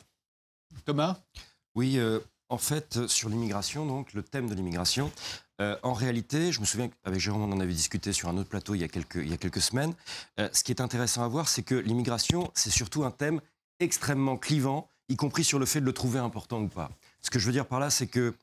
Thomas? 0.86 1.20
Oui, 1.74 1.98
euh, 1.98 2.20
en 2.50 2.58
fait, 2.58 3.06
sur 3.06 3.28
l'immigration, 3.28 3.86
donc 3.86 4.12
le 4.12 4.22
thème 4.22 4.48
de 4.48 4.54
l'immigration, 4.54 5.10
euh, 5.60 5.76
en 5.82 5.92
réalité, 5.92 6.52
je 6.52 6.60
me 6.60 6.64
souviens 6.64 6.88
qu'avec 6.88 7.20
Jérôme, 7.20 7.42
on 7.42 7.52
en 7.52 7.60
avait 7.60 7.72
discuté 7.72 8.12
sur 8.12 8.28
un 8.28 8.36
autre 8.36 8.48
plateau 8.48 8.74
il 8.74 8.80
y 8.80 8.84
a 8.84 8.88
quelques, 8.88 9.60
semaines. 9.60 9.94
Euh, 10.38 10.48
ce 10.52 10.64
qui 10.64 10.72
est 10.72 10.80
intéressant 10.80 11.22
à 11.22 11.28
voir, 11.28 11.48
c'est 11.48 11.62
que 11.62 11.74
l'immigration, 11.74 12.50
c'est 12.54 12.70
surtout 12.70 13.04
un 13.04 13.10
thème 13.10 13.40
extrêmement 13.78 14.36
clivant, 14.36 14.88
y 15.08 15.16
compris 15.16 15.44
sur 15.44 15.58
le 15.58 15.66
fait 15.66 15.80
de 15.80 15.86
le 15.86 15.92
trouver 15.92 16.18
important 16.18 16.60
ou 16.60 16.68
pas. 16.68 16.90
Ce 17.22 17.30
que 17.30 17.38
je 17.38 17.46
veux 17.46 17.52
dire 17.52 17.66
par 17.66 17.80
là, 17.80 17.90
c'est 17.90 18.06
que 18.06 18.34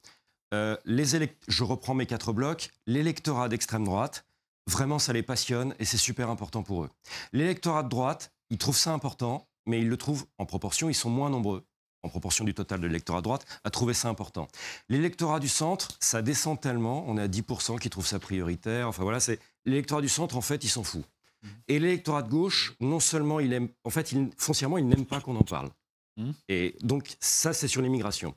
les 0.86 1.36
je 1.48 1.64
reprends 1.64 1.94
mes 1.94 2.06
quatre 2.06 2.32
blocs, 2.32 2.72
l'électorat 2.86 3.50
d'extrême 3.50 3.84
droite, 3.84 4.26
vraiment, 4.68 5.00
ça 5.00 5.12
les 5.14 5.24
passionne 5.24 5.76
et 5.80 5.86
c'est 5.86 5.98
super 5.98 6.30
important 6.30 6.64
pour 6.64 6.84
eux. 6.84 6.90
L'électorat 7.34 7.84
de 7.84 7.90
droite, 7.90 8.32
ils 8.50 8.58
trouvent 8.58 8.78
ça 8.78 8.94
important, 8.94 9.48
mais 9.66 9.82
ils 9.82 9.90
le 9.90 9.98
trouvent 9.98 10.26
en 10.38 10.46
proportion, 10.46 10.90
ils 10.90 10.96
sont 10.96 11.10
moins 11.10 11.30
nombreux 11.30 11.66
en 12.08 12.10
proportion 12.10 12.44
du 12.44 12.54
total 12.54 12.80
de 12.80 12.88
l'électorat 12.88 13.20
de 13.20 13.24
droite, 13.24 13.46
à 13.64 13.70
trouver 13.70 13.94
ça 13.94 14.10
important. 14.10 14.48
L'électorat 14.90 15.40
du 15.40 15.48
centre, 15.48 15.90
ça 16.00 16.22
descend 16.22 16.60
tellement, 16.60 17.04
on 17.08 17.18
est 17.18 17.22
à 17.22 17.28
10% 17.28 17.80
qui 17.80 17.90
trouvent 17.90 18.08
ça 18.08 18.20
prioritaire. 18.20 18.88
Enfin 18.88 19.04
voilà, 19.04 19.20
c'est 19.20 19.40
l'électorat 19.66 20.02
du 20.02 20.10
centre, 20.10 20.36
en 20.38 20.42
fait, 20.42 20.64
ils 20.64 20.70
s'en 20.70 20.84
foutent. 20.84 21.08
Mmh. 21.44 21.48
Et 21.68 21.80
l'électorat 21.80 22.24
de 22.24 22.30
gauche, 22.30 22.74
non 22.80 23.00
seulement 23.00 23.40
il 23.40 23.54
aime, 23.54 23.70
en 23.84 23.90
fait, 23.90 24.12
il, 24.12 24.30
foncièrement, 24.38 24.78
il 24.78 24.88
n'aime 24.88 25.06
pas 25.06 25.22
qu'on 25.22 25.36
en 25.36 25.44
parle. 25.44 25.70
Mmh. 26.18 26.32
Et 26.50 26.76
donc 26.82 27.16
ça, 27.20 27.54
c'est 27.54 27.68
sur 27.68 27.82
l'immigration. 27.82 28.34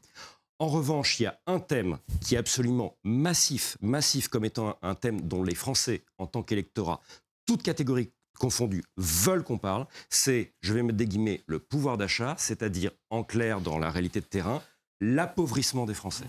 En 0.58 0.68
revanche, 0.68 1.18
il 1.18 1.22
y 1.22 1.26
a 1.26 1.40
un 1.46 1.58
thème 1.58 1.98
qui 2.20 2.34
est 2.34 2.38
absolument 2.38 2.94
massif, 3.02 3.78
massif 3.80 4.28
comme 4.28 4.44
étant 4.44 4.76
un 4.82 4.94
thème 4.94 5.22
dont 5.22 5.42
les 5.42 5.54
Français, 5.54 6.02
en 6.18 6.26
tant 6.26 6.42
qu'électorat, 6.42 7.00
toutes 7.46 7.62
catégories 7.62 8.10
confondues, 8.40 8.82
veulent 8.96 9.44
qu'on 9.44 9.58
parle. 9.58 9.86
C'est, 10.08 10.52
je 10.62 10.74
vais 10.74 10.82
mettre 10.82 10.96
des 10.96 11.06
guillemets, 11.06 11.44
le 11.46 11.60
pouvoir 11.60 11.96
d'achat, 11.96 12.34
c'est-à-dire, 12.38 12.90
en 13.10 13.22
clair, 13.22 13.60
dans 13.60 13.78
la 13.78 13.90
réalité 13.90 14.20
de 14.20 14.24
terrain, 14.24 14.62
l'appauvrissement 15.00 15.86
des 15.86 15.94
Français. 15.94 16.26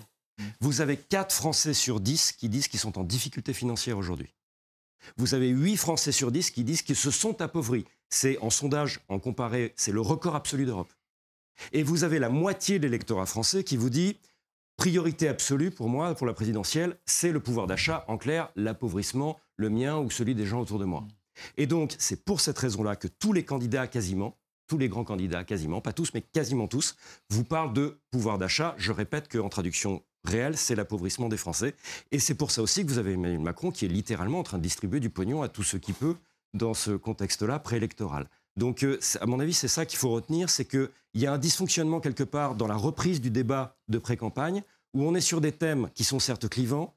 Vous 0.59 0.81
avez 0.81 0.97
4 0.97 1.33
Français 1.33 1.73
sur 1.73 1.99
10 1.99 2.33
qui 2.33 2.49
disent 2.49 2.67
qu'ils 2.67 2.79
sont 2.79 2.99
en 2.99 3.03
difficulté 3.03 3.53
financière 3.53 3.97
aujourd'hui. 3.97 4.33
Vous 5.17 5.33
avez 5.33 5.49
8 5.49 5.77
Français 5.77 6.11
sur 6.11 6.31
10 6.31 6.51
qui 6.51 6.63
disent 6.63 6.81
qu'ils 6.83 6.95
se 6.95 7.11
sont 7.11 7.41
appauvris. 7.41 7.85
C'est 8.09 8.37
en 8.39 8.49
sondage, 8.49 8.99
en 9.07 9.19
comparé, 9.19 9.73
c'est 9.75 9.91
le 9.91 10.01
record 10.01 10.35
absolu 10.35 10.65
d'Europe. 10.65 10.93
Et 11.71 11.83
vous 11.83 12.03
avez 12.03 12.19
la 12.19 12.29
moitié 12.29 12.77
de 12.77 12.83
l'électorat 12.83 13.25
français 13.25 13.63
qui 13.63 13.77
vous 13.77 13.89
dit 13.89 14.17
priorité 14.77 15.27
absolue 15.27 15.71
pour 15.71 15.89
moi, 15.89 16.15
pour 16.15 16.25
la 16.25 16.33
présidentielle, 16.33 16.97
c'est 17.05 17.31
le 17.31 17.39
pouvoir 17.39 17.67
d'achat, 17.67 18.03
en 18.07 18.17
clair, 18.17 18.49
l'appauvrissement, 18.55 19.39
le 19.55 19.69
mien 19.69 19.97
ou 19.97 20.09
celui 20.09 20.33
des 20.33 20.45
gens 20.45 20.59
autour 20.59 20.79
de 20.79 20.85
moi. 20.85 21.05
Et 21.57 21.67
donc, 21.67 21.95
c'est 21.97 22.23
pour 22.23 22.41
cette 22.41 22.57
raison-là 22.57 22.95
que 22.95 23.07
tous 23.07 23.33
les 23.33 23.45
candidats, 23.45 23.87
quasiment, 23.87 24.37
tous 24.67 24.77
les 24.77 24.89
grands 24.89 25.03
candidats, 25.03 25.43
quasiment, 25.43 25.81
pas 25.81 25.93
tous, 25.93 26.13
mais 26.13 26.21
quasiment 26.21 26.67
tous, 26.67 26.95
vous 27.29 27.43
parlent 27.43 27.73
de 27.73 27.99
pouvoir 28.09 28.37
d'achat. 28.37 28.73
Je 28.77 28.91
répète 28.91 29.27
qu'en 29.27 29.49
traduction 29.49 30.03
réelle, 30.23 30.57
c'est 30.57 30.75
l'appauvrissement 30.75 31.29
des 31.29 31.37
Français. 31.37 31.75
Et 32.11 32.19
c'est 32.19 32.35
pour 32.35 32.51
ça 32.51 32.61
aussi 32.61 32.85
que 32.85 32.89
vous 32.89 32.97
avez 32.97 33.13
Emmanuel 33.13 33.39
Macron 33.39 33.71
qui 33.71 33.85
est 33.85 33.89
littéralement 33.89 34.39
en 34.39 34.43
train 34.43 34.57
de 34.57 34.63
distribuer 34.63 34.99
du 34.99 35.09
pognon 35.09 35.41
à 35.41 35.49
tout 35.49 35.63
ce 35.63 35.77
qui 35.77 35.93
peut 35.93 36.15
dans 36.53 36.73
ce 36.73 36.91
contexte-là 36.91 37.59
préélectoral. 37.59 38.27
Donc, 38.57 38.83
euh, 38.83 38.99
à 39.19 39.25
mon 39.25 39.39
avis, 39.39 39.53
c'est 39.53 39.67
ça 39.67 39.85
qu'il 39.85 39.97
faut 39.97 40.09
retenir, 40.09 40.49
c'est 40.49 40.65
qu'il 40.65 40.89
y 41.15 41.25
a 41.25 41.33
un 41.33 41.37
dysfonctionnement 41.37 41.99
quelque 41.99 42.23
part 42.23 42.55
dans 42.55 42.67
la 42.67 42.75
reprise 42.75 43.21
du 43.21 43.31
débat 43.31 43.77
de 43.87 43.97
pré-campagne, 43.97 44.63
où 44.93 45.03
on 45.03 45.15
est 45.15 45.21
sur 45.21 45.39
des 45.39 45.53
thèmes 45.53 45.89
qui 45.95 46.03
sont 46.03 46.19
certes 46.19 46.49
clivants, 46.49 46.93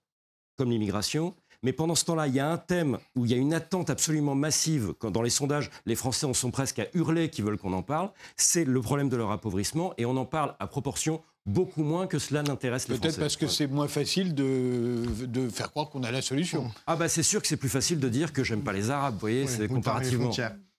comme 0.56 0.70
l'immigration, 0.70 1.34
mais 1.64 1.72
pendant 1.72 1.96
ce 1.96 2.04
temps-là, 2.04 2.28
il 2.28 2.34
y 2.34 2.40
a 2.40 2.48
un 2.48 2.58
thème 2.58 2.98
où 3.16 3.24
il 3.24 3.32
y 3.32 3.34
a 3.34 3.38
une 3.38 3.52
attente 3.54 3.90
absolument 3.90 4.36
massive, 4.36 4.92
quand 4.98 5.10
dans 5.10 5.22
les 5.22 5.30
sondages, 5.30 5.70
les 5.86 5.96
Français 5.96 6.26
en 6.26 6.34
sont 6.34 6.52
presque 6.52 6.78
à 6.78 6.86
hurler 6.94 7.30
qu'ils 7.30 7.44
veulent 7.44 7.58
qu'on 7.58 7.72
en 7.72 7.82
parle, 7.82 8.10
c'est 8.36 8.64
le 8.64 8.80
problème 8.80 9.08
de 9.08 9.16
leur 9.16 9.30
appauvrissement, 9.32 9.94
et 9.98 10.04
on 10.04 10.16
en 10.16 10.26
parle 10.26 10.54
à 10.60 10.66
proportion 10.66 11.22
beaucoup 11.46 11.82
moins 11.82 12.06
que 12.06 12.18
cela 12.18 12.42
n'intéresse 12.42 12.88
les 12.88 12.96
Français. 12.96 13.08
Peut-être 13.08 13.20
parce 13.20 13.36
que 13.36 13.46
c'est 13.46 13.66
moins 13.66 13.88
facile 13.88 14.34
de, 14.34 15.02
de 15.26 15.48
faire 15.48 15.70
croire 15.70 15.90
qu'on 15.90 16.02
a 16.02 16.10
la 16.10 16.22
solution. 16.22 16.70
Ah 16.86 16.96
bah 16.96 17.08
c'est 17.08 17.22
sûr 17.22 17.42
que 17.42 17.48
c'est 17.48 17.56
plus 17.56 17.68
facile 17.68 17.98
de 17.98 18.08
dire 18.08 18.32
que 18.32 18.44
j'aime 18.44 18.62
pas 18.62 18.72
les 18.72 18.90
Arabes, 18.90 19.14
vous 19.14 19.20
voyez, 19.20 19.46
c'est 19.46 19.68
comparativement. 19.68 20.30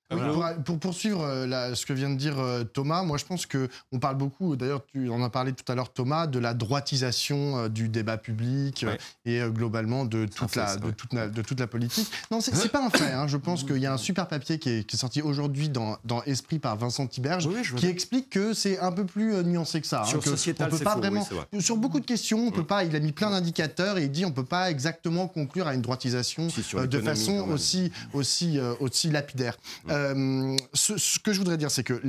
Pour, 0.10 0.80
poursuivre 0.80 1.24
euh, 1.24 1.74
ce 1.74 1.84
que 1.84 1.92
vient 1.92 2.12
de 2.12 2.16
dire 2.16 2.38
euh, 2.38 2.64
Thomas, 2.64 3.02
moi 3.02 3.18
je 3.18 3.26
pense 3.26 3.48
que 3.48 3.70
on 3.92 3.98
parle 3.98 4.18
beaucoup, 4.18 4.56
d'ailleurs 4.56 4.86
tu 4.86 5.10
en 5.10 5.24
as 5.24 5.32
parlé 5.32 5.52
tout 5.52 5.70
à 5.72 5.74
l'heure 5.74 5.92
Thomas, 5.92 6.28
de 6.28 6.38
la 6.38 6.54
droitisation 6.54 7.58
euh, 7.58 7.70
du 7.70 7.90
débat 7.90 8.18
public 8.18 8.86
et 9.26 9.42
globalement 9.48 10.06
de 10.06 10.26
toute, 10.26 10.56
la, 10.56 10.76
de, 10.76 10.92
toute 10.92 11.12
la, 11.14 11.28
de 11.28 11.42
toute 11.42 11.60
la 11.60 11.66
politique. 11.66 12.08
Non, 12.30 12.40
c'est 12.40 12.72
pas 12.72 12.86
un 12.86 12.92
fait. 12.92 13.12
Hein. 13.12 13.28
Je 13.28 13.38
pense 13.38 13.64
qu'il 13.66 13.78
y 13.78 13.88
a 13.88 13.94
un 13.94 13.98
super 13.98 14.28
papier 14.28 14.60
qui 14.60 14.70
est, 14.70 14.96
sorti 14.96 15.24
aujourd'hui 15.24 15.70
dans, 15.70 15.98
dans, 16.06 16.22
Esprit 16.24 16.60
par 16.60 16.78
Vincent 16.78 17.08
Tiberge 17.08 17.50
qui 17.76 17.88
explique 17.88 18.30
que 18.30 18.54
c'est 18.54 18.80
un 18.80 18.92
peu 18.92 19.06
plus 19.06 19.44
nuancé 19.44 19.82
que 19.82 19.88
ça. 19.88 20.02
Hein, 20.02 20.06
sur 20.06 20.20
on 20.20 20.70
peut 20.70 20.78
pas 20.78 20.96
vraiment, 20.96 21.28
sur 21.60 21.78
beaucoup 21.78 22.00
de 22.00 22.06
questions, 22.06 22.48
on 22.48 22.52
peut 22.52 22.64
pas. 22.64 22.84
Il 22.84 22.96
a 22.96 23.00
mis 23.00 23.12
plein 23.12 23.32
d'indicateurs 23.32 23.98
et 23.98 24.04
il 24.04 24.12
dit 24.12 24.24
on 24.24 24.32
peut 24.32 24.46
pas 24.46 24.70
exactement 24.70 25.28
conclure 25.28 25.68
à 25.68 25.74
une 25.74 25.82
droitisation 25.82 26.48
de 26.48 27.00
façon 27.00 27.48
aussi 27.50 27.92
aussi 28.14 28.60
aussi 28.80 29.10
lapidaire. 29.10 29.58
Euh, 29.96 30.58
ce, 30.74 31.20
que 31.20 31.32
je 31.32 31.40
voudrais 31.40 31.58
dire, 31.58 31.72
c'est 31.72 31.84
que 31.84 32.02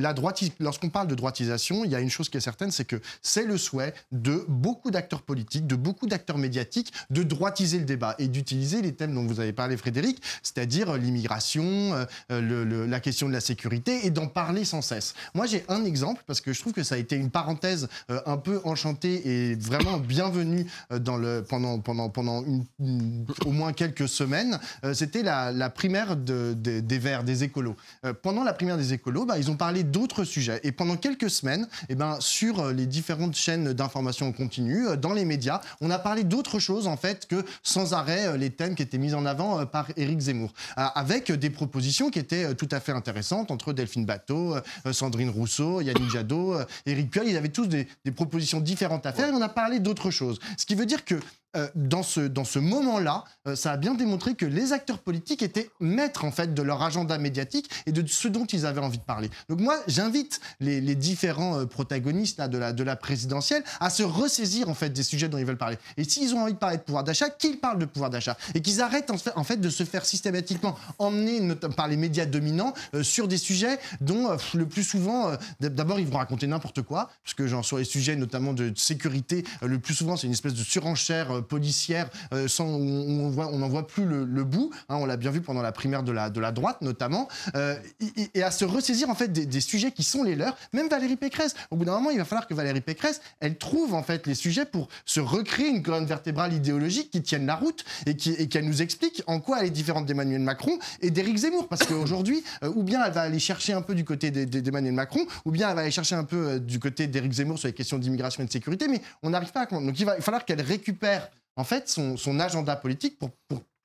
lorsqu'on 0.58 0.88
parle 0.88 1.06
de 1.06 1.14
droitisation, 1.14 1.84
il 1.84 1.90
y 1.90 1.94
a 1.94 2.00
une 2.00 2.10
chose 2.10 2.28
qui 2.28 2.36
est 2.36 2.40
certaine, 2.40 2.70
c'est 2.70 2.84
que 2.84 3.00
c'est 3.22 3.44
le 3.44 3.56
souhait 3.56 3.94
de 4.12 4.44
beaucoup 4.48 4.90
d'acteurs 4.90 5.22
politiques, 5.22 5.66
de 5.66 5.76
beaucoup 5.76 6.06
d'acteurs 6.06 6.38
médiatiques, 6.38 6.92
de 7.10 7.22
droitiser 7.22 7.78
le 7.78 7.84
débat 7.84 8.14
et 8.18 8.28
d'utiliser 8.28 8.82
les 8.82 8.92
thèmes 8.92 9.14
dont 9.14 9.24
vous 9.24 9.40
avez 9.40 9.52
parlé, 9.52 9.76
Frédéric, 9.76 10.20
c'est-à-dire 10.42 10.96
l'immigration, 10.96 12.04
euh, 12.30 12.86
la 12.86 13.00
question 13.00 13.28
de 13.28 13.32
la 13.32 13.40
sécurité, 13.40 14.06
et 14.06 14.10
d'en 14.10 14.26
parler 14.26 14.64
sans 14.64 14.82
cesse. 14.82 15.14
Moi, 15.34 15.46
j'ai 15.46 15.64
un 15.68 15.84
exemple, 15.84 16.22
parce 16.26 16.40
que 16.40 16.52
je 16.52 16.60
trouve 16.60 16.72
que 16.72 16.82
ça 16.82 16.96
a 16.96 16.98
été 16.98 17.16
une 17.16 17.30
parenthèse 17.30 17.88
euh, 18.10 18.20
un 18.26 18.36
peu 18.36 18.60
enchantée 18.64 19.28
et 19.28 19.54
vraiment 19.54 19.98
bienvenue 19.98 20.66
pendant 21.48 22.44
au 23.44 23.50
moins 23.52 23.72
quelques 23.72 24.08
semaines. 24.08 24.58
C'était 24.92 25.22
la, 25.22 25.70
primaire 25.70 26.16
des 26.16 26.98
Verts, 26.98 27.24
des 27.24 27.44
écolos. 27.44 27.75
Euh, 28.04 28.12
pendant 28.14 28.44
la 28.44 28.52
primaire 28.52 28.76
des 28.76 28.92
écolos, 28.92 29.24
bah, 29.24 29.38
ils 29.38 29.50
ont 29.50 29.56
parlé 29.56 29.82
d'autres 29.82 30.24
sujets. 30.24 30.60
Et 30.62 30.72
pendant 30.72 30.96
quelques 30.96 31.30
semaines, 31.30 31.68
eh 31.88 31.94
ben, 31.94 32.18
sur 32.20 32.60
euh, 32.60 32.72
les 32.72 32.86
différentes 32.86 33.34
chaînes 33.34 33.72
d'information 33.72 34.28
en 34.28 34.32
continu, 34.32 34.86
euh, 34.86 34.96
dans 34.96 35.12
les 35.12 35.24
médias, 35.24 35.60
on 35.80 35.90
a 35.90 35.98
parlé 35.98 36.24
d'autres 36.24 36.58
choses 36.58 36.86
en 36.86 36.96
fait 36.96 37.26
que 37.26 37.44
sans 37.62 37.94
arrêt 37.94 38.36
les 38.38 38.50
thèmes 38.50 38.74
qui 38.74 38.82
étaient 38.82 38.98
mis 38.98 39.14
en 39.14 39.26
avant 39.26 39.66
par 39.66 39.88
Éric 39.96 40.20
Zemmour, 40.20 40.52
avec 40.76 41.30
des 41.32 41.50
propositions 41.50 42.10
qui 42.10 42.18
étaient 42.18 42.54
tout 42.54 42.68
à 42.70 42.80
fait 42.80 42.92
intéressantes 42.92 43.50
entre 43.50 43.72
Delphine 43.72 44.04
Bateau, 44.04 44.56
Sandrine 44.92 45.30
Rousseau, 45.30 45.80
Yannick 45.80 46.10
Jadot, 46.10 46.56
Éric 46.86 47.10
Piolle. 47.10 47.28
Ils 47.28 47.36
avaient 47.36 47.48
tous 47.48 47.66
des, 47.66 47.86
propositions 48.14 48.60
différentes 48.60 49.06
à 49.06 49.12
faire 49.12 49.28
et 49.28 49.32
on 49.32 49.42
a 49.42 49.48
parlé 49.48 49.80
d'autres 49.80 50.10
choses. 50.10 50.38
Ce 50.56 50.66
qui 50.66 50.74
veut 50.74 50.86
dire 50.86 51.04
que 51.04 51.16
euh, 51.56 51.68
dans 51.74 52.02
ce, 52.02 52.20
dans 52.20 52.44
ce 52.44 52.58
moment-là, 52.58 53.24
euh, 53.46 53.56
ça 53.56 53.72
a 53.72 53.76
bien 53.76 53.94
démontré 53.94 54.34
que 54.34 54.46
les 54.46 54.72
acteurs 54.72 54.98
politiques 54.98 55.42
étaient 55.42 55.70
maîtres 55.80 56.24
en 56.24 56.30
fait 56.30 56.52
de 56.52 56.62
leur 56.62 56.82
agenda 56.82 57.16
médiatique 57.18 57.70
et 57.86 57.92
de 57.92 58.06
ce 58.06 58.28
dont 58.28 58.44
ils 58.44 58.66
avaient 58.66 58.80
envie 58.80 58.98
de 58.98 59.04
parler. 59.04 59.30
Donc 59.48 59.60
moi, 59.60 59.78
j'invite 59.86 60.40
les, 60.60 60.80
différents 60.94 61.60
euh, 61.60 61.66
protagonistes 61.66 62.40
de, 62.40 62.58
la, 62.58 62.72
de 62.72 62.82
la 62.82 62.96
présidentielle 62.96 63.62
à 63.80 63.90
se 63.90 64.02
ressaisir 64.02 64.68
en 64.68 64.74
fait 64.74 64.90
des 64.90 65.02
sujets 65.02 65.28
dont 65.28 65.38
ils 65.38 65.44
veulent 65.44 65.56
parler. 65.56 65.78
Et 65.96 66.04
s'ils 66.04 66.34
ont 66.34 66.42
envie 66.42 66.52
de 66.52 66.58
parler 66.58 66.76
de 66.76 66.82
pouvoir 66.82 67.04
d'achat, 67.04 67.30
qu'ils 67.30 67.58
parlent 67.58 67.78
de 67.78 67.86
pouvoir 67.86 68.10
d'achat 68.10 68.36
et 68.54 68.60
qu'ils 68.60 68.80
arrêtent 68.80 69.10
en 69.10 69.44
fait, 69.44 69.56
de 69.56 69.70
se 69.70 69.84
faire 69.84 70.04
systématiquement 70.04 70.76
emmener 70.98 71.54
par 71.76 71.88
les 71.88 71.96
médias 71.96 72.26
dominants 72.26 72.74
sur 73.02 73.28
des 73.28 73.38
sujets 73.38 73.78
dont 74.00 74.36
le 74.54 74.66
plus 74.66 74.84
souvent, 74.84 75.32
d'abord 75.60 75.98
ils 76.00 76.06
vont 76.06 76.18
raconter 76.18 76.46
n'importe 76.46 76.82
quoi, 76.82 77.10
parce 77.24 77.34
que 77.34 77.46
genre 77.46 77.64
sur 77.64 77.78
les 77.78 77.84
sujets 77.84 78.16
notamment 78.16 78.52
de 78.52 78.72
sécurité, 78.76 79.44
le 79.62 79.78
plus 79.78 79.94
souvent 79.94 80.16
c'est 80.16 80.26
une 80.26 80.32
espèce 80.32 80.54
de 80.54 80.62
surenchère 80.62 81.42
policière 81.46 82.08
euh, 82.32 82.48
sans, 82.48 82.66
on 82.66 83.58
n'en 83.58 83.68
voit 83.68 83.86
plus 83.86 84.04
le, 84.04 84.44
bout. 84.44 84.70
Hein, 84.88 84.96
on 84.96 85.06
l'a 85.06 85.16
bien 85.16 85.30
vu 85.30 85.40
pendant 85.40 85.62
la 85.62 85.72
primaire 85.72 86.02
de 86.02 86.12
la, 86.12 86.30
droite 86.30 86.82
notamment. 86.82 87.28
Euh, 87.54 87.76
et, 88.34 88.42
à 88.42 88.50
se 88.50 88.64
ressaisir 88.64 89.10
en 89.10 89.14
fait 89.14 89.32
des, 89.32 89.60
sujets 89.60 89.90
qui 89.92 90.02
sont 90.02 90.22
les 90.22 90.36
leurs. 90.36 90.56
Même 90.72 90.88
Valérie 90.88 91.16
Pécresse. 91.16 91.54
Au 91.70 91.76
bout 91.76 91.84
d'un 91.84 91.92
moment, 91.92 92.10
il 92.10 92.18
va 92.18 92.24
falloir 92.24 92.46
que 92.46 92.54
Valérie 92.54 92.80
Pécresse, 92.80 93.20
elle 93.40 93.56
trouve 93.56 93.94
en 93.94 94.02
fait 94.02 94.26
les 94.26 94.34
sujets 94.34 94.64
pour 94.64 94.88
se 95.04 95.20
recréer 95.20 95.68
une 95.68 95.82
colonne 95.82 96.06
vertébrale 96.06 96.52
idéologique 96.52 97.10
qui 97.10 97.22
tienne 97.22 97.46
la 97.46 97.56
route 97.56 97.84
et 98.06 98.16
qui 98.16 98.32
et 98.34 98.48
qu'elle 98.48 98.66
nous 98.66 98.82
explique 98.82 99.22
en 99.26 99.40
quoi 99.40 99.60
elle 99.60 99.66
est 99.66 99.70
différente 99.70 100.06
d'Emmanuel 100.06 100.40
Macron 100.40 100.78
et 101.00 101.10
d'Éric 101.10 101.38
Zemmour. 101.38 101.68
Parce 101.68 101.84
qu'aujourd'hui, 101.84 102.44
euh, 102.62 102.72
ou 102.74 102.82
bien 102.82 103.04
elle 103.04 103.12
va 103.12 103.22
aller 103.22 103.38
chercher 103.38 103.72
un 103.72 103.82
peu 103.82 103.94
du 103.94 104.04
côté 104.04 104.30
d'Emmanuel 104.30 104.94
Macron, 104.94 105.26
ou 105.44 105.50
bien 105.50 105.68
elle 105.68 105.76
va 105.76 105.82
aller 105.82 105.90
chercher 105.90 106.14
un 106.14 106.24
peu 106.24 106.60
du 106.60 106.78
côté 106.78 107.06
d'Éric 107.06 107.32
Zemmour 107.32 107.58
sur 107.58 107.68
les 107.68 107.74
questions 107.74 107.98
d'immigration 107.98 108.42
et 108.42 108.46
de 108.46 108.52
sécurité, 108.52 108.88
mais 108.88 109.00
on 109.22 109.30
n'arrive 109.30 109.52
pas 109.52 109.62
à... 109.62 109.66
Donc 109.66 109.98
il 109.98 110.06
va 110.06 110.20
falloir 110.20 110.44
qu'elle 110.44 110.60
récupère 110.60 111.28
en 111.56 111.64
fait, 111.64 111.88
son, 111.88 112.40
agenda 112.40 112.76
politique 112.76 113.18
pour, 113.18 113.30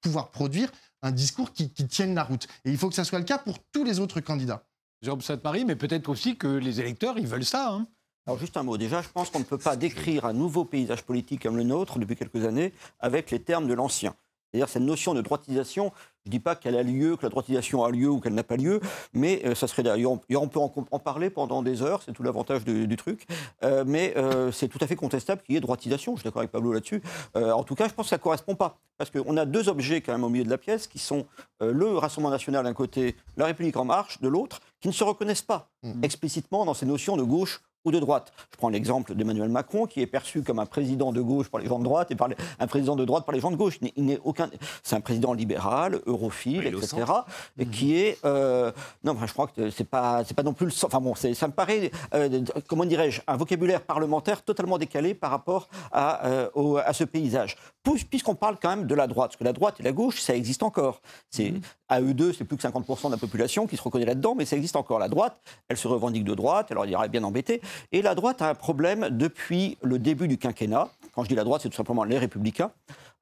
pouvoir 0.01 0.32
produire 0.32 0.72
un 1.01 1.11
discours 1.11 1.53
qui, 1.53 1.69
tienne 1.69 2.15
la 2.15 2.24
route. 2.24 2.47
Et 2.65 2.72
il 2.72 2.78
faut 2.78 2.89
que 2.89 2.95
ça 2.95 3.03
soit 3.03 3.19
le 3.19 3.26
cas 3.26 3.38
pour 3.38 3.59
tous 3.72 3.84
les 3.84 3.99
autres 3.99 4.19
candidats. 4.19 4.63
Jérôme 5.01 5.22
Sainte-Marie, 5.22 5.65
mais 5.65 5.76
peut-être 5.76 6.09
aussi 6.09 6.38
que 6.38 6.47
les 6.47 6.80
électeurs, 6.80 7.17
ils 7.17 7.28
veulent 7.28 7.45
ça. 7.45 7.72
Hein. 7.72 7.88
Alors 8.28 8.39
juste 8.39 8.55
un 8.57 8.63
mot. 8.63 8.78
Déjà, 8.78 9.01
je 9.01 9.09
pense 9.09 9.30
qu'on 9.30 9.39
ne 9.39 9.43
peut 9.43 9.57
pas 9.57 9.76
décrire 9.76 10.26
un 10.26 10.34
nouveau 10.34 10.63
paysage 10.63 11.03
politique 11.03 11.41
comme 11.41 11.57
le 11.57 11.63
nôtre 11.63 11.97
depuis 11.97 12.15
quelques 12.15 12.45
années 12.45 12.72
avec 12.99 13.32
les 13.32 13.41
termes 13.41 13.67
de 13.67 13.74
l'ancien. 13.74 14.15
C'est-à-dire 14.52 14.70
cette 14.70 14.84
notion 14.84 15.14
de 15.14 15.22
droitisation, 15.22 15.93
je 16.26 16.30
ne 16.30 16.32
dis 16.32 16.39
pas 16.39 16.56
qu'elle 16.56 16.76
a 16.76 16.84
lieu, 16.84 17.16
que 17.16 17.24
la 17.24 17.30
droitisation 17.30 17.84
a 17.86 17.89
lieu 17.89 18.10
ou 18.10 18.20
qu'elle 18.20 18.34
n'a 18.34 18.43
pas 18.43 18.58
lieu, 18.58 18.82
mais 19.14 19.41
euh, 19.45 19.56
ça 19.56 19.68
serait 19.68 19.82
d'ailleurs, 19.82 20.12
on 20.12 20.47
peut 20.47 20.60
en, 20.60 20.99
parler 20.99 21.30
pendant 21.30 21.64
des 21.64 21.82
heures, 21.82 22.04
c'est 22.04 22.12
tout 22.12 22.22
l'avantage 22.22 22.66
du, 22.66 22.95
truc, 22.97 23.26
euh, 23.64 23.84
mais 23.88 24.14
euh, 24.18 24.52
c'est 24.52 24.68
tout 24.68 24.78
à 24.82 24.88
fait 24.88 24.97
contestable 24.97 25.41
qu'il 25.41 25.56
y 25.56 25.58
ait 25.58 25.62
droitisation, 25.62 26.16
je 26.16 26.22
suis 26.22 26.26
d'accord 26.26 26.41
avec 26.41 26.52
Pablo 26.52 26.74
là-dessus. 26.74 27.02
en 27.36 27.64
tout 27.64 27.76
cas, 27.76 27.88
je 27.88 27.93
pense 27.93 28.08
que 28.08 28.10
ça 28.10 28.18
ne 28.18 28.22
correspond 28.22 28.56
pas, 28.56 28.78
parce 28.97 29.10
qu'on 29.10 29.38
a 29.38 29.45
deux 29.45 29.70
objets 29.70 30.02
quand 30.02 30.12
même 30.12 30.24
au 30.24 30.30
milieu 30.30 30.43
de 30.43 30.49
la 30.49 30.58
pièce, 30.58 30.88
qui 30.88 30.99
sont 30.99 31.26
le 31.62 31.97
Rassemblement 31.97 32.32
national 32.32 32.66
d'un 32.66 32.74
côté, 32.74 33.16
la 33.38 33.45
République 33.45 33.78
en 33.78 33.86
marche 33.86 34.20
de 34.20 34.28
l'autre, 34.28 34.60
qui 34.82 34.89
ne 34.89 34.93
se 34.93 35.04
reconnaissent 35.04 35.41
pas 35.41 35.70
mmh. 35.84 36.04
explicitement 36.04 36.66
dans 36.66 36.74
ces 36.74 36.86
notions 36.86 37.16
de 37.16 37.24
gauche 37.24 37.62
ou 37.86 37.91
de 37.91 37.99
droite. 37.99 38.32
Je 38.51 38.57
prends 38.57 38.69
l'exemple 38.69 39.15
d'Emmanuel 39.15 39.49
Macron, 39.49 39.86
qui 39.86 40.01
est 40.01 40.07
perçu 40.07 40.41
comme 40.41 40.59
un 40.59 40.65
président 40.65 41.11
de 41.11 41.21
gauche 41.21 41.49
par 41.49 41.61
les 41.61 41.67
gens 41.67 41.79
de 41.79 41.84
droite 41.84 42.11
et 42.11 42.15
par 42.15 42.29
un 42.59 42.67
président 42.67 42.95
de 42.95 43.05
droite 43.05 43.25
par 43.25 43.34
les 43.34 43.41
gens 43.41 43.51
de 43.51 43.55
gauche. 43.55 43.79
Il 43.95 44.05
n'est 44.05 44.19
aucun. 44.23 44.49
C'est 44.84 44.95
un 44.95 45.01
président 45.01 45.34
libéral, 45.34 46.01
europhile, 46.05 46.67
etc. 46.67 47.03
Et 47.57 47.65
qui 47.65 47.97
est. 47.97 48.17
Euh, 48.25 48.71
non, 49.03 49.17
je 49.25 49.34
crois 49.34 49.47
que 49.47 49.69
c'est 49.69 49.84
pas, 49.84 50.23
c'est 50.25 50.34
pas 50.34 50.43
non 50.43 50.53
plus 50.53 50.67
le. 50.67 50.71
Enfin 50.84 50.99
bon, 50.99 51.15
ça 51.15 51.47
me 51.47 51.53
paraît, 51.53 51.91
euh, 52.13 52.43
comment 52.67 52.86
dirais-je, 52.86 53.21
un 53.27 53.38
vocabulaire 53.38 53.82
parlementaire 53.82 54.43
totalement 54.43 54.77
décalé 54.77 55.13
par 55.13 55.32
rapport 55.32 55.69
à, 55.91 56.27
euh, 56.27 56.82
à 56.86 56.93
ce 56.93 57.03
paysage. 57.03 57.57
Puisqu'on 58.09 58.36
parle 58.36 58.57
quand 58.61 58.69
même 58.69 58.86
de 58.86 58.95
la 58.95 59.07
droite, 59.07 59.32
parce 59.32 59.38
que 59.38 59.43
la 59.43 59.53
droite 59.53 59.79
et 59.79 59.84
la 59.84 59.91
gauche, 59.91 60.21
ça 60.21 60.36
existe 60.36 60.63
encore. 60.63 61.01
C'est 61.29 61.51
mhm. 61.51 61.61
À 61.92 62.00
eux 62.00 62.14
deux, 62.14 62.32
c'est 62.32 62.46
plus 62.46 62.56
que 62.56 62.64
50% 62.64 63.08
de 63.08 63.12
la 63.12 63.18
population 63.18 63.68
qui 63.68 63.76
se 63.76 63.82
reconnaît 63.82 64.06
là-dedans, 64.06 64.34
mais 64.34 64.46
ça 64.46 64.56
existe 64.56 64.78
encore. 64.78 64.98
La 64.98 65.10
droite, 65.10 65.38
elle 65.68 65.76
se 65.76 65.89
revendique 65.89 66.24
de 66.24 66.34
droite, 66.34 66.72
alors 66.72 66.86
il 66.86 66.92
y 66.92 66.96
aurait 66.96 67.10
bien 67.10 67.24
embêté. 67.26 67.62
Et 67.92 68.02
la 68.02 68.16
droite 68.16 68.42
a 68.42 68.50
un 68.50 68.56
problème 68.56 69.10
depuis 69.12 69.78
le 69.84 70.00
début 70.00 70.30
du 70.30 70.38
quinquennat. 70.38 70.89
Quand 71.14 71.24
je 71.24 71.28
dis 71.28 71.36
la 71.36 71.44
droite, 71.44 71.64
c'est 71.64 71.70
tout 71.70 71.76
simplement 71.76 72.06
les 72.06 72.18
républicains. 72.18 72.72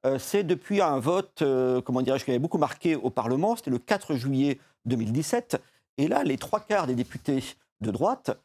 Euh, 0.06 0.20
c'est 0.20 0.44
depuis 0.44 0.80
un 0.80 1.00
vote, 1.00 1.42
euh, 1.42 1.80
comment 1.80 2.00
dirais-je, 2.00 2.24
qui 2.24 2.30
avait 2.30 2.38
beaucoup 2.38 2.58
marqué 2.58 2.94
au 2.94 3.10
Parlement, 3.10 3.56
c'était 3.56 3.72
le 3.72 3.80
4 3.80 4.14
juillet 4.14 4.60
2017. 4.84 5.60
Et 5.98 6.06
là, 6.06 6.22
les 6.22 6.38
trois 6.38 6.60
quarts 6.60 6.86
des 6.86 6.94
députés 6.94 7.42
de 7.80 7.90
droite 7.90 8.38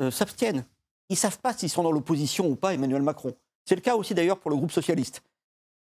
euh, 0.00 0.10
s'abstiennent. 0.10 0.64
Ils 1.10 1.14
ne 1.14 1.18
savent 1.18 1.38
pas 1.38 1.52
s'ils 1.52 1.68
sont 1.68 1.82
dans 1.82 1.92
l'opposition 1.92 2.48
ou 2.48 2.56
pas 2.56 2.72
Emmanuel 2.72 3.02
Macron. 3.02 3.34
C'est 3.66 3.74
le 3.74 3.82
cas 3.82 3.94
aussi 3.94 4.14
d'ailleurs 4.14 4.38
pour 4.38 4.50
le 4.50 4.56
groupe 4.56 4.72
socialiste. 4.72 5.22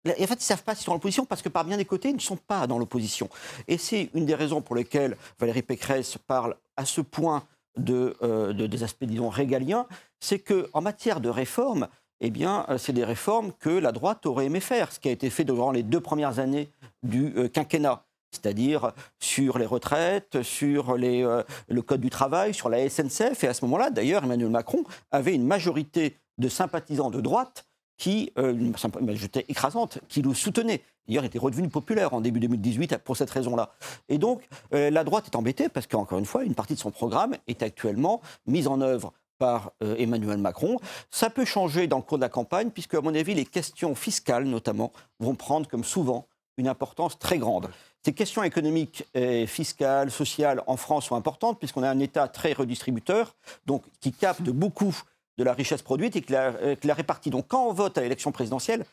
En 0.06 0.12
fait, 0.12 0.34
ils 0.34 0.36
ne 0.36 0.40
savent 0.40 0.62
pas 0.62 0.74
s'ils 0.74 0.84
sont 0.84 0.92
dans 0.92 0.96
l'opposition 0.96 1.26
parce 1.26 1.42
que 1.42 1.48
par 1.48 1.64
bien 1.64 1.76
des 1.76 1.84
côtés, 1.84 2.08
ils 2.08 2.14
ne 2.14 2.20
sont 2.20 2.36
pas 2.36 2.66
dans 2.66 2.78
l'opposition. 2.78 3.28
Et 3.68 3.78
c'est 3.78 4.10
une 4.14 4.26
des 4.26 4.34
raisons 4.34 4.62
pour 4.62 4.76
lesquelles 4.76 5.16
Valérie 5.38 5.62
Pécresse 5.62 6.16
parle 6.26 6.56
à 6.76 6.84
ce 6.84 7.00
point 7.00 7.44
euh, 7.88 8.52
de, 8.52 8.66
des 8.66 8.82
aspects, 8.82 9.04
disons, 9.04 9.28
régaliens, 9.28 9.86
c'est 10.18 10.40
qu'en 10.40 10.80
matière 10.80 11.20
de 11.20 11.28
réforme, 11.28 11.88
eh 12.20 12.30
bien, 12.30 12.66
euh, 12.68 12.78
c'est 12.78 12.92
des 12.92 13.04
réformes 13.04 13.52
que 13.58 13.70
la 13.70 13.92
droite 13.92 14.26
aurait 14.26 14.46
aimé 14.46 14.60
faire, 14.60 14.92
ce 14.92 14.98
qui 14.98 15.08
a 15.08 15.12
été 15.12 15.30
fait 15.30 15.44
durant 15.44 15.70
les 15.70 15.82
deux 15.82 16.00
premières 16.00 16.38
années 16.40 16.68
du 17.02 17.32
euh, 17.36 17.48
quinquennat 17.48 18.04
c'est-à-dire 18.32 18.92
sur 19.18 19.58
les 19.58 19.66
retraites, 19.66 20.40
sur 20.42 20.94
le 20.96 21.44
code 21.80 22.00
du 22.00 22.10
travail, 22.10 22.54
sur 22.54 22.68
la 22.68 22.88
SNCF. 22.88 23.42
Et 23.42 23.48
à 23.48 23.54
ce 23.54 23.64
moment-là, 23.64 23.90
d'ailleurs, 23.90 24.22
Emmanuel 24.22 24.50
Macron 24.50 24.84
avait 25.10 25.34
une 25.34 25.44
majorité 25.44 26.16
de 26.38 26.48
sympathisants 26.48 27.10
de 27.10 27.20
droite 27.20 27.66
qui, 28.00 28.32
une 28.36 28.72
majorité 29.02 29.44
écrasante, 29.50 29.98
qui 30.08 30.22
le 30.22 30.32
soutenait 30.32 30.80
d'ailleurs 31.06 31.24
était 31.24 31.38
redevenu 31.38 31.68
populaire 31.68 32.14
en 32.14 32.20
début 32.20 32.40
2018 32.40 32.98
pour 32.98 33.16
cette 33.16 33.30
raison-là. 33.30 33.74
Et 34.08 34.16
donc, 34.16 34.48
euh, 34.72 34.90
la 34.90 35.04
droite 35.04 35.26
est 35.26 35.36
embêtée 35.36 35.68
parce 35.68 35.86
qu'encore 35.86 36.18
une 36.18 36.24
fois, 36.24 36.44
une 36.44 36.54
partie 36.54 36.74
de 36.74 36.78
son 36.78 36.90
programme 36.90 37.34
est 37.46 37.62
actuellement 37.62 38.22
mise 38.46 38.68
en 38.68 38.80
œuvre 38.80 39.12
par 39.38 39.72
euh, 39.82 39.96
Emmanuel 39.98 40.38
Macron. 40.38 40.78
Ça 41.10 41.28
peut 41.28 41.44
changer 41.44 41.88
dans 41.88 41.96
le 41.96 42.02
cours 42.02 42.18
de 42.18 42.22
la 42.22 42.28
campagne, 42.28 42.70
puisque, 42.70 42.94
à 42.94 43.00
mon 43.00 43.14
avis, 43.14 43.34
les 43.34 43.44
questions 43.44 43.94
fiscales, 43.94 44.44
notamment, 44.44 44.92
vont 45.18 45.34
prendre, 45.34 45.68
comme 45.68 45.84
souvent, 45.84 46.26
une 46.56 46.68
importance 46.68 47.18
très 47.18 47.38
grande. 47.38 47.68
Ces 48.04 48.12
questions 48.12 48.42
économiques 48.42 49.04
fiscales, 49.46 50.10
sociales 50.10 50.62
en 50.66 50.76
France 50.76 51.06
sont 51.06 51.16
importantes, 51.16 51.58
puisqu'on 51.58 51.82
a 51.82 51.90
un 51.90 51.98
État 51.98 52.28
très 52.28 52.52
redistributeur, 52.52 53.34
donc 53.66 53.82
qui 54.00 54.12
capte 54.12 54.48
beaucoup 54.48 54.94
de 55.38 55.44
la 55.44 55.52
richesse 55.52 55.82
produite 55.82 56.16
et 56.16 56.22
qui 56.22 56.32
la, 56.32 56.54
euh, 56.56 56.74
qui 56.74 56.86
la 56.86 56.94
répartit. 56.94 57.30
Donc, 57.30 57.46
quand 57.48 57.66
on 57.66 57.72
vote 57.72 57.96
à 57.98 58.00
l'élection 58.00 58.32
présidentielle, 58.32 58.84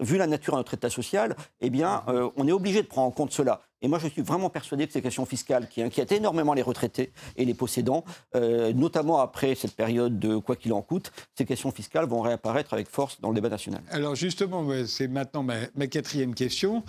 vu 0.00 0.16
la 0.16 0.26
nature 0.26 0.54
de 0.54 0.58
notre 0.58 0.74
État 0.74 0.90
social, 0.90 1.36
eh 1.60 1.70
bien, 1.70 2.02
euh, 2.08 2.30
on 2.36 2.48
est 2.48 2.52
obligé 2.52 2.82
de 2.82 2.86
prendre 2.86 3.08
en 3.08 3.10
compte 3.10 3.32
cela. 3.32 3.62
Et 3.80 3.88
moi, 3.88 3.98
je 3.98 4.08
suis 4.08 4.22
vraiment 4.22 4.50
persuadé 4.50 4.86
que 4.86 4.92
ces 4.92 5.02
questions 5.02 5.26
fiscales 5.26 5.68
qui 5.68 5.82
inquiètent 5.82 6.12
énormément 6.12 6.54
les 6.54 6.62
retraités 6.62 7.12
et 7.36 7.44
les 7.44 7.54
possédants, 7.54 8.04
euh, 8.34 8.72
notamment 8.72 9.20
après 9.20 9.54
cette 9.54 9.76
période 9.76 10.18
de 10.18 10.36
quoi 10.38 10.56
qu'il 10.56 10.72
en 10.72 10.82
coûte, 10.82 11.12
ces 11.36 11.44
questions 11.44 11.70
fiscales 11.70 12.06
vont 12.06 12.22
réapparaître 12.22 12.72
avec 12.72 12.88
force 12.88 13.20
dans 13.20 13.28
le 13.28 13.34
débat 13.34 13.50
national. 13.50 13.82
Alors 13.90 14.14
justement, 14.14 14.66
c'est 14.86 15.08
maintenant 15.08 15.42
ma, 15.42 15.86
quatrième 15.86 16.34
question. 16.34 16.82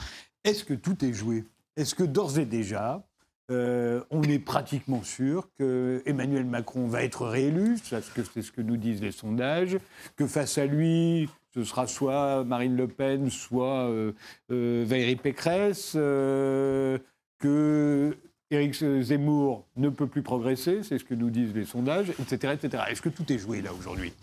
Est-ce 0.43 0.63
que 0.63 0.73
tout 0.73 1.03
est 1.03 1.13
joué? 1.13 1.43
Est-ce 1.75 1.95
que 1.95 2.03
d'ores 2.03 2.39
et 2.39 2.45
déjà, 2.45 3.05
euh, 3.51 4.01
on 4.09 4.23
est 4.23 4.39
pratiquement 4.39 5.03
sûr 5.03 5.49
que 5.59 6.01
Emmanuel 6.05 6.45
Macron 6.45 6.87
va 6.87 7.03
être 7.03 7.27
réélu, 7.27 7.77
c'est 7.83 8.01
ce 8.01 8.51
que 8.51 8.61
nous 8.61 8.77
disent 8.77 9.01
les 9.01 9.11
sondages, 9.11 9.77
que 10.15 10.25
face 10.25 10.57
à 10.57 10.65
lui, 10.65 11.29
ce 11.53 11.63
sera 11.63 11.85
soit 11.85 12.43
Marine 12.43 12.75
Le 12.75 12.87
Pen, 12.87 13.29
soit 13.29 13.87
euh, 13.89 14.13
euh, 14.51 14.83
Valérie 14.87 15.15
Pécresse, 15.15 15.93
que 15.93 18.17
Éric 18.49 18.73
Zemmour 18.73 19.67
ne 19.75 19.89
peut 19.89 20.07
plus 20.07 20.23
progresser, 20.23 20.81
c'est 20.81 20.97
ce 20.97 21.03
que 21.03 21.13
nous 21.13 21.29
disent 21.29 21.53
les 21.53 21.65
sondages, 21.65 22.11
etc. 22.19 22.53
etc. 22.53 22.83
Est-ce 22.89 23.01
que 23.01 23.09
tout 23.09 23.31
est 23.31 23.37
joué 23.37 23.61
là 23.61 23.73
aujourd'hui? 23.73 24.13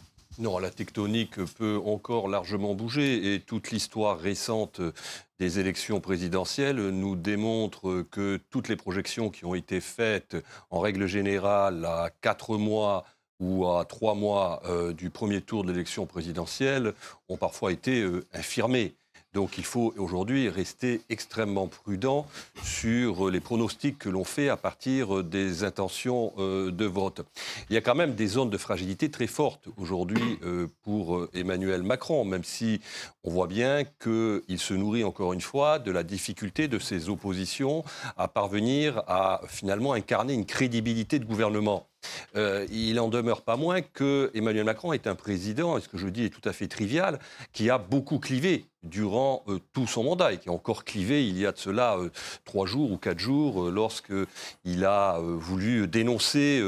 Non, 0.42 0.58
la 0.58 0.70
tectonique 0.70 1.36
peut 1.56 1.80
encore 1.86 2.26
largement 2.26 2.74
bouger 2.74 3.32
et 3.32 3.40
toute 3.40 3.70
l'histoire 3.70 4.18
récente 4.18 4.80
des 5.38 5.60
élections 5.60 6.00
présidentielles 6.00 6.88
nous 6.88 7.14
démontre 7.14 8.04
que 8.10 8.40
toutes 8.50 8.68
les 8.68 8.74
projections 8.74 9.30
qui 9.30 9.44
ont 9.44 9.54
été 9.54 9.80
faites 9.80 10.36
en 10.70 10.80
règle 10.80 11.06
générale 11.06 11.84
à 11.84 12.10
quatre 12.22 12.56
mois 12.56 13.04
ou 13.38 13.68
à 13.68 13.84
trois 13.84 14.16
mois 14.16 14.60
euh, 14.66 14.92
du 14.92 15.10
premier 15.10 15.42
tour 15.42 15.62
de 15.62 15.70
l'élection 15.70 16.06
présidentielle 16.06 16.92
ont 17.28 17.36
parfois 17.36 17.70
été 17.70 18.02
euh, 18.02 18.26
infirmés. 18.32 18.96
Donc 19.34 19.58
il 19.58 19.64
faut 19.64 19.94
aujourd'hui 19.96 20.48
rester 20.48 21.00
extrêmement 21.08 21.66
prudent 21.66 22.26
sur 22.62 23.30
les 23.30 23.40
pronostics 23.40 23.98
que 23.98 24.08
l'on 24.08 24.24
fait 24.24 24.48
à 24.48 24.56
partir 24.56 25.24
des 25.24 25.64
intentions 25.64 26.32
euh, 26.38 26.70
de 26.70 26.84
vote. 26.84 27.22
Il 27.70 27.74
y 27.74 27.76
a 27.76 27.80
quand 27.80 27.94
même 27.94 28.14
des 28.14 28.26
zones 28.26 28.50
de 28.50 28.58
fragilité 28.58 29.10
très 29.10 29.26
fortes 29.26 29.68
aujourd'hui 29.76 30.38
pour 30.82 31.26
Emmanuel 31.34 31.82
Macron, 31.82 32.24
même 32.24 32.44
si 32.44 32.80
on 33.24 33.30
voit 33.30 33.46
bien 33.46 33.84
qu'il 33.84 34.58
se 34.58 34.74
nourrit 34.74 35.04
encore 35.04 35.32
une 35.32 35.40
fois 35.40 35.78
de 35.78 35.90
la 35.90 36.02
difficulté 36.02 36.68
de 36.68 36.78
ses 36.78 37.08
oppositions 37.08 37.84
à 38.16 38.28
parvenir 38.28 39.02
à 39.06 39.40
finalement 39.48 39.92
incarner 39.92 40.34
une 40.34 40.46
crédibilité 40.46 41.18
de 41.18 41.24
gouvernement. 41.24 41.86
Euh, 42.36 42.66
il 42.70 42.98
en 43.00 43.08
demeure 43.08 43.42
pas 43.42 43.56
moins 43.56 43.82
que 43.82 44.30
Emmanuel 44.34 44.64
Macron 44.64 44.92
est 44.92 45.06
un 45.06 45.14
président, 45.14 45.78
et 45.78 45.80
ce 45.80 45.88
que 45.88 45.98
je 45.98 46.08
dis 46.08 46.24
est 46.24 46.30
tout 46.30 46.46
à 46.48 46.52
fait 46.52 46.68
trivial, 46.68 47.18
qui 47.52 47.70
a 47.70 47.78
beaucoup 47.78 48.18
clivé 48.18 48.66
durant 48.82 49.44
euh, 49.48 49.58
tout 49.72 49.86
son 49.86 50.04
mandat 50.04 50.32
et 50.32 50.38
qui 50.38 50.48
a 50.48 50.52
encore 50.52 50.84
clivé 50.84 51.26
il 51.26 51.38
y 51.38 51.46
a 51.46 51.52
de 51.52 51.58
cela 51.58 51.96
euh, 51.96 52.10
trois 52.44 52.66
jours 52.66 52.90
ou 52.90 52.96
quatre 52.96 53.20
jours 53.20 53.64
euh, 53.64 53.70
lorsqu'il 53.70 54.84
a 54.84 55.18
voulu 55.20 55.86
dénoncer 55.86 56.62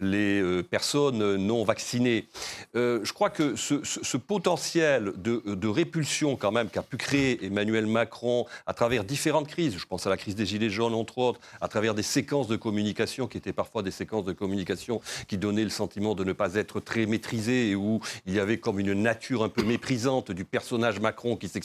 les 0.00 0.62
personnes 0.64 1.36
non 1.36 1.64
vaccinées. 1.64 2.26
je 2.74 3.12
crois 3.12 3.30
que 3.30 3.56
ce, 3.56 4.16
potentiel 4.16 5.12
de, 5.16 5.42
de, 5.46 5.68
répulsion 5.68 6.36
quand 6.36 6.52
même 6.52 6.68
qu'a 6.68 6.82
pu 6.82 6.96
créer 6.96 7.44
Emmanuel 7.44 7.86
Macron 7.86 8.46
à 8.66 8.74
travers 8.74 9.04
différentes 9.04 9.48
crises, 9.48 9.76
je 9.78 9.86
pense 9.86 10.06
à 10.06 10.10
la 10.10 10.16
crise 10.16 10.34
des 10.34 10.46
Gilets 10.46 10.70
jaunes 10.70 10.94
entre 10.94 11.18
autres, 11.18 11.40
à 11.60 11.68
travers 11.68 11.94
des 11.94 12.02
séquences 12.02 12.48
de 12.48 12.56
communication 12.56 13.26
qui 13.26 13.38
étaient 13.38 13.52
parfois 13.52 13.82
des 13.82 13.90
séquences 13.90 14.24
de 14.24 14.32
communication 14.32 14.79
qui 15.28 15.38
donnaient 15.38 15.64
le 15.64 15.70
sentiment 15.70 16.14
de 16.14 16.24
ne 16.24 16.32
pas 16.32 16.54
être 16.54 16.80
très 16.80 17.06
maîtrisées 17.06 17.70
et 17.70 17.74
où 17.74 18.00
il 18.26 18.34
y 18.34 18.40
avait 18.40 18.58
comme 18.58 18.80
une 18.80 18.92
nature 18.94 19.44
un 19.44 19.48
peu 19.48 19.62
méprisante 19.62 20.30
du 20.30 20.44
personnage 20.44 21.00
Macron 21.00 21.36
qui 21.36 21.48
s'est 21.48 21.60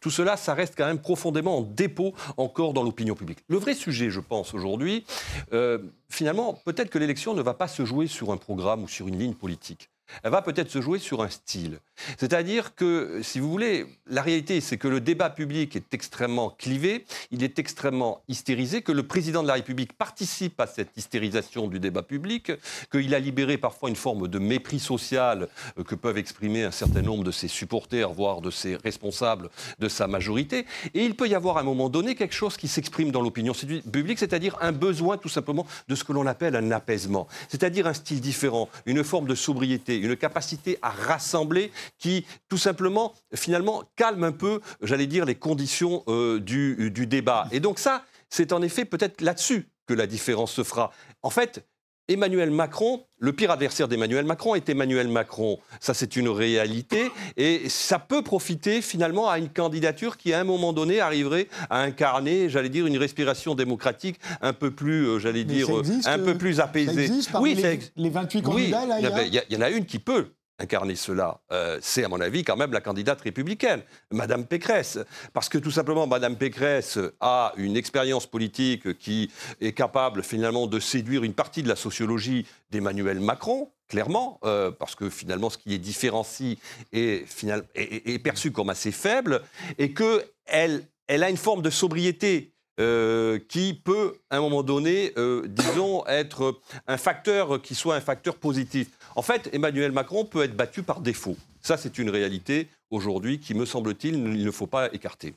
tout 0.00 0.10
cela, 0.10 0.36
ça 0.36 0.54
reste 0.54 0.74
quand 0.76 0.86
même 0.86 1.00
profondément 1.00 1.58
en 1.58 1.62
dépôt 1.62 2.14
encore 2.36 2.72
dans 2.72 2.82
l'opinion 2.82 3.14
publique. 3.14 3.38
Le 3.48 3.58
vrai 3.58 3.74
sujet, 3.74 4.10
je 4.10 4.20
pense, 4.20 4.54
aujourd'hui, 4.54 5.04
euh, 5.52 5.78
finalement, 6.08 6.54
peut-être 6.64 6.90
que 6.90 6.98
l'élection 6.98 7.34
ne 7.34 7.42
va 7.42 7.54
pas 7.54 7.68
se 7.68 7.84
jouer 7.84 8.06
sur 8.06 8.32
un 8.32 8.36
programme 8.36 8.84
ou 8.84 8.88
sur 8.88 9.08
une 9.08 9.18
ligne 9.18 9.34
politique 9.34 9.89
elle 10.22 10.30
va 10.30 10.42
peut-être 10.42 10.70
se 10.70 10.80
jouer 10.80 10.98
sur 10.98 11.22
un 11.22 11.28
style. 11.28 11.78
C'est-à-dire 12.18 12.74
que, 12.74 13.20
si 13.22 13.40
vous 13.40 13.50
voulez, 13.50 13.86
la 14.06 14.22
réalité, 14.22 14.60
c'est 14.60 14.78
que 14.78 14.88
le 14.88 15.00
débat 15.00 15.30
public 15.30 15.76
est 15.76 15.94
extrêmement 15.94 16.50
clivé, 16.50 17.04
il 17.30 17.42
est 17.42 17.58
extrêmement 17.58 18.22
hystérisé, 18.28 18.82
que 18.82 18.92
le 18.92 19.06
président 19.06 19.42
de 19.42 19.48
la 19.48 19.54
République 19.54 19.92
participe 19.92 20.60
à 20.60 20.66
cette 20.66 20.96
hystérisation 20.96 21.68
du 21.68 21.80
débat 21.80 22.02
public, 22.02 22.52
qu'il 22.90 23.14
a 23.14 23.18
libéré 23.18 23.58
parfois 23.58 23.88
une 23.88 23.96
forme 23.96 24.28
de 24.28 24.38
mépris 24.38 24.78
social 24.78 25.48
euh, 25.78 25.84
que 25.84 25.94
peuvent 25.94 26.18
exprimer 26.18 26.64
un 26.64 26.70
certain 26.70 27.02
nombre 27.02 27.24
de 27.24 27.30
ses 27.30 27.48
supporters, 27.48 28.12
voire 28.12 28.40
de 28.40 28.50
ses 28.50 28.76
responsables 28.76 29.50
de 29.78 29.88
sa 29.88 30.06
majorité. 30.06 30.66
Et 30.94 31.04
il 31.04 31.14
peut 31.14 31.28
y 31.28 31.34
avoir 31.34 31.56
à 31.56 31.60
un 31.60 31.64
moment 31.64 31.88
donné 31.88 32.14
quelque 32.14 32.34
chose 32.34 32.56
qui 32.56 32.68
s'exprime 32.68 33.10
dans 33.10 33.22
l'opinion 33.22 33.52
publique, 33.52 34.18
c'est-à-dire 34.18 34.56
un 34.60 34.72
besoin 34.72 35.16
tout 35.16 35.28
simplement 35.28 35.66
de 35.88 35.94
ce 35.94 36.04
que 36.04 36.12
l'on 36.12 36.26
appelle 36.26 36.56
un 36.56 36.70
apaisement, 36.70 37.28
c'est-à-dire 37.48 37.86
un 37.86 37.94
style 37.94 38.20
différent, 38.20 38.68
une 38.86 39.04
forme 39.04 39.26
de 39.26 39.34
sobriété 39.34 39.99
une 40.00 40.16
capacité 40.16 40.78
à 40.82 40.90
rassembler 40.90 41.72
qui, 41.98 42.26
tout 42.48 42.58
simplement, 42.58 43.14
finalement, 43.34 43.84
calme 43.96 44.24
un 44.24 44.32
peu, 44.32 44.60
j'allais 44.82 45.06
dire, 45.06 45.24
les 45.24 45.34
conditions 45.34 46.02
euh, 46.08 46.40
du, 46.40 46.90
du 46.90 47.06
débat. 47.06 47.46
Et 47.52 47.60
donc 47.60 47.78
ça, 47.78 48.04
c'est 48.28 48.52
en 48.52 48.62
effet 48.62 48.84
peut-être 48.84 49.20
là-dessus 49.20 49.68
que 49.86 49.94
la 49.94 50.06
différence 50.06 50.52
se 50.52 50.62
fera. 50.62 50.92
En 51.22 51.30
fait, 51.30 51.66
Emmanuel 52.10 52.50
Macron, 52.50 53.04
le 53.18 53.32
pire 53.32 53.52
adversaire 53.52 53.86
d'Emmanuel 53.86 54.24
Macron 54.24 54.56
est 54.56 54.68
Emmanuel 54.68 55.06
Macron. 55.06 55.58
Ça, 55.78 55.94
c'est 55.94 56.16
une 56.16 56.28
réalité. 56.28 57.12
Et 57.36 57.68
ça 57.68 58.00
peut 58.00 58.22
profiter 58.22 58.82
finalement 58.82 59.30
à 59.30 59.38
une 59.38 59.48
candidature 59.48 60.16
qui, 60.16 60.32
à 60.32 60.40
un 60.40 60.44
moment 60.44 60.72
donné, 60.72 60.98
arriverait 60.98 61.46
à 61.70 61.80
incarner, 61.82 62.48
j'allais 62.48 62.68
dire, 62.68 62.86
une 62.86 62.98
respiration 62.98 63.54
démocratique 63.54 64.18
un 64.40 64.52
peu 64.52 64.72
plus, 64.72 65.06
euh, 65.06 65.18
j'allais 65.20 65.44
dire, 65.44 65.68
un 66.04 66.18
peu 66.18 66.36
plus 66.36 66.58
apaisée. 66.58 67.08
oui, 67.40 67.54
les, 67.54 67.78
les 67.94 68.10
28 68.10 68.42
candidats, 68.42 68.86
là, 68.86 68.98
il 68.98 69.44
y, 69.48 69.56
en 69.56 69.60
a 69.60 69.70
une 69.70 69.86
qui 69.86 70.00
peut 70.00 70.32
incarner 70.60 70.94
cela, 70.94 71.40
euh, 71.52 71.78
c'est 71.80 72.04
à 72.04 72.08
mon 72.08 72.20
avis 72.20 72.44
quand 72.44 72.56
même 72.56 72.72
la 72.72 72.80
candidate 72.80 73.20
républicaine, 73.20 73.82
Madame 74.10 74.46
Pécresse. 74.46 74.98
Parce 75.32 75.48
que 75.48 75.58
tout 75.58 75.70
simplement, 75.70 76.06
Madame 76.06 76.36
Pécresse 76.36 76.98
a 77.20 77.52
une 77.56 77.76
expérience 77.76 78.26
politique 78.26 78.98
qui 78.98 79.30
est 79.60 79.72
capable 79.72 80.22
finalement 80.22 80.66
de 80.66 80.78
séduire 80.78 81.24
une 81.24 81.34
partie 81.34 81.62
de 81.62 81.68
la 81.68 81.76
sociologie 81.76 82.46
d'Emmanuel 82.70 83.20
Macron, 83.20 83.70
clairement, 83.88 84.38
euh, 84.44 84.70
parce 84.70 84.94
que 84.94 85.10
finalement 85.10 85.50
ce 85.50 85.58
qui 85.58 85.74
est 85.74 85.78
différencie 85.78 86.58
est, 86.92 88.22
perçu 88.22 88.52
comme 88.52 88.70
assez 88.70 88.92
faible, 88.92 89.42
et 89.78 89.92
qu'elle 89.92 90.86
elle 91.06 91.24
a 91.24 91.30
une 91.30 91.36
forme 91.36 91.62
de 91.62 91.70
sobriété 91.70 92.52
euh, 92.80 93.38
qui 93.48 93.74
peut, 93.74 94.16
à 94.30 94.38
un 94.38 94.40
moment 94.40 94.62
donné, 94.62 95.12
disons, 95.46 96.04
être 96.06 96.60
un 96.86 96.96
facteur 96.96 97.60
qui 97.62 97.74
soit 97.74 97.94
un 97.94 98.00
facteur 98.00 98.36
positif. 98.36 98.88
En 99.14 99.22
fait, 99.22 99.48
Emmanuel 99.52 99.92
Macron 99.92 100.24
peut 100.24 100.42
être 100.42 100.56
battu 100.56 100.82
par 100.82 101.00
défaut. 101.00 101.36
Ça, 101.60 101.76
c'est 101.76 101.98
une 101.98 102.10
réalité 102.10 102.68
aujourd'hui 102.90 103.38
qui, 103.38 103.54
me 103.54 103.64
semble-t-il, 103.64 104.14
il 104.14 104.44
ne 104.44 104.50
faut 104.50 104.66
pas 104.66 104.92
écarter. 104.92 105.34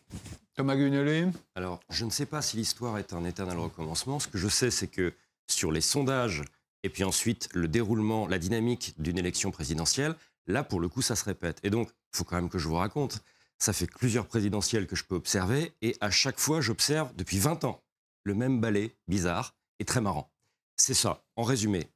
Thomas 0.56 0.76
Guenelet 0.76 1.28
Alors, 1.56 1.80
je 1.90 2.06
ne 2.06 2.10
sais 2.10 2.26
pas 2.26 2.42
si 2.42 2.58
l'histoire 2.58 2.98
est 2.98 3.14
un 3.14 3.26
éternel 3.26 3.58
recommencement. 3.58 4.20
Ce 4.20 4.28
que 4.28 4.38
je 4.38 4.48
sais, 4.48 4.72
c'est 4.72 4.88
que 4.88 5.14
sur 5.48 5.72
les 5.72 5.82
sondages 5.82 6.44
et 6.84 6.90
puis 6.90 7.04
ensuite 7.04 7.50
le 7.54 7.68
déroulement, 7.68 8.28
la 8.28 8.38
dynamique 8.38 8.94
d'une 9.00 9.18
élection 9.18 9.52
présidentielle, 9.52 10.16
là, 10.48 10.64
pour 10.64 10.80
le 10.80 10.90
coup, 10.90 11.02
ça 11.02 11.16
se 11.16 11.26
répète. 11.26 11.60
Et 11.64 11.70
donc, 11.70 11.90
il 12.14 12.18
faut 12.18 12.24
quand 12.24 12.36
même 12.36 12.50
que 12.50 12.60
je 12.60 12.68
vous 12.68 12.76
raconte. 12.76 13.24
Ça 13.60 13.74
fait 13.74 13.88
plusieurs 13.88 14.28
présidentielles 14.28 14.88
que 14.88 14.96
je 14.96 15.04
peux 15.04 15.16
observer 15.16 15.74
et 15.82 15.96
à 16.02 16.12
chaque 16.12 16.40
fois, 16.40 16.62
j'observe 16.62 17.14
depuis 17.16 17.40
20 17.40 17.64
ans 17.64 17.82
le 18.24 18.36
même 18.36 18.60
ballet 18.60 18.96
bizarre 19.08 19.56
et 19.80 19.86
très 19.86 20.02
marrant. 20.02 20.30
C'est 20.76 20.94
ça, 20.94 21.24
en 21.36 21.44
résumé. 21.44 21.90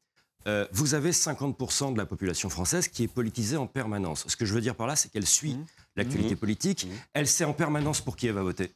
Euh, 0.47 0.65
vous 0.71 0.93
avez 0.93 1.11
50% 1.11 1.93
de 1.93 1.97
la 1.97 2.05
population 2.05 2.49
française 2.49 2.87
qui 2.87 3.03
est 3.03 3.07
politisée 3.07 3.57
en 3.57 3.67
permanence. 3.67 4.25
Ce 4.27 4.35
que 4.35 4.45
je 4.45 4.53
veux 4.53 4.61
dire 4.61 4.75
par 4.75 4.87
là, 4.87 4.95
c'est 4.95 5.09
qu'elle 5.09 5.25
suit 5.25 5.55
mmh. 5.55 5.65
l'actualité 5.97 6.35
mmh. 6.35 6.39
politique, 6.39 6.85
mmh. 6.85 6.95
elle 7.13 7.27
sait 7.27 7.43
en 7.43 7.53
permanence 7.53 8.01
pour 8.01 8.15
qui 8.15 8.27
elle 8.27 8.33
va 8.33 8.43
voter, 8.43 8.71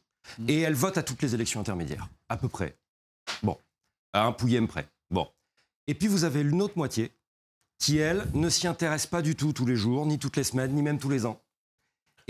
et 0.48 0.60
elle 0.60 0.74
vote 0.74 0.98
à 0.98 1.02
toutes 1.02 1.22
les 1.22 1.34
élections 1.34 1.60
intermédiaires, 1.60 2.08
à 2.28 2.36
peu 2.36 2.48
près. 2.48 2.76
Bon, 3.42 3.56
à 4.12 4.24
un 4.24 4.32
pouillème 4.32 4.68
près. 4.68 4.86
Bon. 5.10 5.26
Et 5.86 5.94
puis 5.94 6.08
vous 6.08 6.24
avez 6.24 6.42
une 6.42 6.60
autre 6.60 6.76
moitié 6.76 7.10
qui, 7.78 7.98
elle, 7.98 8.28
ne 8.34 8.48
s'y 8.48 8.66
intéresse 8.66 9.06
pas 9.06 9.22
du 9.22 9.34
tout 9.34 9.52
tous 9.52 9.66
les 9.66 9.76
jours, 9.76 10.06
ni 10.06 10.18
toutes 10.18 10.36
les 10.36 10.44
semaines, 10.44 10.72
ni 10.72 10.82
même 10.82 10.98
tous 10.98 11.10
les 11.10 11.26
ans, 11.26 11.41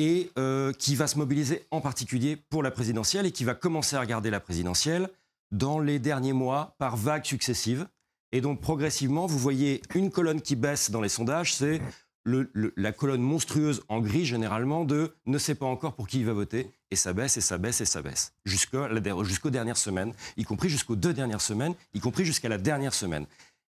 et 0.02 0.32
euh, 0.36 0.72
qui 0.72 0.96
va 0.96 1.06
se 1.06 1.16
mobiliser 1.16 1.64
en 1.70 1.80
particulier 1.80 2.36
pour 2.36 2.62
la 2.62 2.72
présidentielle 2.72 3.24
et 3.24 3.30
qui 3.30 3.44
va 3.44 3.54
commencer 3.54 3.94
à 3.94 4.00
regarder 4.00 4.30
la 4.30 4.40
présidentielle 4.40 5.08
dans 5.52 5.78
les 5.78 6.00
derniers 6.00 6.32
mois 6.32 6.74
par 6.78 6.96
vagues 6.96 7.24
successives 7.24 7.86
et 8.32 8.40
donc 8.40 8.60
progressivement, 8.60 9.26
vous 9.26 9.38
voyez 9.38 9.82
une 9.94 10.10
colonne 10.10 10.40
qui 10.40 10.56
baisse 10.56 10.90
dans 10.90 11.02
les 11.02 11.08
sondages, 11.10 11.54
c'est 11.54 11.80
la 12.24 12.92
colonne 12.92 13.20
monstrueuse 13.20 13.82
en 13.88 14.00
gris 14.00 14.24
généralement 14.24 14.84
de 14.84 15.14
ne 15.26 15.38
sait 15.38 15.54
pas 15.54 15.66
encore 15.66 15.94
pour 15.94 16.08
qui 16.08 16.20
il 16.20 16.26
va 16.26 16.32
voter, 16.32 16.70
et 16.90 16.96
ça 16.96 17.12
baisse, 17.12 17.36
et 17.36 17.40
ça 17.40 17.58
baisse, 17.58 17.80
et 17.80 17.84
ça 17.84 18.00
baisse, 18.00 18.32
jusqu'aux 18.44 19.50
dernières 19.50 19.76
semaines, 19.76 20.14
y 20.36 20.44
compris 20.44 20.68
jusqu'aux 20.68 20.96
deux 20.96 21.12
dernières 21.12 21.40
semaines, 21.40 21.74
y 21.94 22.00
compris 22.00 22.24
jusqu'à 22.24 22.48
la 22.48 22.58
dernière 22.58 22.94
semaine. 22.94 23.26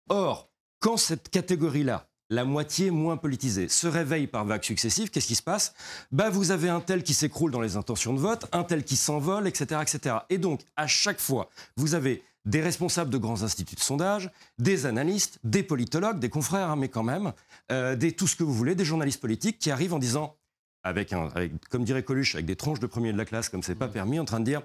Or, 0.09 0.49
quand 0.80 0.97
cette 0.97 1.30
catégorie-là, 1.30 2.09
la 2.34 2.46
moitié 2.46 2.92
moins 2.92 3.18
politisée, 3.18 3.68
se 3.70 3.88
réveille 3.88 4.28
par 4.28 4.46
vagues 4.46 4.64
successives, 4.64 5.10
qu'est-ce 5.10 5.28
qui 5.28 5.36
se 5.36 5.44
passe? 5.44 5.74
Bah, 6.12 6.30
Vous 6.30 6.52
avez 6.52 6.70
un 6.70 6.82
tel 6.82 7.04
qui 7.04 7.14
s'écroule 7.14 7.52
dans 7.52 7.62
les 7.62 7.78
intentions 7.78 8.14
de 8.14 8.20
vote, 8.20 8.48
un 8.52 8.64
tel 8.64 8.84
qui 8.84 8.96
s'envole, 8.96 9.48
etc., 9.48 9.82
etc. 9.82 10.16
Et 10.30 10.38
donc, 10.38 10.62
à 10.76 10.88
chaque 10.88 11.20
fois, 11.20 11.50
vous 11.78 11.96
avez 11.96 12.24
des 12.46 12.62
responsables 12.62 13.10
de 13.10 13.18
grands 13.18 13.44
instituts 13.44 13.76
de 13.76 13.80
sondage, 13.80 14.30
des 14.58 14.86
analystes, 14.86 15.40
des 15.44 15.64
politologues, 15.64 16.20
des 16.20 16.30
confrères, 16.30 16.70
hein, 16.72 16.76
mais 16.76 16.90
quand 16.90 17.04
même, 17.04 17.32
euh, 17.72 17.96
des, 17.96 18.12
tout 18.12 18.28
ce 18.28 18.36
que 18.36 18.44
vous 18.44 18.54
voulez, 18.54 18.76
des 18.76 18.84
journalistes 18.84 19.22
politiques 19.22 19.60
qui 19.60 19.72
arrivent 19.72 19.94
en 19.94 20.00
disant, 20.00 20.36
avec, 20.84 21.14
un, 21.14 21.30
comme 21.70 21.86
dirait 21.86 22.04
Coluche, 22.04 22.36
avec 22.36 22.46
des 22.46 22.58
tronches 22.58 22.80
de 22.80 22.88
premier 22.88 23.14
de 23.14 23.18
la 23.18 23.26
classe, 23.26 23.48
comme 23.48 23.64
c'est 23.64 23.76
pas 23.76 23.88
permis, 23.88 24.20
en 24.20 24.26
train 24.26 24.42
de 24.42 24.46
dire 24.46 24.62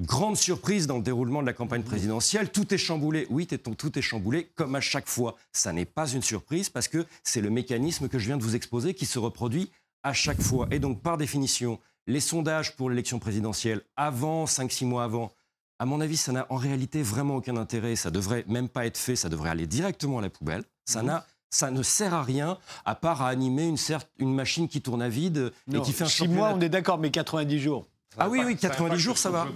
grande 0.00 0.36
surprise 0.36 0.86
dans 0.86 0.96
le 0.96 1.02
déroulement 1.02 1.40
de 1.40 1.46
la 1.46 1.52
campagne 1.52 1.82
présidentielle, 1.82 2.50
tout 2.50 2.72
est 2.72 2.78
chamboulé. 2.78 3.26
Oui, 3.30 3.46
tout 3.46 3.98
est 3.98 4.02
chamboulé, 4.02 4.50
comme 4.54 4.74
à 4.74 4.80
chaque 4.80 5.08
fois. 5.08 5.36
Ça 5.52 5.72
n'est 5.72 5.84
pas 5.84 6.08
une 6.08 6.22
surprise 6.22 6.68
parce 6.68 6.88
que 6.88 7.06
c'est 7.22 7.40
le 7.40 7.50
mécanisme 7.50 8.08
que 8.08 8.18
je 8.18 8.26
viens 8.26 8.36
de 8.36 8.42
vous 8.42 8.56
exposer 8.56 8.94
qui 8.94 9.06
se 9.06 9.18
reproduit 9.18 9.70
à 10.02 10.12
chaque 10.12 10.40
fois. 10.40 10.68
Et 10.70 10.78
donc, 10.78 11.02
par 11.02 11.16
définition, 11.16 11.78
les 12.06 12.20
sondages 12.20 12.76
pour 12.76 12.90
l'élection 12.90 13.18
présidentielle 13.18 13.82
avant, 13.96 14.44
5-6 14.44 14.86
mois 14.86 15.04
avant, 15.04 15.32
à 15.78 15.84
mon 15.84 16.00
avis, 16.00 16.16
ça 16.16 16.32
n'a 16.32 16.46
en 16.48 16.56
réalité 16.56 17.02
vraiment 17.02 17.36
aucun 17.36 17.56
intérêt. 17.56 17.96
Ça 17.96 18.10
devrait 18.10 18.44
même 18.48 18.68
pas 18.68 18.86
être 18.86 18.96
fait. 18.96 19.16
Ça 19.16 19.28
devrait 19.28 19.50
aller 19.50 19.66
directement 19.66 20.18
à 20.18 20.22
la 20.22 20.30
poubelle. 20.30 20.64
Ça 20.84 21.00
mhm. 21.00 21.08
n'a 21.08 21.26
ça 21.48 21.70
ne 21.70 21.82
sert 21.82 22.12
à 22.12 22.22
rien 22.22 22.58
à 22.84 22.94
part 22.94 23.22
à 23.22 23.28
animer 23.28 23.66
une, 23.66 23.78
une 24.18 24.34
machine 24.34 24.68
qui 24.68 24.82
tourne 24.82 25.00
à 25.00 25.08
vide 25.08 25.52
et 25.72 25.80
qui 25.80 25.92
fait 25.92 26.04
un 26.04 26.08
6 26.08 26.28
mois, 26.28 26.52
on 26.54 26.60
est 26.60 26.68
d'accord, 26.68 26.98
mais 26.98 27.10
90 27.10 27.58
jours. 27.60 27.86
Ah 28.18 28.28
oui, 28.28 28.40
oui, 28.44 28.56
90 28.56 28.98
jours, 28.98 29.18
ça 29.18 29.30
va. 29.30 29.46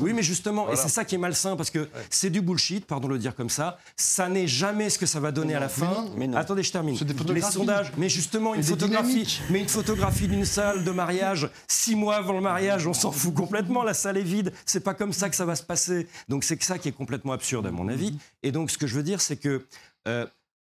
Oui, 0.00 0.12
mais 0.12 0.22
justement, 0.22 0.70
et 0.70 0.76
c'est 0.76 0.88
ça 0.88 1.04
qui 1.04 1.14
est 1.16 1.18
malsain, 1.18 1.56
parce 1.56 1.70
que 1.70 1.88
c'est 2.10 2.30
du 2.30 2.40
bullshit, 2.40 2.86
pardon 2.86 3.08
de 3.08 3.14
le 3.14 3.18
dire 3.18 3.34
comme 3.34 3.50
ça. 3.50 3.78
Ça 3.96 4.28
n'est 4.28 4.46
jamais 4.46 4.90
ce 4.90 4.98
que 4.98 5.06
ça 5.06 5.20
va 5.20 5.32
donner 5.32 5.54
à 5.54 5.60
la 5.60 5.68
fin. 5.68 6.06
Attendez, 6.34 6.62
je 6.62 6.72
termine. 6.72 6.96
Les 7.28 7.40
sondages, 7.42 7.92
mais 7.96 8.08
justement, 8.08 8.54
une 8.54 8.62
photographie, 8.62 9.40
mais 9.50 9.60
une 9.60 9.68
photographie 9.68 10.28
d'une 10.28 10.44
salle 10.44 10.84
de 10.84 10.90
mariage, 10.90 11.48
six 11.68 11.94
mois 11.96 12.16
avant 12.16 12.34
le 12.34 12.40
mariage, 12.40 12.86
on 12.86 12.92
s'en 12.94 13.10
fout 13.12 13.34
complètement, 13.34 13.82
la 13.82 13.94
salle 13.94 14.16
est 14.16 14.22
vide. 14.22 14.52
C'est 14.64 14.80
pas 14.80 14.94
comme 14.94 15.12
ça 15.12 15.28
que 15.28 15.36
ça 15.36 15.44
va 15.44 15.56
se 15.56 15.62
passer. 15.62 16.06
Donc 16.28 16.44
c'est 16.44 16.62
ça 16.62 16.78
qui 16.78 16.88
est 16.88 16.92
complètement 16.92 17.32
absurde, 17.32 17.66
à 17.66 17.70
mon 17.70 17.88
avis. 17.88 18.16
Et 18.42 18.52
donc, 18.52 18.70
ce 18.70 18.78
que 18.78 18.86
je 18.86 18.94
veux 18.94 19.02
dire, 19.02 19.20
c'est 19.20 19.36
que 19.36 19.66
euh, 20.08 20.26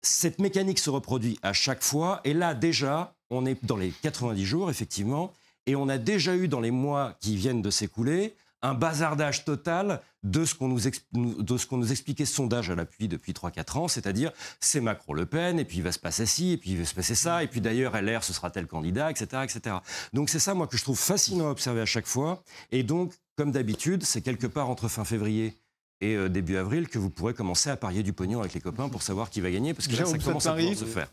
cette 0.02 0.38
mécanique 0.38 0.78
se 0.78 0.90
reproduit 0.90 1.38
à 1.42 1.52
chaque 1.52 1.82
fois. 1.82 2.20
Et 2.24 2.34
là, 2.34 2.54
déjà, 2.54 3.14
on 3.30 3.46
est 3.46 3.62
dans 3.64 3.76
les 3.76 3.90
90 4.02 4.44
jours, 4.44 4.70
effectivement. 4.70 5.32
Et 5.68 5.76
on 5.76 5.90
a 5.90 5.98
déjà 5.98 6.34
eu 6.34 6.48
dans 6.48 6.60
les 6.60 6.70
mois 6.70 7.14
qui 7.20 7.36
viennent 7.36 7.60
de 7.60 7.68
s'écouler 7.68 8.34
un 8.62 8.72
bazardage 8.72 9.44
total 9.44 10.00
de 10.22 10.46
ce 10.46 10.54
qu'on 10.54 10.66
nous, 10.66 10.80
nous, 11.12 11.36
nous, 11.42 11.92
expliquait 11.92 12.24
ce 12.24 12.34
sondage 12.34 12.70
à 12.70 12.74
l'appui 12.74 13.06
depuis 13.06 13.32
3-4 13.32 13.78
ans, 13.78 13.86
c'est-à-dire 13.86 14.32
c'est 14.60 14.80
Macron-Le 14.80 15.26
Pen, 15.26 15.60
et 15.60 15.66
puis 15.66 15.76
il 15.76 15.82
va 15.82 15.92
se 15.92 15.98
passer 15.98 16.24
ci, 16.24 16.52
et 16.52 16.56
puis 16.56 16.70
il 16.70 16.78
va 16.78 16.86
se 16.86 16.94
passer 16.94 17.14
ça, 17.14 17.44
et 17.44 17.48
puis 17.48 17.60
d'ailleurs 17.60 18.00
LR, 18.00 18.24
ce 18.24 18.32
sera 18.32 18.50
tel 18.50 18.66
candidat, 18.66 19.10
etc. 19.10 19.42
etc. 19.44 19.76
Donc 20.14 20.30
c'est 20.30 20.38
ça, 20.38 20.54
moi, 20.54 20.66
que 20.66 20.78
je 20.78 20.82
trouve 20.82 20.98
fascinant 20.98 21.48
à 21.48 21.50
observer 21.50 21.82
à 21.82 21.86
chaque 21.86 22.06
fois. 22.06 22.42
Et 22.72 22.82
donc, 22.82 23.12
comme 23.36 23.52
d'habitude, 23.52 24.04
c'est 24.04 24.22
quelque 24.22 24.46
part 24.46 24.70
entre 24.70 24.88
fin 24.88 25.04
février 25.04 25.54
et 26.00 26.14
euh, 26.14 26.30
début 26.30 26.56
avril 26.56 26.88
que 26.88 26.98
vous 26.98 27.10
pourrez 27.10 27.34
commencer 27.34 27.68
à 27.68 27.76
parier 27.76 28.02
du 28.02 28.14
pognon 28.14 28.40
avec 28.40 28.54
les 28.54 28.60
copains 28.60 28.88
pour 28.88 29.02
savoir 29.02 29.28
qui 29.28 29.42
va 29.42 29.50
gagner, 29.50 29.74
parce 29.74 29.86
que 29.86 29.96
là, 29.96 30.06
ça 30.06 30.16
commence 30.16 30.46
à 30.46 30.56
se 30.56 30.84
faire 30.86 31.08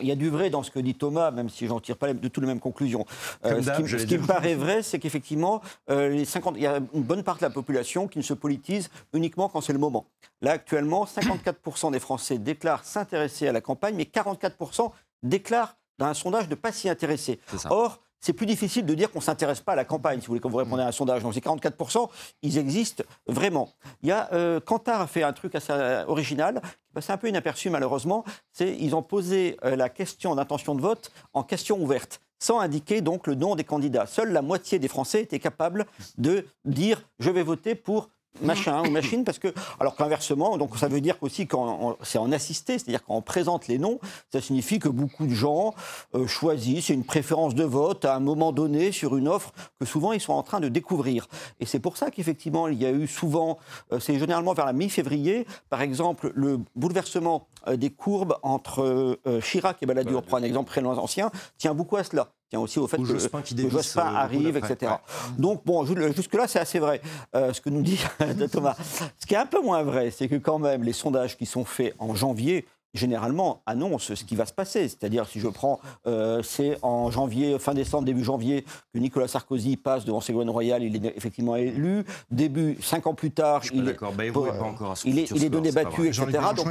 il 0.00 0.08
y 0.08 0.12
a 0.12 0.16
du 0.16 0.30
vrai 0.30 0.50
dans 0.50 0.62
ce 0.62 0.70
que 0.70 0.78
dit 0.78 0.94
Thomas, 0.94 1.30
même 1.30 1.48
si 1.48 1.66
j'en 1.66 1.80
tire 1.80 1.96
pas 1.96 2.12
de 2.12 2.28
toutes 2.28 2.42
les 2.42 2.46
mêmes 2.46 2.60
conclusions. 2.60 3.04
Euh, 3.44 3.62
ce 3.62 4.04
qui, 4.04 4.18
me 4.18 4.26
paraît 4.26 4.54
vrai, 4.54 4.82
c'est 4.82 4.98
qu'effectivement, 4.98 5.60
euh, 5.90 6.24
il 6.54 6.60
y 6.60 6.66
a 6.66 6.80
une 6.94 7.02
bonne 7.02 7.22
partie 7.22 7.40
de 7.40 7.46
la 7.46 7.54
population 7.54 8.08
qui 8.08 8.18
ne 8.18 8.22
se 8.22 8.34
politise 8.34 8.90
uniquement 9.12 9.48
quand 9.48 9.60
c'est 9.60 9.72
le 9.72 9.78
moment. 9.78 10.06
Là, 10.40 10.52
actuellement, 10.52 11.04
54% 11.04 11.92
des 11.92 12.00
Français 12.00 12.38
déclarent 12.38 12.84
s'intéresser 12.84 13.48
à 13.48 13.52
la 13.52 13.60
campagne, 13.60 13.94
mais 13.96 14.04
44% 14.04 14.90
déclarent 15.22 15.76
dans 15.98 16.06
un 16.06 16.14
sondage 16.14 16.48
ne 16.48 16.54
pas 16.54 16.72
s'y 16.72 16.88
intéresser. 16.88 17.38
Or, 17.70 18.00
c'est 18.22 18.32
plus 18.32 18.46
difficile 18.46 18.86
de 18.86 18.94
dire 18.94 19.10
qu'on 19.10 19.18
ne 19.18 19.24
s'intéresse 19.24 19.60
pas 19.60 19.72
à 19.72 19.76
la 19.76 19.84
campagne, 19.84 20.20
si 20.20 20.26
vous 20.26 20.30
voulez, 20.30 20.40
quand 20.40 20.48
vous 20.48 20.56
répondez 20.56 20.82
à 20.82 20.86
un 20.86 20.92
sondage. 20.92 21.22
Donc 21.22 21.34
ces 21.34 21.40
44%, 21.40 22.08
ils 22.42 22.56
existent 22.56 23.02
vraiment. 23.26 23.68
Il 24.02 24.08
y 24.08 24.12
a, 24.12 24.32
euh, 24.32 24.60
Kantar 24.60 25.00
a 25.02 25.06
fait 25.06 25.24
un 25.24 25.32
truc 25.32 25.54
assez 25.56 25.72
euh, 25.72 26.06
original, 26.06 26.62
qui 26.86 26.94
passait 26.94 27.12
un 27.12 27.16
peu 27.16 27.28
inaperçu 27.28 27.68
malheureusement, 27.68 28.24
c'est 28.52 28.76
ils 28.78 28.94
ont 28.94 29.02
posé 29.02 29.56
euh, 29.64 29.74
la 29.76 29.88
question 29.88 30.36
d'intention 30.36 30.76
de 30.76 30.80
vote 30.80 31.10
en 31.34 31.42
question 31.42 31.82
ouverte 31.82 32.20
sans 32.38 32.58
indiquer 32.58 33.02
donc 33.02 33.26
le 33.26 33.34
nom 33.34 33.54
des 33.54 33.64
candidats. 33.64 34.06
Seule 34.06 34.32
la 34.32 34.42
moitié 34.42 34.80
des 34.80 34.88
Français 34.88 35.22
étaient 35.22 35.38
capables 35.38 35.86
de 36.18 36.46
dire 36.64 37.02
je 37.20 37.30
vais 37.30 37.44
voter 37.44 37.76
pour 37.76 38.08
machin 38.40 38.82
ou 38.86 38.90
machine, 38.90 39.24
parce 39.24 39.38
que, 39.38 39.52
alors 39.78 39.96
qu'inversement, 39.96 40.56
donc 40.56 40.76
ça 40.78 40.88
veut 40.88 41.00
dire 41.00 41.18
qu'aussi 41.18 41.46
quand 41.46 41.96
c'est 42.02 42.18
en 42.18 42.32
assisté, 42.32 42.78
c'est-à-dire 42.78 43.04
quand 43.04 43.14
on 43.14 43.22
présente 43.22 43.68
les 43.68 43.78
noms, 43.78 43.98
ça 44.32 44.40
signifie 44.40 44.78
que 44.78 44.88
beaucoup 44.88 45.26
de 45.26 45.34
gens 45.34 45.74
euh, 46.14 46.26
choisissent 46.26 46.88
une 46.88 47.04
préférence 47.04 47.54
de 47.54 47.64
vote 47.64 48.04
à 48.04 48.14
un 48.14 48.20
moment 48.20 48.52
donné 48.52 48.92
sur 48.92 49.16
une 49.16 49.28
offre 49.28 49.52
que 49.78 49.86
souvent 49.86 50.12
ils 50.12 50.20
sont 50.20 50.32
en 50.32 50.42
train 50.42 50.60
de 50.60 50.68
découvrir. 50.68 51.28
Et 51.60 51.66
c'est 51.66 51.80
pour 51.80 51.96
ça 51.96 52.10
qu'effectivement, 52.10 52.68
il 52.68 52.80
y 52.80 52.86
a 52.86 52.90
eu 52.90 53.06
souvent, 53.06 53.58
euh, 53.92 54.00
c'est 54.00 54.18
généralement 54.18 54.54
vers 54.54 54.66
la 54.66 54.72
mi-février, 54.72 55.46
par 55.68 55.82
exemple, 55.82 56.32
le 56.34 56.58
bouleversement 56.74 57.46
euh, 57.68 57.76
des 57.76 57.90
courbes 57.90 58.36
entre 58.42 59.18
Chirac 59.40 59.82
et 59.82 59.86
Balladur, 59.86 60.22
pour 60.22 60.38
un 60.38 60.42
exemple 60.42 60.70
très 60.70 60.82
ancien, 60.84 61.30
tient 61.58 61.74
beaucoup 61.74 61.96
à 61.96 62.04
cela 62.04 62.28
tient 62.52 62.60
aussi 62.60 62.78
au 62.78 62.86
fait 62.86 62.98
que, 62.98 63.04
Jospin, 63.70 64.12
euh, 64.12 64.16
arrive, 64.16 64.58
etc. 64.58 64.92
Donc, 65.38 65.64
bon, 65.64 65.86
jusque-là, 65.86 66.46
c'est 66.46 66.58
assez 66.58 66.78
vrai, 66.78 67.00
euh, 67.34 67.50
ce 67.54 67.62
que 67.62 67.70
nous 67.70 67.80
dit 67.80 67.98
Thomas. 68.52 68.76
Ce 69.18 69.24
qui 69.26 69.32
est 69.32 69.38
un 69.38 69.46
peu 69.46 69.62
moins 69.62 69.82
vrai, 69.82 70.10
c'est 70.10 70.28
que 70.28 70.36
quand 70.36 70.58
même, 70.58 70.82
les 70.82 70.92
sondages 70.92 71.38
qui 71.38 71.46
sont 71.46 71.64
faits 71.64 71.94
en 71.98 72.14
janvier 72.14 72.66
généralement 72.92 73.62
annonce 73.64 74.12
ce 74.12 74.24
qui 74.24 74.36
va 74.36 74.44
se 74.44 74.52
passer. 74.52 74.86
C'est-à-dire, 74.86 75.26
si 75.26 75.40
je 75.40 75.48
prends, 75.48 75.80
euh, 76.06 76.42
c'est 76.42 76.76
en 76.82 77.10
janvier, 77.10 77.58
fin 77.58 77.72
décembre, 77.72 78.04
début 78.04 78.22
janvier, 78.22 78.66
que 78.92 78.98
Nicolas 78.98 79.28
Sarkozy 79.28 79.78
passe 79.78 80.04
devant 80.04 80.20
Ségolène 80.20 80.50
Royal, 80.50 80.82
il 80.82 80.94
est 80.96 81.16
effectivement 81.16 81.56
élu. 81.56 82.04
Début, 82.30 82.76
cinq 82.82 83.06
ans 83.06 83.14
plus 83.14 83.30
tard, 83.30 83.62
il, 83.72 83.88
est, 83.88 83.94
pas 83.94 84.08
encore 84.62 84.94
il, 85.06 85.18
est, 85.18 85.30
il 85.30 85.42
est 85.42 85.48
donné 85.48 85.72
battu, 85.72 86.06
etc. 86.08 86.26
Donc, 86.54 86.68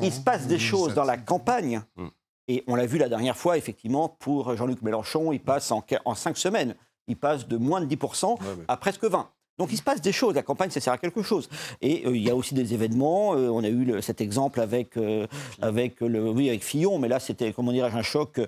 il 0.00 0.12
se 0.12 0.20
passe 0.20 0.46
des 0.46 0.60
choses 0.60 0.94
dans 0.94 1.02
la 1.02 1.16
campagne. 1.16 1.82
Mm. 1.96 2.06
Et 2.48 2.64
on 2.66 2.74
l'a 2.74 2.86
vu 2.86 2.98
la 2.98 3.08
dernière 3.08 3.36
fois, 3.36 3.58
effectivement, 3.58 4.08
pour 4.08 4.56
Jean-Luc 4.56 4.82
Mélenchon, 4.82 5.32
il 5.32 5.40
passe 5.40 5.70
en, 5.70 5.84
en 6.04 6.14
cinq 6.14 6.36
semaines, 6.38 6.74
il 7.06 7.16
passe 7.16 7.46
de 7.46 7.56
moins 7.56 7.80
de 7.80 7.94
10% 7.94 8.38
à 8.68 8.76
presque 8.76 9.04
20%. 9.04 9.26
Donc 9.58 9.72
il 9.72 9.76
se 9.76 9.82
passe 9.82 10.00
des 10.00 10.12
choses, 10.12 10.34
la 10.34 10.42
campagne 10.42 10.70
ça 10.70 10.80
sert 10.80 10.92
à 10.92 10.98
quelque 10.98 11.22
chose. 11.22 11.48
Et 11.80 12.06
euh, 12.06 12.16
il 12.16 12.22
y 12.22 12.30
a 12.30 12.36
aussi 12.36 12.54
des 12.54 12.74
événements, 12.74 13.34
euh, 13.34 13.48
on 13.48 13.64
a 13.64 13.68
eu 13.68 14.00
cet 14.02 14.20
exemple 14.20 14.60
avec, 14.60 14.96
euh, 14.96 15.26
avec, 15.60 16.00
le, 16.00 16.30
oui, 16.30 16.48
avec 16.48 16.62
Fillon, 16.64 16.98
mais 16.98 17.08
là 17.08 17.20
c'était, 17.20 17.52
comment 17.52 17.72
dirais-je, 17.72 17.96
un 17.96 18.02
choc. 18.02 18.40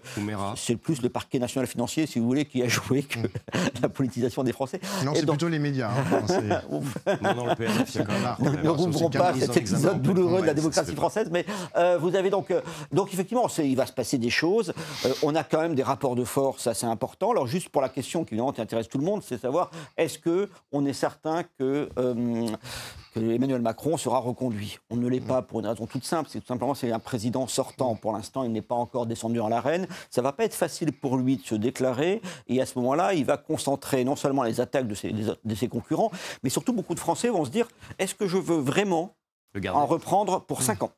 C'est 0.56 0.76
plus 0.76 1.02
le 1.02 1.08
parquet 1.08 1.38
national 1.38 1.66
financier, 1.66 2.06
si 2.06 2.18
vous 2.18 2.26
voulez, 2.26 2.44
qui 2.44 2.62
a 2.62 2.68
joué 2.68 3.02
que 3.02 3.18
la 3.82 3.88
politisation 3.88 4.44
des 4.44 4.52
Français. 4.52 4.80
Non, 5.04 5.12
c'est 5.14 5.26
plutôt 5.26 5.48
les 5.48 5.58
médias. 5.58 5.90
Hein, 5.90 6.22
non, 7.22 7.34
non, 7.34 7.46
le 7.46 7.54
PNF, 7.54 7.96
quand 7.98 8.12
même 8.12 8.56
Nous 8.62 8.62
ne 8.62 8.68
rouvrons 8.68 9.10
pas 9.10 9.34
cet 9.34 9.56
épisode 9.56 10.02
douloureux 10.02 10.42
de 10.42 10.46
la 10.46 10.54
démocratie 10.54 10.94
française, 10.94 11.28
mais 11.30 11.44
vous 12.00 12.14
avez 12.14 12.30
donc... 12.30 12.52
donc 12.92 13.12
effectivement, 13.12 13.48
il 13.58 13.76
va 13.76 13.86
se 13.86 13.92
passer 13.92 14.18
des 14.18 14.30
choses. 14.30 14.72
on 15.22 15.34
a 15.34 15.42
quand 15.42 15.60
même 15.60 15.74
des 15.74 15.82
rapports 15.82 16.14
de 16.14 16.24
force 16.24 16.66
assez 16.66 16.86
importants. 16.86 17.32
Alors 17.32 17.46
juste 17.46 17.68
pour 17.68 17.82
la 17.82 17.88
question 17.88 18.24
qui 18.24 18.34
évidemment 18.34 18.58
intéresse 18.58 18.88
tout 18.88 18.98
le 18.98 19.04
monde, 19.04 19.22
c'est 19.26 19.40
savoir 19.40 19.70
est-ce 19.96 20.18
qu'on 20.18 20.86
est 20.86 20.99
certain 21.00 21.42
que, 21.42 21.88
euh, 21.98 22.46
que, 23.14 23.20
Emmanuel 23.20 23.62
Macron 23.62 23.96
sera 23.96 24.18
reconduit. 24.18 24.78
On 24.90 24.96
ne 24.96 25.08
l'est 25.08 25.26
pas 25.26 25.40
pour 25.40 25.60
une 25.60 25.66
raison 25.66 25.86
toute 25.86 26.04
simple, 26.04 26.28
c'est 26.30 26.40
tout 26.40 26.46
simplement 26.46 26.74
c'est 26.74 26.92
un 26.92 26.98
président 26.98 27.46
sortant. 27.46 27.94
Pour 27.96 28.12
l'instant, 28.12 28.44
il 28.44 28.52
n'est 28.52 28.62
pas 28.62 28.74
encore 28.74 29.06
descendu 29.06 29.40
en 29.40 29.48
l'arène. 29.48 29.86
Ça 30.10 30.20
va 30.20 30.32
pas 30.32 30.44
être 30.44 30.54
facile 30.54 30.92
pour 30.92 31.16
lui 31.16 31.38
de 31.38 31.42
se 31.42 31.54
déclarer. 31.54 32.20
Et 32.48 32.60
à 32.60 32.66
ce 32.66 32.78
moment-là, 32.78 33.14
il 33.14 33.24
va 33.24 33.38
concentrer 33.38 34.04
non 34.04 34.14
seulement 34.14 34.42
les 34.42 34.60
attaques 34.60 34.86
de 34.86 34.94
ses, 34.94 35.12
de 35.12 35.54
ses 35.54 35.68
concurrents, 35.68 36.10
mais 36.42 36.50
surtout 36.50 36.74
beaucoup 36.74 36.94
de 36.94 37.00
Français 37.00 37.30
vont 37.30 37.44
se 37.46 37.50
dire 37.50 37.66
est-ce 37.98 38.14
que 38.14 38.26
je 38.26 38.36
veux 38.36 38.60
vraiment 38.60 39.16
en 39.72 39.86
reprendre 39.86 40.42
pour 40.42 40.62
5 40.62 40.82
ans? 40.82 40.92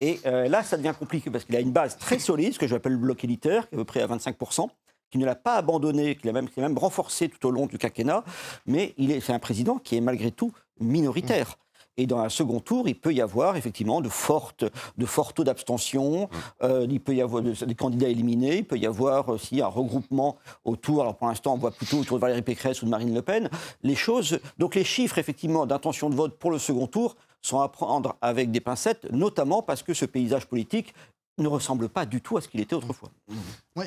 Et 0.00 0.20
euh, 0.26 0.48
là, 0.48 0.62
ça 0.62 0.76
devient 0.76 0.94
compliqué 0.98 1.30
parce 1.30 1.44
qu'il 1.44 1.56
a 1.56 1.60
une 1.60 1.72
base 1.72 1.96
très 1.98 2.18
solide, 2.18 2.52
ce 2.52 2.58
que 2.58 2.66
j'appelle 2.66 2.92
le 2.92 2.98
bloc 2.98 3.24
élitaire, 3.24 3.68
qui 3.68 3.74
est 3.74 3.78
à 3.78 3.80
peu 3.80 3.84
près 3.84 4.02
à 4.02 4.06
25% 4.06 4.68
qui 5.10 5.18
ne 5.18 5.26
l'a 5.26 5.34
pas 5.34 5.54
abandonné, 5.54 6.16
qui 6.16 6.26
l'a 6.26 6.32
même, 6.32 6.48
même, 6.56 6.78
renforcé 6.78 7.28
tout 7.28 7.46
au 7.46 7.50
long 7.50 7.66
du 7.66 7.78
quinquennat, 7.78 8.24
mais 8.66 8.94
il 8.98 9.10
est, 9.10 9.20
c'est 9.20 9.32
un 9.32 9.38
président 9.38 9.78
qui 9.78 9.96
est 9.96 10.00
malgré 10.00 10.30
tout 10.30 10.52
minoritaire. 10.80 11.56
Et 11.96 12.06
dans 12.06 12.18
un 12.18 12.28
second 12.28 12.58
tour, 12.58 12.88
il 12.88 12.98
peut 12.98 13.14
y 13.14 13.20
avoir 13.20 13.56
effectivement 13.56 14.00
de, 14.00 14.08
fortes, 14.08 14.64
de 14.98 15.06
forts 15.06 15.32
taux 15.32 15.44
d'abstention, 15.44 16.28
euh, 16.62 16.86
il 16.90 17.00
peut 17.00 17.14
y 17.14 17.22
avoir 17.22 17.42
des 17.42 17.74
candidats 17.76 18.08
éliminés, 18.08 18.58
il 18.58 18.64
peut 18.64 18.78
y 18.78 18.86
avoir 18.86 19.28
aussi 19.28 19.60
un 19.60 19.68
regroupement 19.68 20.36
autour, 20.64 21.02
alors 21.02 21.16
pour 21.16 21.28
l'instant 21.28 21.54
on 21.54 21.58
voit 21.58 21.70
plutôt 21.70 21.98
autour 21.98 22.16
de 22.16 22.20
Valérie 22.20 22.42
Pécresse 22.42 22.82
ou 22.82 22.86
de 22.86 22.90
Marine 22.90 23.14
Le 23.14 23.22
Pen, 23.22 23.48
les 23.82 23.94
choses, 23.94 24.40
donc 24.58 24.74
les 24.74 24.84
chiffres 24.84 25.18
effectivement 25.18 25.66
d'intention 25.66 26.10
de 26.10 26.16
vote 26.16 26.36
pour 26.36 26.50
le 26.50 26.58
second 26.58 26.88
tour 26.88 27.14
sont 27.42 27.60
à 27.60 27.68
prendre 27.68 28.16
avec 28.20 28.50
des 28.50 28.60
pincettes, 28.60 29.06
notamment 29.12 29.62
parce 29.62 29.82
que 29.82 29.94
ce 29.94 30.04
paysage 30.04 30.46
politique 30.46 30.94
ne 31.38 31.46
ressemble 31.46 31.88
pas 31.88 32.06
du 32.06 32.20
tout 32.20 32.36
à 32.36 32.40
ce 32.40 32.48
qu'il 32.48 32.60
était 32.60 32.74
autrefois. 32.74 33.10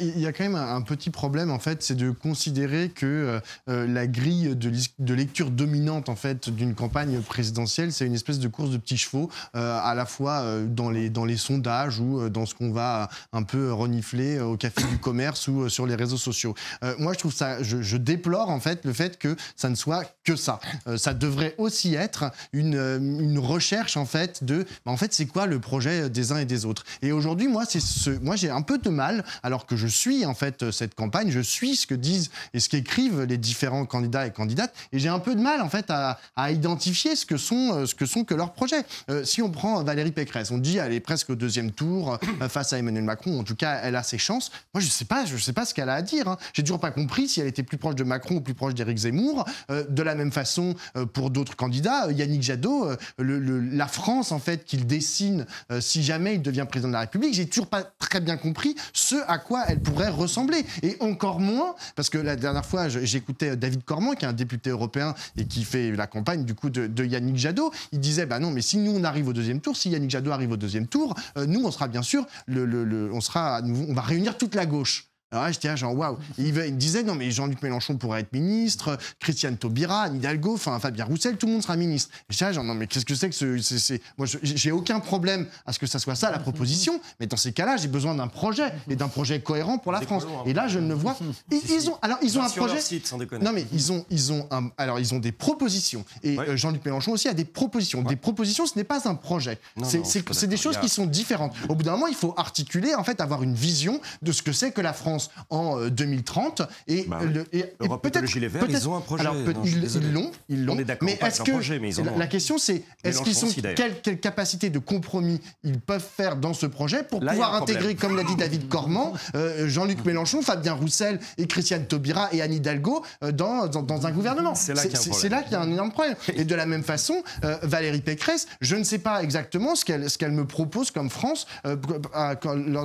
Il 0.02 0.20
y 0.20 0.28
a 0.28 0.34
quand 0.34 0.44
même 0.44 0.56
un, 0.56 0.82
petit 0.82 1.10
problème 1.10 1.50
en 1.50 1.60
fait, 1.60 1.82
c'est 1.82 1.96
de 1.96 2.12
considérer 2.12 2.90
que 2.90 3.06
euh, 3.06 3.40
euh, 3.70 3.88
la 3.88 4.06
grille 4.06 4.54
de, 4.54 5.14
lecture 5.14 5.50
dominante 5.50 6.10
en 6.10 6.18
fait 6.18 6.50
d'une 6.50 6.76
campagne 6.76 7.22
présidentielle, 7.22 7.94
c'est 7.94 8.06
une 8.06 8.14
espèce 8.14 8.40
de 8.40 8.50
course 8.50 8.70
de 8.70 8.78
petits 8.78 8.98
chevaux, 8.98 9.32
euh, 9.56 9.80
à 9.82 9.96
la 9.96 10.06
fois 10.06 10.44
dans 10.66 10.90
les 10.90 11.10
dans 11.10 11.24
les 11.24 11.38
sondages 11.38 12.00
ou 12.00 12.28
dans 12.28 12.46
ce 12.46 12.54
qu'on 12.54 12.72
va 12.72 13.10
un 13.32 13.44
peu 13.44 13.72
renifler 13.72 14.42
au 14.42 14.58
café 14.58 14.84
du 14.84 14.98
commerce 14.98 15.48
ou 15.48 15.70
sur 15.70 15.86
les 15.86 15.96
réseaux 15.96 16.18
sociaux. 16.18 16.54
moi, 17.00 17.14
je 17.14 17.20
trouve 17.20 17.34
ça, 17.34 17.64
je, 17.64 17.98
déplore 17.98 18.50
en 18.50 18.60
fait 18.60 18.84
le 18.84 18.94
fait 18.94 19.18
que 19.18 19.36
ça 19.56 19.70
ne 19.70 19.76
soit 19.76 20.04
que 20.24 20.36
ça. 20.36 20.60
ça 20.98 21.14
devrait 21.14 21.56
aussi 21.58 21.96
être 21.96 22.32
une, 22.52 22.76
une 22.76 23.40
recherche 23.40 23.98
en 23.98 24.06
fait 24.06 24.44
de, 24.44 24.66
bah, 24.86 24.92
en 24.92 24.98
fait, 24.98 25.14
c'est 25.14 25.26
quoi 25.26 25.46
le 25.46 25.60
projet 25.60 26.10
des 26.10 26.32
uns 26.32 26.38
et 26.38 26.46
des 26.46 26.66
autres? 26.66 26.84
Et 27.02 27.12
aujourd'hui 27.12 27.48
moi, 27.48 27.64
c'est 27.68 27.80
ce, 27.80 28.10
moi, 28.10 28.36
j'ai 28.36 28.50
un 28.50 28.62
peu 28.62 28.78
de 28.78 28.90
mal, 28.90 29.24
alors 29.44 29.66
que 29.66 29.77
je 29.78 29.88
suis 29.88 30.26
en 30.26 30.34
fait 30.34 30.72
cette 30.72 30.96
campagne, 30.96 31.30
je 31.30 31.40
suis 31.40 31.76
ce 31.76 31.88
que 31.88 31.96
disent 31.96 32.30
et 32.54 32.60
ce 32.60 32.70
qu'écrivent 32.70 33.22
les 33.22 33.38
différents 33.38 33.86
candidats 33.86 34.26
et 34.28 34.32
candidates, 34.32 34.74
et 34.92 35.00
j'ai 35.00 35.10
un 35.10 35.20
peu 35.20 35.36
de 35.36 35.42
mal 35.42 35.62
en 35.62 35.70
fait 35.70 35.86
à, 35.90 36.18
identifier 36.50 37.16
ce 37.16 37.26
que 37.26 37.38
sont 37.38 37.74
euh, 37.74 37.86
ce 37.86 37.96
que 37.96 38.06
sont 38.06 38.24
que 38.24 38.34
leurs 38.34 38.54
projets. 38.54 38.84
Euh, 39.10 39.24
si 39.24 39.42
on 39.42 39.52
prend 39.52 39.84
Valérie 39.84 40.12
Pécresse, 40.12 40.52
on 40.52 40.58
dit 40.58 40.78
elle 40.78 40.94
est 40.94 41.00
presque 41.00 41.30
au 41.30 41.36
deuxième 41.36 41.72
tour 41.72 42.18
euh, 42.42 42.50
face 42.50 42.74
à 42.74 42.80
Emmanuel 42.80 43.04
Macron. 43.04 43.40
En 43.40 43.44
tout 43.44 43.56
cas, 43.56 43.80
elle 43.84 43.96
a 43.96 44.04
ses 44.04 44.18
chances. 44.18 44.52
Moi, 44.74 44.82
je 44.82 44.88
sais 44.88 45.06
pas, 45.06 45.26
je 45.26 45.38
sais 45.38 45.54
pas 45.54 45.66
ce 45.66 45.74
qu'elle 45.74 45.90
a 45.90 45.96
à 45.96 46.02
dire. 46.02 46.28
Hein. 46.28 46.38
J'ai 46.54 46.64
toujours 46.64 46.80
pas 46.80 46.92
compris 46.92 47.28
si 47.28 47.42
elle 47.42 47.48
était 47.48 47.64
plus 47.64 47.78
proche 47.78 47.96
de 47.96 48.04
Macron 48.04 48.36
ou 48.36 48.42
plus 48.42 48.54
proche 48.54 48.74
d'Éric 48.74 48.98
Zemmour. 48.98 49.46
de 49.70 50.04
la 50.04 50.16
même 50.16 50.32
façon, 50.32 50.76
pour 51.14 51.30
d'autres 51.30 51.56
candidats, 51.56 52.12
Yannick 52.12 52.42
Jadot, 52.42 52.90
la 53.18 53.88
France 53.88 54.32
en 54.32 54.40
fait 54.40 54.66
qu'il 54.66 54.88
dessine 54.88 55.46
si 55.80 56.04
jamais 56.04 56.36
il 56.36 56.42
devient 56.42 56.66
président 56.68 56.90
de 56.90 56.94
la 56.94 57.02
République 57.02 57.34
j'ai 57.34 57.48
toujours 57.48 57.68
pas 57.68 57.84
très 57.84 58.20
bien 58.20 58.38
compris 58.38 58.76
ce 58.94 59.16
à 59.28 59.38
quoi 59.38 59.67
elle 59.68 59.80
pourrait 59.80 60.10
ressembler. 60.10 60.66
Et 60.84 60.98
encore 61.00 61.40
moins, 61.40 61.76
parce 61.96 62.10
que 62.10 62.18
la 62.18 62.36
dernière 62.36 62.66
fois, 62.66 62.88
j'écoutais 62.90 63.56
David 63.56 63.84
Cormand, 63.84 64.14
qui 64.14 64.26
est 64.26 64.28
un 64.28 64.34
député 64.34 64.70
européen 64.70 65.14
et 65.38 65.46
qui 65.46 65.64
fait 65.64 65.92
la 65.92 66.08
campagne 66.08 66.44
du 66.44 66.54
coup 66.54 66.70
de, 66.70 67.06
Yannick 67.06 67.38
Jadot. 67.38 67.72
Il 67.92 68.00
disait, 68.00 68.26
bah 68.26 68.40
non, 68.40 68.52
mais 68.52 68.62
si 68.62 68.78
nous 68.78 68.92
on 68.92 69.04
arrive 69.04 69.28
au 69.28 69.34
deuxième 69.34 69.62
tour, 69.62 69.76
si 69.78 69.90
Yannick 69.90 70.10
Jadot 70.10 70.32
arrive 70.32 70.52
au 70.52 70.58
deuxième 70.58 70.88
tour, 70.88 71.16
euh, 71.38 71.46
nous 71.46 71.64
on 71.64 71.72
sera 71.72 71.88
bien 71.88 72.02
sûr, 72.02 72.26
on 72.50 73.22
sera, 73.22 73.62
on 73.64 73.94
va 73.94 74.02
réunir 74.02 74.38
toute 74.38 74.56
la 74.56 74.66
gauche. 74.66 75.07
Alors 75.32 75.44
là, 75.44 75.52
j'étais 75.52 75.68
là, 75.68 75.76
genre, 75.76 75.94
waouh. 75.94 76.18
Il, 76.38 76.56
il, 76.56 76.78
disait, 76.78 77.04
non, 77.04 77.14
mais 77.14 77.32
Jean-Luc 77.32 77.62
Mélenchon 77.62 77.98
pourrait 77.98 78.22
être 78.22 78.32
ministre, 78.32 78.98
Christiane 79.20 79.58
Taubira, 79.58 80.04
Anne 80.04 80.16
Hidalgo, 80.16 80.54
enfin, 80.54 80.80
Fabien 80.80 81.04
Roussel, 81.04 81.36
tout 81.36 81.48
le 81.48 81.52
monde 81.52 81.64
sera 81.64 81.76
ministre. 81.76 82.12
J'étais 82.30 82.46
là, 82.46 82.54
genre, 82.54 82.64
non, 82.64 82.74
mais 82.74 82.88
qu'est-ce 82.88 83.06
que 83.06 83.14
c'est 83.14 83.30
que 83.30 83.36
ce. 83.36 83.58
c'est 83.60 84.02
Moi, 84.18 84.26
j'ai 84.42 84.72
aucun 84.72 85.02
problème 85.02 85.48
à 85.66 85.74
ce 85.74 85.80
que 85.80 85.86
ça 85.86 86.00
soit 86.00 86.16
ça, 86.16 86.32
la 86.32 86.40
proposition, 86.40 87.02
mais 87.20 87.28
dans 87.28 87.36
ces 87.36 87.52
cas-là, 87.52 87.76
j'ai 87.76 87.90
besoin 87.90 88.16
d'un 88.16 88.28
projet, 88.28 88.72
et 88.90 88.96
d'un 88.96 89.10
projet 89.10 89.42
cohérent 89.42 89.80
pour 89.80 89.92
la 89.92 90.00
France. 90.00 90.26
Et 90.46 90.54
là, 90.54 90.70
je 90.70 90.80
ne 90.80 90.88
le 90.88 90.94
vois. 90.96 91.18
ils 91.52 91.90
ont, 91.90 91.98
alors, 92.02 92.20
ils 92.22 92.40
ont 92.40 92.44
un 92.44 92.50
projet. 92.50 92.80
Site, 92.80 93.06
sans 93.06 93.18
non, 93.18 93.52
mais 93.54 93.66
ils 93.74 93.92
ont, 93.92 94.06
ils 94.10 94.32
ont 94.32 94.48
un, 94.50 94.70
alors, 94.78 94.98
ils 94.98 95.14
ont 95.14 95.20
des 95.20 95.34
propositions. 95.34 96.06
Et 96.24 96.40
euh, 96.40 96.56
Jean-Luc 96.56 96.86
Mélenchon 96.86 97.12
aussi 97.12 97.28
a 97.28 97.34
des 97.34 97.46
propositions. 97.46 98.02
Des 98.02 98.16
propositions, 98.16 98.66
ce 98.66 98.78
n'est 98.78 98.86
pas 98.86 99.10
un 99.10 99.16
projet. 99.16 99.60
C'est 99.84 100.48
des 100.48 100.58
choses 100.58 100.78
qui 100.78 100.88
sont 100.88 101.06
différentes. 101.06 101.54
Au 101.68 101.76
bout 101.76 101.84
d'un 101.84 101.92
moment, 101.92 102.08
il 102.08 102.16
faut 102.16 102.34
articuler, 102.38 102.96
en 102.96 103.04
fait, 103.04 103.20
avoir 103.20 103.44
une 103.44 103.56
vision 103.56 104.00
de 104.22 104.32
ce 104.32 104.42
que 104.42 104.54
c'est 104.54 104.72
que 104.72 104.80
la 104.80 104.94
France 104.94 105.17
en 105.50 105.88
2030. 105.88 106.62
Euh, 106.62 106.66
et, 106.88 107.06
bah 107.08 108.00
peut-être. 108.02 108.22
Le 108.22 108.28
Gilet 108.28 108.48
vert, 108.48 108.66
ils 108.68 108.88
ont 108.88 108.96
un 108.96 109.02
projet. 109.02 109.26
ils 109.66 110.14
l'ont, 110.14 110.32
ils 110.50 110.66
l'ont. 110.66 110.78
Mais 111.02 111.18
est-ce 111.22 111.42
que 111.42 112.18
la, 112.18 112.28
question, 112.28 112.58
c'est 112.58 112.84
est-ce 113.04 113.22
qu'ils 113.22 113.36
sont 113.36 113.48
quelle, 113.76 114.02
quelle, 114.02 114.20
capacité 114.20 114.70
de 114.70 114.80
compromis 114.80 115.40
ils 115.64 115.80
peuvent 115.80 116.06
faire 116.06 116.36
dans 116.36 116.54
ce 116.54 116.66
projet 116.66 117.04
pour 117.04 117.20
pouvoir 117.20 117.56
intégrer, 117.56 117.96
comme 117.96 118.16
l'a 118.16 118.24
dit 118.24 118.36
David 118.36 118.68
Cormand, 118.68 119.14
euh, 119.36 119.68
Jean-Luc 119.68 120.06
Mélenchon, 120.06 120.42
Fabien 120.42 120.74
Roussel 120.74 121.20
et 121.38 121.48
Christiane 121.48 121.86
Taubira 121.86 122.30
et 122.32 122.42
Anne 122.42 122.54
Hidalgo 122.54 123.04
euh, 123.24 123.32
dans, 123.32 123.68
dans, 123.68 124.08
un 124.08 124.12
gouvernement. 124.12 124.56
C'est 124.56 124.74
là 124.74 125.42
qu'il 125.44 125.52
y, 125.52 125.56
a 125.56 125.62
un 125.62 125.72
énorme 125.72 125.92
problème. 125.92 126.16
Et 126.36 126.46
de 126.46 126.56
la 126.56 126.66
même 126.66 126.84
façon, 126.84 127.24
Valérie 127.64 128.02
Pécresse, 128.02 128.48
je 128.62 128.76
ne 128.76 128.84
sais 128.84 129.00
pas 129.00 129.24
exactement 129.24 129.76
ce 129.76 129.86
qu'elle 129.86 130.08
qu'elle 130.18 130.32
me 130.32 130.46
propose 130.46 130.92
comme 130.92 131.10
France 131.10 131.48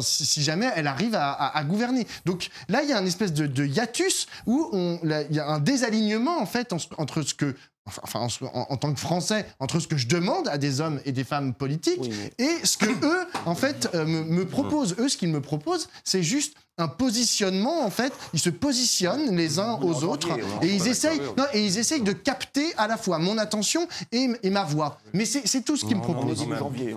si 0.03 0.43
jamais 0.43 0.71
elle 0.77 0.87
arrive 0.87 1.15
à, 1.15 1.57
à 1.57 1.65
gouverner. 1.65 2.07
Donc 2.25 2.49
là, 2.69 2.83
il 2.83 2.89
y 2.89 2.93
a 2.93 2.99
un 2.99 3.07
espèce 3.07 3.33
de, 3.33 3.65
hiatus 3.65 4.27
où 4.47 4.71
il 5.03 5.27
y 5.31 5.41
a 5.41 5.47
un 5.47 5.59
désalignement 5.59 6.39
en 6.39 6.47
fait 6.47 6.73
entre 6.73 7.23
ce 7.23 7.35
que 7.35 7.55
enfin, 7.87 8.27
en, 8.53 8.77
tant 8.77 8.93
que 8.93 9.01
Français, 9.01 9.47
entre 9.59 9.81
ce 9.81 9.89
que 9.89 9.97
je 9.97 10.07
demande 10.07 10.49
à 10.49 10.59
des 10.59 10.81
hommes 10.81 11.01
et 11.05 11.13
des 11.13 11.25
femmes 11.25 11.55
politiques 11.55 12.11
et 12.39 12.65
ce 12.65 12.77
que 12.77 12.87
eux, 12.87 13.27
en 13.45 13.55
fait, 13.55 13.89
euh, 13.95 14.05
me, 14.05 14.47
proposent. 14.47 14.95
Eux, 14.99 15.09
ce 15.09 15.17
qu'ils 15.17 15.31
me 15.31 15.41
proposent, 15.41 15.89
c'est 16.05 16.23
juste 16.23 16.55
un 16.79 16.89
positionnement 16.89 17.85
en 17.85 17.91
fait 17.91 18.15
ils 18.33 18.41
se 18.41 18.49
positionnent 18.49 19.37
les 19.37 19.59
uns 19.59 19.79
aux 19.83 20.05
autres. 20.05 20.29
et 20.63 20.69
ils 20.69 20.89
essayent 20.89 21.21
non, 21.37 21.45
et 21.53 21.63
ils 21.63 21.79
essayent 21.79 22.01
de 22.01 22.13
capter 22.13 22.73
à 22.79 22.89
la 22.89 22.97
fois 22.97 23.19
mon 23.19 23.37
attention 23.37 23.87
et, 24.11 24.29
ma 24.51 24.65
voix. 24.65 24.99
Mais 25.13 25.27
c'est 25.27 25.61
tout 25.61 25.77
ce 25.77 25.85
qu'ils 25.85 25.97
me 25.97 26.03
proposent. 26.03 26.47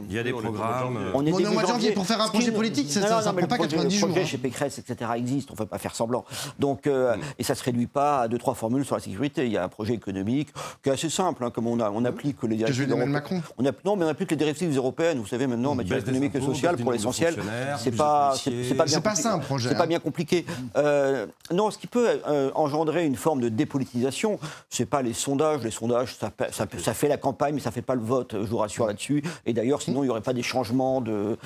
il 0.10 0.14
y 0.14 0.20
a 0.20 0.24
des 0.24 0.32
programmes 0.32 1.12
on 1.14 1.26
est 1.26 1.34
au 1.34 1.52
mois 1.52 1.64
de 1.64 1.68
janvier 1.68 1.92
pour 1.92 2.06
faire 2.06 2.22
un 2.22 2.30
projet 2.30 2.52
politique 2.52 2.90
ça, 2.90 3.02
ne 3.02 3.38
prend 3.38 3.48
pas 3.48 3.58
90 3.58 3.98
jours 3.98 4.08
le 4.08 4.14
projet 4.14 4.28
chez 4.28 4.38
Pécresse 4.38 4.80
etc 4.80 5.12
existe 5.18 5.50
on 5.52 5.54
ne 5.54 5.58
peut 5.58 5.66
pas 5.66 5.78
faire 5.78 5.96
semblant. 5.96 6.24
Donc 6.58 6.88
euh, 6.88 7.16
et 7.38 7.44
ça 7.44 7.54
se 7.56 7.64
réduit 7.64 7.88
pas 7.88 8.22
à 8.22 8.28
deux 8.30 8.38
trois 8.38 8.56
formules 8.56 8.86
sur 8.86 8.96
la 8.96 9.02
sécurité. 9.02 9.46
Il 9.46 9.52
y 9.52 9.58
a 9.58 9.64
un 9.64 9.70
projet 9.70 9.94
économique 9.94 10.50
qui 10.84 10.90
est 10.90 10.94
assez 10.94 11.10
simple 11.10 11.44
hein, 11.44 11.52
comme 11.52 11.68
on 11.68 11.80
a 11.82 11.92
on 11.92 12.06
applique 12.06 12.42
les 12.44 12.56
directives 12.56 12.96
Macron. 12.96 13.42
On 13.58 13.66
a, 13.66 13.72
non 13.84 13.98
mais 13.98 14.06
on 14.06 14.10
applique 14.10 14.32
les 14.32 14.38
directives 14.38 14.76
européennes. 14.76 15.20
Vous 15.20 15.28
savez 15.28 15.48
maintenant 15.48 15.72
en 15.72 15.76
matière 15.76 15.98
économique 15.98 16.34
et 16.36 16.42
sociale 16.42 16.78
pour 16.78 16.94
l'essentiel 16.94 17.36
c'est 17.78 17.92
pas 17.92 18.34
c'est 18.36 19.02
pas 19.02 19.16
c'est 19.70 19.78
pas 19.78 19.88
bien 19.88 20.00
compliqué. 20.00 20.46
Euh, 20.78 21.28
non, 21.52 21.72
ce 21.72 21.78
qui 21.78 21.88
peut 21.88 22.08
euh, 22.28 22.52
engendrer 22.56 23.06
une 23.06 23.16
forme 23.16 23.42
de 23.42 23.50
dépolitisation, 23.50 24.40
c'est 24.70 24.86
pas 24.86 25.02
les 25.02 25.14
sondages. 25.14 25.64
Les 25.64 25.72
sondages, 25.72 26.16
ça, 26.16 26.32
ça, 26.52 26.94
fait 26.94 27.08
la 27.08 27.18
campagne, 27.18 27.56
mais 27.56 27.62
ça 27.62 27.72
fait 27.72 27.82
pas 27.82 27.96
le 27.96 28.02
vote. 28.02 28.34
Je 28.34 28.48
vous 28.48 28.58
rassure 28.58 28.88
là-dessus. 28.88 29.24
Et 29.46 29.54
d'ailleurs, 29.54 29.82
sinon, 29.82 30.04
il 30.04 30.08
n'y 30.08 30.12
aurait 30.12 30.22
pas 30.22 30.34
des 30.34 30.44
changements 30.44 31.02
de, 31.02 31.38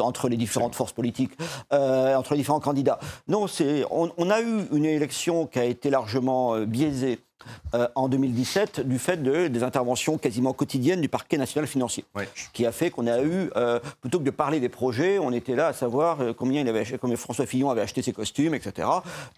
entre 0.00 0.28
les 0.28 0.36
différentes 0.36 0.74
forces 0.74 0.92
politiques, 0.92 1.32
euh, 1.72 2.14
entre 2.14 2.32
les 2.32 2.38
différents 2.38 2.60
candidats. 2.60 2.98
Non, 3.28 3.46
c'est 3.46 3.84
on, 3.90 4.12
on, 4.16 4.30
a 4.30 4.40
eu 4.40 4.66
une 4.72 4.84
élection 4.84 5.46
qui 5.46 5.58
a 5.58 5.64
été 5.64 5.90
largement 5.90 6.58
biaisée 6.60 7.18
euh, 7.74 7.88
en 7.94 8.08
2017 8.08 8.86
du 8.86 8.98
fait 8.98 9.22
de, 9.22 9.48
des 9.48 9.62
interventions 9.62 10.18
quasiment 10.18 10.52
quotidiennes 10.52 11.00
du 11.00 11.08
parquet 11.08 11.38
national 11.38 11.66
financier, 11.66 12.04
qui 12.52 12.66
a 12.66 12.72
fait 12.72 12.90
qu'on 12.90 13.06
a 13.06 13.22
eu, 13.22 13.50
euh, 13.56 13.80
plutôt 14.00 14.18
que 14.18 14.24
de 14.24 14.30
parler 14.30 14.60
des 14.60 14.68
projets, 14.68 15.18
on 15.18 15.32
était 15.32 15.56
là 15.56 15.68
à 15.68 15.72
savoir 15.72 16.20
euh, 16.20 16.32
combien, 16.32 16.60
il 16.60 16.68
avait, 16.68 16.84
combien 16.98 17.16
François 17.16 17.46
Fillon 17.46 17.70
avait 17.70 17.80
acheté 17.80 18.02
ses 18.02 18.12
costumes, 18.12 18.54
etc. 18.54 18.88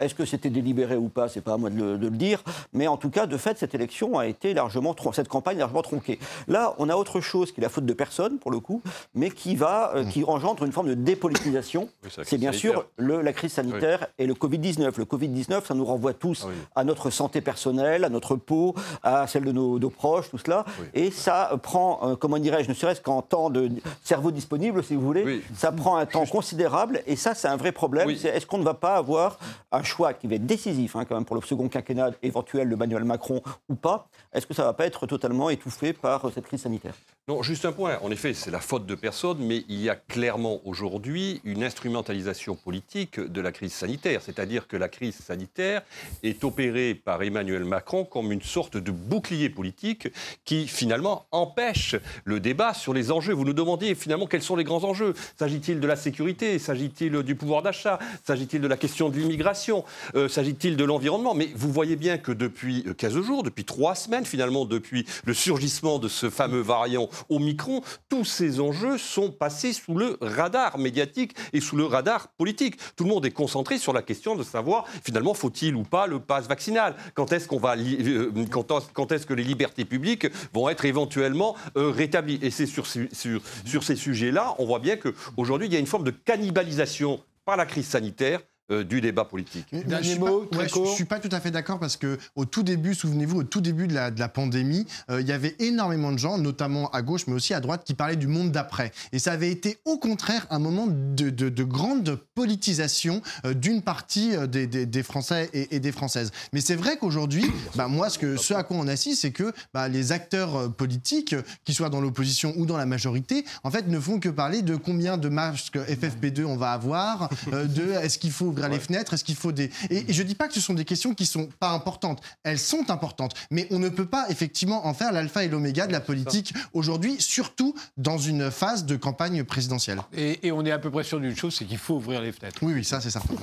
Est-ce 0.01 0.15
que 0.15 0.25
c'était 0.25 0.51
délibéré 0.51 0.97
ou 0.97 1.09
pas 1.09 1.29
C'est 1.29 1.41
pas 1.41 1.55
à 1.55 1.57
moi 1.57 1.71
de 1.71 1.77
le, 1.77 1.99
de 1.99 2.09
le, 2.09 2.17
dire, 2.17 2.43
mais 2.73 2.87
en 2.87 2.97
tout 2.97 3.11
cas, 3.11 3.27
de 3.27 3.37
fait, 3.37 3.59
cette 3.59 3.75
élection 3.75 4.19
a 4.19 4.27
été 4.27 4.55
largement, 4.55 4.95
cette 5.13 5.29
campagne 5.29 5.59
largement 5.59 5.83
tronquée. 5.83 6.19
Là, 6.49 6.75
on 6.79 6.89
a 6.89 6.97
autre 6.97 7.21
chose 7.21 7.53
qui 7.53 7.61
est 7.61 7.63
la 7.63 7.69
faute 7.69 7.87
de 7.87 7.93
personne, 7.93 8.39
pour 8.39 8.51
le 8.51 8.61
coup, 8.61 8.83
mais 9.15 9.31
qui 9.31 9.57
va, 9.57 9.93
mmh. 9.95 10.09
qui 10.09 10.25
engendre 10.25 10.65
une 10.65 10.73
forme 10.73 10.89
de 10.89 10.95
dépolitisation. 10.95 11.89
c'est 12.25 12.39
bien 12.39 12.53
sûr 12.53 12.87
le, 12.97 13.21
la 13.23 13.33
crise 13.33 13.53
sanitaire 13.53 14.07
et 14.19 14.27
le 14.27 14.35
Covid-19. 14.35 14.93
Le 14.97 15.05
Covid-19, 15.05 15.67
ça 15.67 15.75
nous 15.75 15.85
renvoie 15.85 16.15
tous 16.15 16.47
ah 16.47 16.81
à 16.81 16.85
notre 16.85 17.11
santé 17.11 17.41
personnelle 17.41 17.94
à 18.03 18.09
notre 18.09 18.35
peau, 18.35 18.75
à 19.03 19.29
celle 19.29 19.45
de 19.45 19.53
nos, 19.53 19.91
proches, 19.91 20.31
tout 20.31 20.39
cela. 20.39 20.65
Et 20.95 21.13
ça 21.13 21.53
prend, 21.63 22.01
euh, 22.03 22.17
comment 22.17 22.39
dirais-je, 22.39 22.69
ne 22.69 22.75
serait-ce 22.75 23.01
qu'en 23.01 23.23
temps 23.23 23.51
de 23.51 23.71
cerveau 24.03 24.33
disponible, 24.33 24.83
si 24.83 24.97
vous 24.97 25.03
voulez, 25.03 25.43
ça 25.55 25.71
prend 25.71 25.97
un 25.97 26.07
temps 26.07 26.27
considérable. 26.27 27.03
Et 27.07 27.17
ça, 27.17 27.35
c'est 27.35 27.49
un 27.49 27.57
vrai 27.57 27.71
problème. 27.71 28.11
Est-ce 28.11 28.47
qu'on 28.47 28.59
ne 28.59 28.65
va 28.65 28.75
pas 28.75 28.97
avoir 28.97 29.39
un 29.71 29.83
choix 29.83 30.15
qui 30.15 30.27
va 30.27 30.37
être 30.37 30.47
décisif, 30.47 30.97
hein, 30.97 31.05
quand 31.09 31.15
même, 31.15 31.25
pour 31.25 31.37
le 31.37 31.43
second 31.43 31.69
quinquennat 31.69 32.11
éventuel 32.23 32.69
de 32.69 32.75
Manuel 32.75 33.05
Macron 33.05 33.43
ou 33.69 33.75
pas? 33.75 34.09
Est-ce 34.33 34.47
que 34.47 34.55
ça 34.55 34.63
ne 34.63 34.69
va 34.69 34.73
pas 34.73 34.87
être 34.87 35.07
totalement 35.07 35.51
étouffé 35.51 35.93
par 35.93 36.25
euh, 36.25 36.31
cette 36.35 36.47
crise 36.47 36.63
sanitaire? 36.63 36.95
Non, 37.27 37.43
juste 37.43 37.64
un 37.64 37.72
point. 37.72 37.99
En 38.03 38.11
effet, 38.11 38.35
c'est 38.35 38.51
la 38.51 38.61
faute 38.61 38.85
de 38.85 38.95
personne, 38.95 39.39
mais 39.39 39.64
il 39.70 39.81
y 39.81 39.89
a 39.89 39.95
clairement 39.97 40.61
aujourd'hui 40.66 41.41
une 41.45 41.64
instrumentalisation 41.64 42.55
politique 42.55 43.18
de 43.18 43.41
la 43.41 43.51
crise 43.51 43.72
sanitaire. 43.72 44.20
C'est-à-dire 44.20 44.68
que 44.68 44.77
la 44.77 44.91
crise 44.91 45.16
sanitaire 45.16 45.81
est 46.22 46.45
opérée 46.45 46.95
par 46.95 47.22
Emmanuel 47.22 47.64
Macron 47.64 48.05
comme 48.05 48.31
une 48.31 48.43
sorte 48.43 48.77
de 48.77 48.91
bouclier 48.91 49.49
politique 49.49 50.09
qui 50.45 50.68
finalement 50.68 51.25
empêche 51.31 51.97
le 52.27 52.41
débat 52.41 52.75
sur 52.75 52.93
les 52.93 53.11
enjeux. 53.11 53.33
Vous 53.33 53.47
nous 53.47 53.55
demandiez 53.55 53.95
finalement 53.95 54.27
quels 54.27 54.43
sont 54.43 54.57
les 54.57 54.64
grands 54.64 54.85
enjeux. 54.85 55.14
S'agit-il 55.39 55.81
de 55.81 55.87
la 55.87 55.97
sécurité? 55.97 56.59
S'agit-il 56.59 57.22
du 57.22 57.37
pouvoir 57.37 57.62
d'achat? 57.62 57.99
S'agit-il 58.27 58.61
de 58.61 58.68
la 58.68 58.77
question 58.77 59.09
de 59.09 59.16
l'immigration? 59.16 59.87
Euh, 60.14 60.29
S'agit-il 60.29 60.77
de 60.77 60.85
l'environnement? 60.85 61.33
Mais 61.33 61.49
vous 61.57 61.72
voyez 61.72 61.97
bien 61.97 62.18
que 62.18 62.33
depuis 62.33 62.85
15 62.99 63.18
jours, 63.22 63.43
depuis 63.43 63.64
3 63.64 63.95
semaines 63.95 64.27
finalement, 64.27 64.66
depuis 64.66 65.07
le 65.25 65.33
surgissement 65.33 65.99
de 65.99 66.09
ce 66.09 66.29
fameux 66.29 66.61
variant 66.61 67.09
au 67.29 67.39
micron, 67.39 67.83
tous 68.09 68.25
ces 68.25 68.61
enjeux 68.61 68.99
sont 68.99 69.31
passés 69.31 69.73
sous 69.73 69.95
le 69.95 70.19
radar 70.21 70.79
médiatique 70.79 71.35
et 71.53 71.61
sous 71.61 71.77
le 71.77 71.85
radar 71.85 72.29
politique. 72.29 72.77
Tout 72.97 73.05
le 73.05 73.11
monde 73.11 73.27
est 73.27 73.31
concentré 73.31 73.79
sur 73.79 73.93
la 73.93 74.03
question 74.03 74.35
de 74.37 74.43
savoir 74.43 74.87
finalement 75.05 75.35
faut-il 75.35 75.75
ou 75.75 75.83
pas 75.83 76.07
le 76.07 76.21
pass 76.21 76.47
vaccinal? 76.47 76.95
Quand 77.15 77.33
est-ce 77.33 77.49
qu'on 77.49 77.59
va 77.59 77.77
euh, 77.77 78.31
quand, 78.51 79.12
est-ce 79.12 79.27
que 79.27 79.35
les 79.35 79.45
libertés 79.45 79.85
publiques 79.85 80.27
vont 80.53 80.69
être 80.69 80.85
éventuellement 80.85 81.57
euh, 81.77 81.91
rétablies? 81.91 82.39
Et 82.43 82.51
c'est 82.51 82.67
sur, 82.67 82.87
sur, 82.87 83.83
ces 83.83 83.97
sujets-là, 83.97 84.55
on 84.59 84.67
voit 84.67 84.79
bien 84.79 84.97
qu'aujourd'hui, 84.97 85.69
il 85.69 85.73
y 85.73 85.77
a 85.77 85.81
une 85.81 85.87
forme 85.87 86.05
de 86.05 86.11
cannibalisation 86.11 87.21
par 87.45 87.57
la 87.57 87.67
crise 87.67 87.87
sanitaire 87.87 88.41
du 88.71 89.01
débat 89.01 89.25
politique. 89.25 89.67
Dernier 89.87 90.19
mot, 90.19 90.49
je 90.53 90.81
ne 90.81 90.87
suis 90.87 91.05
pas 91.05 91.21
tout 91.21 91.29
à 91.33 91.41
fait 91.41 91.51
d'accord 91.51 91.79
parce 91.79 91.97
que 91.97 92.19
au 92.35 92.47
tout 92.47 92.62
début, 92.62 92.95
souvenez-vous, 92.95 93.41
au 93.41 93.45
tout 93.45 93.61
début 93.61 93.87
de 93.87 93.95
la, 93.95 94.11
de 94.11 94.19
la 94.19 94.29
pandémie, 94.29 94.87
euh, 95.11 95.21
il 95.21 95.27
y 95.27 95.33
avait 95.33 95.55
énormément 95.59 96.12
de 96.12 96.19
gens, 96.19 96.39
notamment 96.39 96.89
à 96.91 97.03
gauche, 97.03 97.27
mais 97.27 97.35
aussi 97.35 97.53
à 97.53 97.61
droite, 97.61 97.83
qui 97.85 97.95
parlaient 97.95 98.17
du 98.17 98.27
monde 98.27 98.53
d'après. 98.53 98.93
Et 99.12 99.19
ça 99.19 99.33
avait 99.33 99.51
été 99.51 99.79
au 99.85 99.99
contraire 99.99 100.47
un 100.51 100.59
moment 100.59 100.87
de, 100.89 101.31
de, 101.31 101.65
grande 101.65 102.19
politisation 102.35 103.23
euh, 103.45 103.55
d'une 103.55 103.83
partie 103.83 104.33
des, 104.49 104.67
des, 104.67 105.03
Français 105.03 105.51
et, 105.53 105.81
des 105.81 105.93
Françaises. 105.93 106.31
Mais 106.53 106.61
c'est 106.61 106.75
vrai 106.75 106.97
qu'aujourd'hui, 106.97 107.45
bah, 107.75 107.89
moi, 107.89 108.11
ce, 108.11 108.19
que, 108.19 108.37
ce 108.37 108.55
à 108.55 108.62
quoi 108.62 108.77
on 108.77 108.89
assiste, 108.89 109.23
c'est 109.23 109.31
que 109.31 109.53
bah, 109.73 109.89
les 109.89 110.12
acteurs 110.12 110.73
politiques, 110.73 111.35
qu'ils 111.65 111.75
soient 111.75 111.91
dans 111.91 112.01
l'opposition 112.01 112.55
ou 112.57 112.67
dans 112.67 112.77
la 112.77 112.87
majorité, 112.87 113.45
en 113.62 113.71
fait, 113.71 113.89
ne 113.89 114.01
font 114.01 114.21
que 114.21 114.29
parler 114.29 114.62
de 114.62 114.77
combien 114.77 115.19
de 115.19 115.29
masques 115.29 115.77
FFP2 115.77 116.45
on 116.45 116.57
va 116.57 116.73
avoir, 116.73 117.29
de 117.53 117.93
est-ce 118.03 118.19
qu'il 118.19 118.33
faut 118.33 118.54
ouvrir 118.55 118.69
les 118.69 118.81
fenêtres 118.81 119.15
Est-ce 119.15 119.25
qu'il 119.25 119.37
faut 119.37 119.53
des... 119.53 119.71
Et, 119.91 120.13
je 120.13 120.23
ne 120.23 120.29
dis 120.29 120.35
pas 120.35 120.49
que 120.49 120.55
ce 120.55 120.61
sont 120.61 120.75
des 120.75 120.85
questions 120.85 121.15
qui 121.15 121.27
sont 121.27 121.49
pas 121.59 121.71
importantes. 121.71 122.23
Elles 122.43 122.59
sont 122.59 122.91
importantes. 122.91 123.35
Mais 123.51 123.67
on 123.71 123.79
ne 123.79 123.89
peut 123.89 124.07
pas 124.07 124.27
effectivement 124.31 124.87
en 124.87 124.95
faire 124.95 125.13
l'alpha 125.13 125.45
et 125.45 125.49
l'oméga 125.49 125.87
de 125.87 125.93
la 125.93 126.01
politique 126.01 126.55
aujourd'hui, 126.73 127.17
surtout 127.19 127.75
dans 127.97 128.19
une 128.19 128.51
phase 128.51 128.85
de 128.85 128.97
campagne 128.97 129.45
présidentielle. 129.45 130.01
Et, 130.17 130.53
on 130.53 130.65
est 130.65 130.71
à 130.71 130.79
peu 130.79 130.91
près 130.91 131.03
sûr 131.03 131.19
d'une 131.19 131.37
chose, 131.37 131.55
c'est 131.55 131.65
qu'il 131.65 131.79
faut 131.79 131.95
ouvrir 131.95 132.21
les 132.21 132.31
fenêtres. 132.31 132.59
Oui, 132.63 132.75
oui, 132.75 132.85
ça 132.85 133.01
c'est 133.01 133.11
certain. 133.11 133.35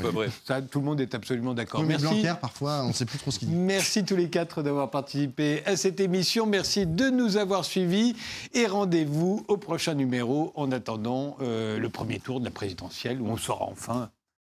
Ça, 0.45 0.61
tout 0.61 0.79
le 0.79 0.85
monde 0.85 1.01
est 1.01 1.13
absolument 1.13 1.53
d'accord. 1.53 1.83
Merci. 1.83 2.05
Blanquer, 2.05 2.33
parfois, 2.39 2.83
on 2.83 2.89
ne 2.89 2.93
sait 2.93 3.05
plus 3.05 3.19
trop 3.19 3.31
ce 3.31 3.39
qu'il 3.39 3.49
dit. 3.49 3.55
Merci 3.55 4.05
tous 4.05 4.15
les 4.15 4.29
quatre 4.29 4.63
d'avoir 4.63 4.89
participé 4.89 5.61
à 5.65 5.75
cette 5.75 5.99
émission. 5.99 6.45
Merci 6.45 6.85
de 6.85 7.09
nous 7.09 7.37
avoir 7.37 7.65
suivis. 7.65 8.15
Et 8.53 8.65
rendez-vous 8.65 9.43
au 9.47 9.57
prochain 9.57 9.93
numéro 9.93 10.53
en 10.55 10.71
attendant 10.71 11.37
euh, 11.41 11.77
le 11.77 11.89
premier 11.89 12.19
tour 12.19 12.39
de 12.39 12.45
la 12.45 12.51
présidentielle 12.51 13.21
où 13.21 13.27
on 13.27 13.37
saura 13.37 13.65
enfin 13.65 14.09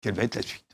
quelle 0.02 0.16
va 0.16 0.24
être 0.24 0.36
la 0.36 0.42
suite? 0.42 0.71